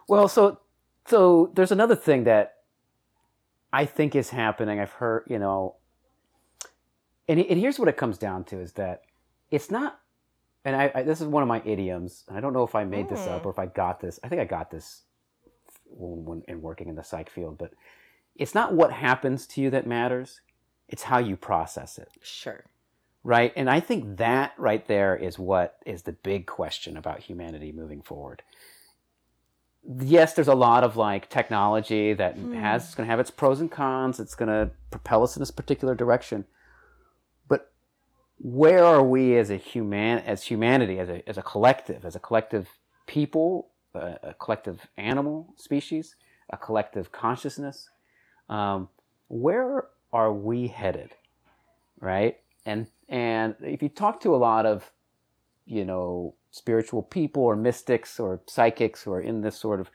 [0.07, 0.59] Well, so
[1.07, 2.55] so there's another thing that
[3.71, 4.79] I think is happening.
[4.79, 5.75] I've heard, you know,
[7.27, 9.03] and and here's what it comes down to is that
[9.51, 9.99] it's not.
[10.65, 12.23] And I, I this is one of my idioms.
[12.27, 13.45] and I don't know if I made this up Mm.
[13.45, 14.19] or if I got this.
[14.23, 15.03] I think I got this
[15.89, 17.57] when, in working in the psych field.
[17.57, 17.73] But
[18.35, 20.41] it's not what happens to you that matters.
[20.87, 22.65] It's how you process it sure
[23.23, 23.51] right?
[23.55, 28.01] And I think that right there is what is the big question about humanity moving
[28.01, 28.43] forward.
[29.99, 32.53] Yes, there's a lot of like technology that Hmm.
[32.53, 34.19] has it's going to have its pros and cons.
[34.19, 36.45] It's going to propel us in this particular direction.
[37.47, 37.71] But
[38.37, 42.19] where are we as a human as humanity as a as a collective, as a
[42.19, 42.69] collective
[43.07, 46.15] people, a, a collective animal species,
[46.49, 47.89] a collective consciousness?
[48.49, 48.89] Um,
[49.27, 51.11] where are we headed?
[51.99, 52.37] Right?
[52.65, 54.91] and and if you talk to a lot of
[55.65, 59.89] you know spiritual people or mystics or psychics who are in this sort of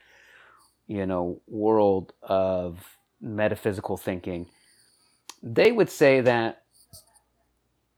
[0.87, 4.47] you know world of metaphysical thinking
[5.43, 6.63] they would say that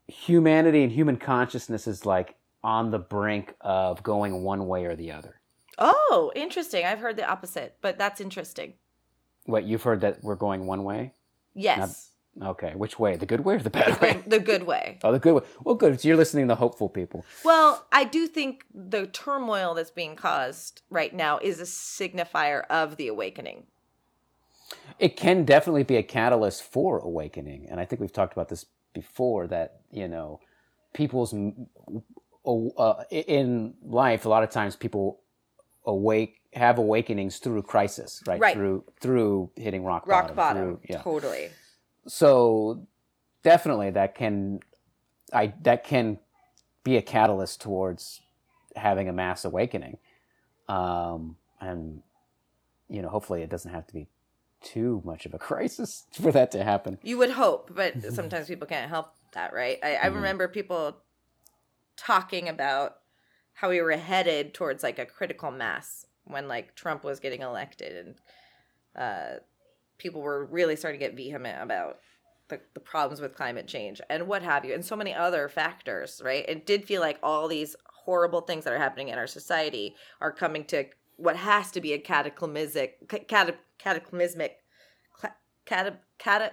[0.07, 5.11] humanity and human consciousness is like on the brink of going one way or the
[5.11, 5.36] other
[5.77, 6.85] oh interesting.
[6.85, 8.73] I've heard the opposite but that's interesting.
[9.45, 11.13] What you've heard that we're going one way?
[11.53, 12.11] Yes.
[12.41, 13.15] Okay which way?
[13.15, 14.13] The good way or the the, bad way?
[14.13, 14.99] good, the good way.
[15.03, 15.41] Oh the good way.
[15.63, 15.99] Well good.
[15.99, 17.25] So you're listening to hopeful people.
[17.43, 22.97] Well i do think the turmoil that's being caused right now is a signifier of
[22.97, 23.67] the awakening.
[24.99, 28.65] It can definitely be a catalyst for awakening and i think we've talked about this
[28.93, 30.39] before that you know
[30.93, 31.33] people's
[32.45, 35.21] uh, in life a lot of times people
[35.87, 38.39] awake have awakenings through crisis, right?
[38.39, 38.53] Right.
[38.53, 40.35] Through through hitting rock, rock bottom.
[40.35, 40.63] bottom.
[40.63, 41.01] through- yeah.
[41.01, 41.49] Totally.
[42.07, 42.85] So
[43.43, 44.59] definitely that can
[45.33, 46.19] I that can
[46.83, 48.21] be a catalyst towards
[48.75, 49.97] having a mass awakening.
[50.69, 52.01] Um, and
[52.89, 54.07] you know, hopefully it doesn't have to be
[54.61, 56.97] too much of a crisis for that to happen.
[57.03, 59.77] You would hope, but sometimes people can't help that, right?
[59.83, 60.15] I, I Mhm.
[60.15, 60.97] remember people
[61.97, 62.97] talking about
[63.57, 68.05] how we were headed towards like a critical mass when like Trump was getting elected
[68.05, 68.15] and
[68.95, 69.39] uh,
[69.97, 71.97] people were really starting to get vehement about
[72.49, 76.21] the, the problems with climate change and what have you, and so many other factors,
[76.23, 76.45] right?
[76.47, 80.31] It did feel like all these horrible things that are happening in our society are
[80.31, 80.85] coming to
[81.15, 84.59] what has to be a cataclysmic, cata, cataclysmic,
[85.65, 86.51] cata, cata,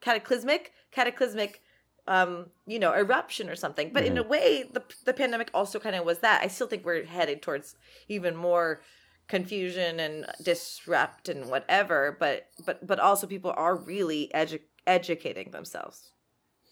[0.00, 1.62] cataclysmic, cataclysmic,
[2.06, 3.90] um, you know, eruption or something.
[3.92, 6.42] But in a way, the the pandemic also kind of was that.
[6.42, 7.76] I still think we're headed towards
[8.08, 8.82] even more
[9.28, 12.16] confusion and disrupt and whatever.
[12.18, 16.10] But but but also people are really edu- educating themselves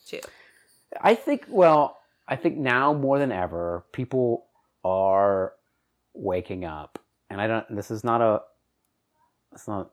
[0.06, 0.20] too.
[1.00, 4.46] I think well, I think now more than ever, people
[4.84, 5.52] are
[6.12, 6.98] waking up.
[7.28, 8.42] And I don't this is not a
[9.52, 9.92] it's not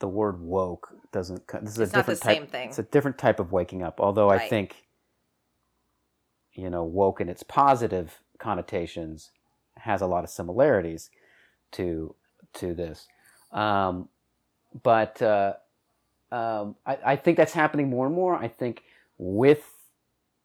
[0.00, 2.68] the word woke doesn't this is It's a not the different type same thing.
[2.68, 4.86] it's a different type of waking up although i think
[6.54, 9.30] you know woke in its positive connotations
[9.78, 11.10] has a lot of similarities
[11.72, 12.14] to
[12.54, 13.06] to this.
[13.52, 14.08] Um,
[14.82, 15.54] but uh,
[16.32, 18.34] um, I, I think that's happening more and more.
[18.36, 18.82] I think
[19.18, 19.64] with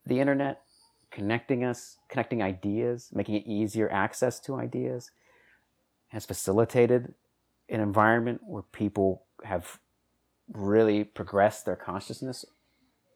[0.05, 0.61] the internet
[1.11, 5.11] connecting us connecting ideas making it easier access to ideas
[6.09, 7.13] has facilitated
[7.69, 9.79] an environment where people have
[10.53, 12.45] really progressed their consciousness,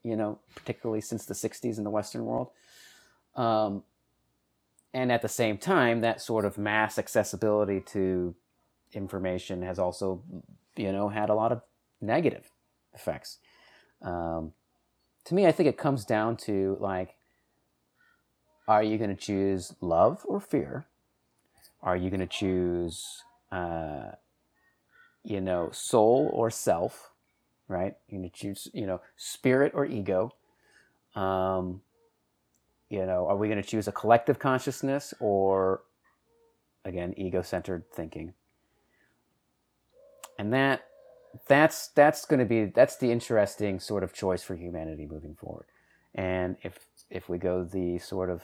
[0.04, 2.50] you know, particularly since the 60s in the Western world.
[3.36, 3.84] Um,
[4.94, 8.34] and at the same time, that sort of mass accessibility to
[8.94, 10.24] information has also,
[10.78, 11.62] you know, had a lot of
[12.00, 12.50] negative
[12.94, 13.40] effects.
[14.02, 14.54] Um,
[15.26, 17.16] to me, I think it comes down to like,
[18.68, 20.86] are you going to choose love or fear?
[21.82, 23.22] Are you going to choose,
[23.52, 24.12] uh,
[25.26, 27.12] you know, soul or self?
[27.68, 27.96] Right?
[28.10, 30.34] Going to choose, you know, spirit or ego.
[31.16, 31.82] Um,
[32.90, 35.82] you know, are we going to choose a collective consciousness or,
[36.84, 38.34] again, ego-centered thinking?
[40.38, 40.86] And that
[41.48, 45.66] that's that's going to be that's the interesting sort of choice for humanity moving forward.
[46.14, 46.80] And if
[47.10, 48.44] if we go the sort of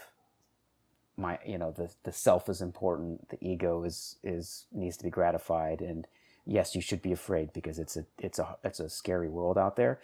[1.17, 5.09] my you know the the self is important the ego is is needs to be
[5.09, 6.07] gratified and
[6.45, 9.75] yes you should be afraid because it's a it's a it's a scary world out
[9.75, 9.99] there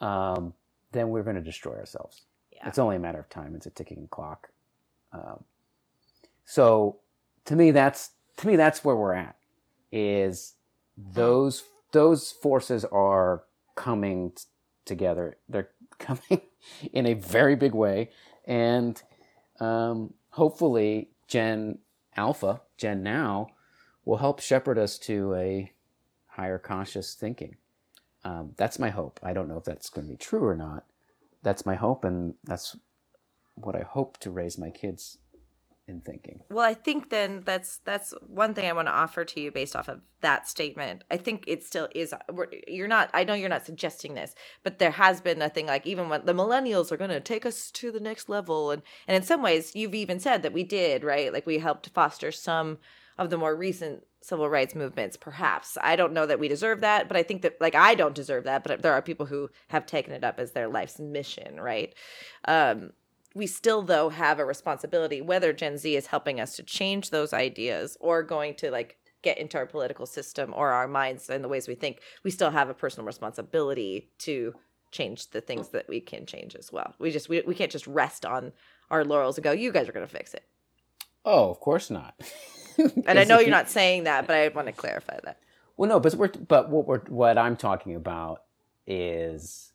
[0.00, 0.54] um,
[0.92, 2.22] then we're going to destroy ourselves.
[2.52, 2.68] Yeah.
[2.68, 3.54] it's only a matter of time.
[3.54, 4.50] It's a ticking clock.
[5.12, 5.44] Um,
[6.44, 6.98] so
[7.46, 9.36] to me that's to me that's where we're at
[9.92, 10.54] is
[10.96, 13.44] those those forces are
[13.76, 14.44] coming t-
[14.84, 15.38] together.
[15.48, 16.42] They're coming
[16.92, 18.10] in a very big way.
[18.46, 19.00] And
[19.60, 21.78] um, hopefully gen
[22.16, 23.48] alpha gen now
[24.04, 25.72] will help shepherd us to a
[26.38, 27.56] higher conscious thinking
[28.24, 30.84] um, that's my hope i don't know if that's going to be true or not
[31.42, 32.76] that's my hope and that's
[33.54, 35.18] what i hope to raise my kids
[35.88, 39.40] in thinking Well, I think then that's that's one thing I want to offer to
[39.40, 41.02] you based off of that statement.
[41.10, 42.14] I think it still is.
[42.68, 43.10] You're not.
[43.14, 46.26] I know you're not suggesting this, but there has been a thing like even when
[46.26, 49.42] the millennials are going to take us to the next level, and and in some
[49.42, 51.32] ways you've even said that we did right.
[51.32, 52.78] Like we helped foster some
[53.18, 55.16] of the more recent civil rights movements.
[55.16, 58.14] Perhaps I don't know that we deserve that, but I think that like I don't
[58.14, 61.60] deserve that, but there are people who have taken it up as their life's mission,
[61.60, 61.94] right?
[62.46, 62.90] Um,
[63.34, 67.32] we still though have a responsibility whether gen z is helping us to change those
[67.32, 71.48] ideas or going to like get into our political system or our minds and the
[71.48, 74.54] ways we think we still have a personal responsibility to
[74.90, 77.86] change the things that we can change as well we just we, we can't just
[77.86, 78.52] rest on
[78.90, 80.44] our laurels and go you guys are going to fix it
[81.24, 82.14] oh of course not
[83.06, 85.38] and i know you're not saying that but i want to clarify that
[85.76, 88.42] Well, no, but we're but what we're what I'm talking about
[88.86, 89.72] is,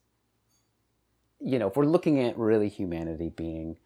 [1.40, 3.78] you know, if we're looking at really humanity being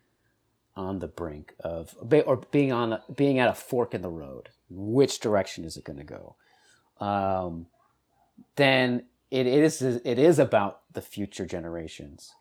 [0.76, 1.96] on the brink of
[2.26, 5.84] or being on a, being at a fork in the road, which direction is it
[5.84, 6.36] going to go?
[7.00, 7.68] Um,
[8.56, 12.34] then it is it is about the future generations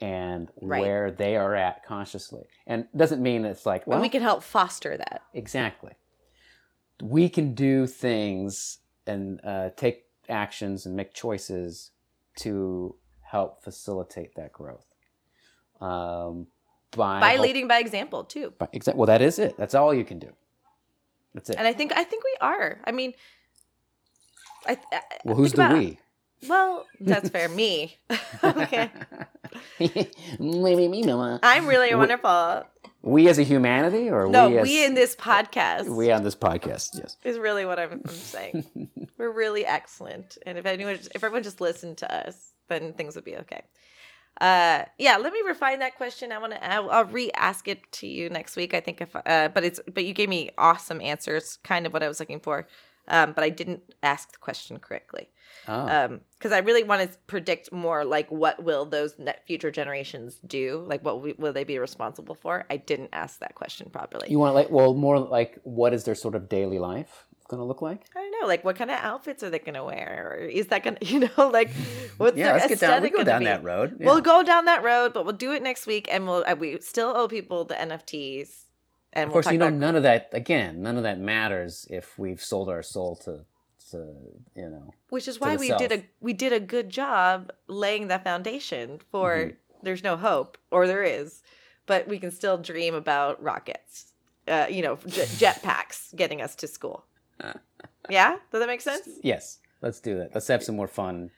[0.00, 0.80] and Right.
[0.80, 4.22] where they are at consciously, and it doesn't mean it's like well and we can
[4.22, 5.92] help foster that Exactly.
[7.02, 11.90] We can do things and uh, take actions and make choices
[12.40, 14.86] to help facilitate that growth.
[15.80, 16.46] Um,
[16.92, 19.56] by by help- leading by example too by exa- well, that is it.
[19.56, 20.32] That's all you can do.
[21.34, 21.56] That's it.
[21.58, 22.80] And I think I think we are.
[22.84, 23.12] I mean,
[24.66, 25.98] I, I well, who's the about- we?
[26.48, 27.48] Well, that's fair.
[27.48, 27.98] Me.
[28.44, 28.90] okay.
[29.78, 31.40] Maybe me, me, Mama.
[31.42, 32.64] I'm really We- wonderful.
[33.00, 36.98] We as a humanity, or No, we, we, in this podcast we on this podcast?
[36.98, 37.16] Yes.
[37.22, 38.88] is really what I'm, I'm saying.
[39.18, 43.24] We're really excellent, and if anyone, if everyone just listened to us, then things would
[43.24, 43.62] be okay.
[44.40, 45.16] Uh, yeah.
[45.16, 46.32] Let me refine that question.
[46.32, 46.64] I want to.
[46.72, 48.74] I'll, I'll re-ask it to you next week.
[48.74, 52.02] I think if, uh, but it's, but you gave me awesome answers, kind of what
[52.02, 52.66] I was looking for.
[53.08, 55.28] Um, but I didn't ask the question correctly.
[55.66, 55.88] Oh.
[55.88, 60.40] um because i really want to predict more like what will those net future generations
[60.46, 64.28] do like what we, will they be responsible for i didn't ask that question properly
[64.30, 67.64] you want like well more like what is their sort of daily life going to
[67.64, 68.04] look like?
[68.14, 70.84] i don't know like what kind of outfits are they gonna wear or is that
[70.84, 71.70] gonna you know like
[72.18, 73.02] what's yeah, let's get down.
[73.02, 73.46] We go down be?
[73.46, 73.96] that road.
[73.98, 74.06] Yeah.
[74.06, 76.78] we'll go down that road but we'll do it next week and we'll uh, we
[76.80, 78.66] still owe people the nfts
[79.12, 80.28] and of we'll course, you know, none of that.
[80.32, 83.40] Again, none of that matters if we've sold our soul to,
[83.94, 84.94] you know.
[85.10, 89.30] which is why we did a we did a good job laying the foundation for
[89.36, 89.56] Mhm.
[89.82, 91.42] there's no hope or there is
[91.86, 94.12] but we can still dream about rockets
[94.48, 97.04] uh, you know j- jetpacks getting us to school
[98.10, 100.30] yeah does that make sense Yes, let's do that.
[100.34, 101.30] Let's have some more fun.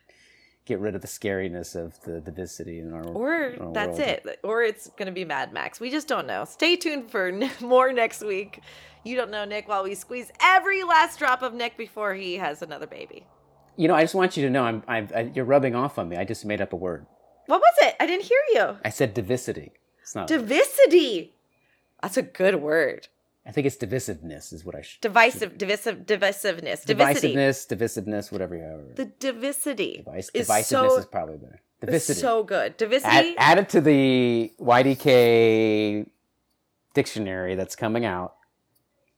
[0.70, 3.02] Get rid of the scariness of the diversity in our.
[3.02, 3.16] World.
[3.16, 4.20] Or in our that's world.
[4.28, 7.50] it or it's gonna be mad max we just don't know stay tuned for n-
[7.60, 8.60] more next week
[9.02, 12.62] you don't know nick while we squeeze every last drop of nick before he has
[12.62, 13.26] another baby
[13.76, 16.08] You know, I just want you to know, I'm, I'm, I, you're rubbing off on
[16.08, 16.16] me.
[16.16, 17.04] I just made up a word.
[17.46, 19.70] what was it i didn't hear you I said divicity
[20.02, 20.28] It's not.
[20.28, 21.34] divisity
[22.00, 23.08] that's a good word
[23.46, 25.00] I think it's divisiveness is what I should.
[25.00, 28.96] divisive divisive divisiveness divisity Divisiveness, divisiveness, whatever you have.
[28.96, 31.60] the divisity Device, is divisiveness so is probably better.
[31.80, 32.20] Divisity.
[32.20, 36.06] so good Add, divisity add it to the YDK
[36.94, 38.34] dictionary that's coming out.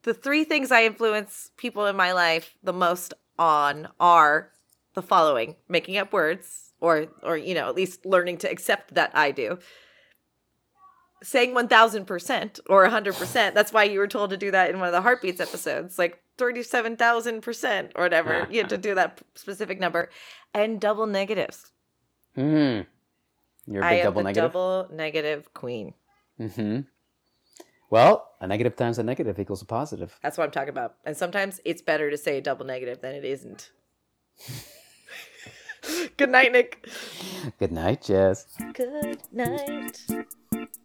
[0.04, 4.50] the three things i influence people in my life the most on are
[4.94, 9.10] the following making up words or or you know at least learning to accept that
[9.14, 9.58] i do
[11.22, 14.92] saying 1000% or 100% that's why you were told to do that in one of
[14.92, 20.10] the heartbeats episodes like 37000% or whatever you had to do that specific number
[20.54, 21.72] and double negatives
[22.36, 22.86] Mm.
[23.66, 24.52] You're a big am double the negative.
[24.52, 25.94] double negative queen.
[26.40, 26.80] Mm-hmm.
[27.90, 30.18] Well, a negative times a negative equals a positive.
[30.22, 30.94] That's what I'm talking about.
[31.04, 33.70] And sometimes it's better to say a double negative than it isn't.
[36.16, 36.88] Good night, Nick.
[37.58, 38.46] Good night, Jess.
[38.72, 40.00] Good night.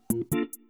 [0.09, 0.66] Thank you.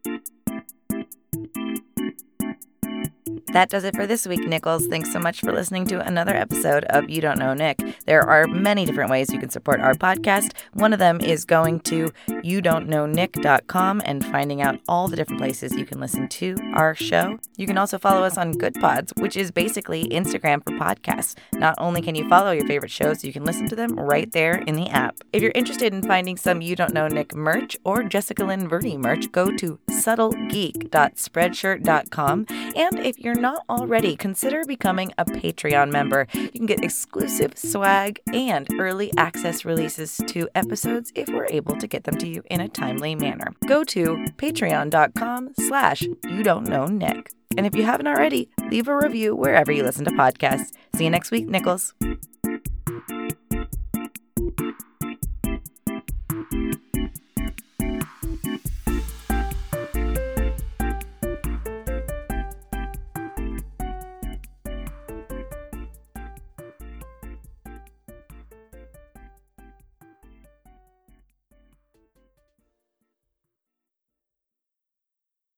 [3.53, 4.88] That does it for this week, Nichols.
[4.88, 7.82] Thanks so much for listening to another episode of You Don't Know Nick.
[8.06, 10.52] There are many different ways you can support our podcast.
[10.74, 15.86] One of them is going to youdon'tknownick.com and finding out all the different places you
[15.86, 17.40] can listen to our show.
[17.56, 21.36] You can also follow us on Goodpods, which is basically Instagram for podcasts.
[21.53, 24.56] Not only can you follow your favorite shows, you can listen to them right there
[24.56, 25.15] in the app.
[25.32, 28.98] If you're interested in finding some You Don't Know Nick merch or Jessica Lynn Verdi
[28.98, 32.45] merch, go to subtlegeek.spreadshirt.com.
[32.76, 36.27] And if you're not already, consider becoming a Patreon member.
[36.34, 41.88] You can get exclusive swag and early access releases to episodes if we're able to
[41.88, 43.53] get them to you in a timely manner.
[43.68, 47.31] Go to patreon.com slash you don't know Nick.
[47.57, 50.73] And if you haven't already, leave a review wherever you listen to podcasts.
[50.95, 51.93] See you next week, Nichols.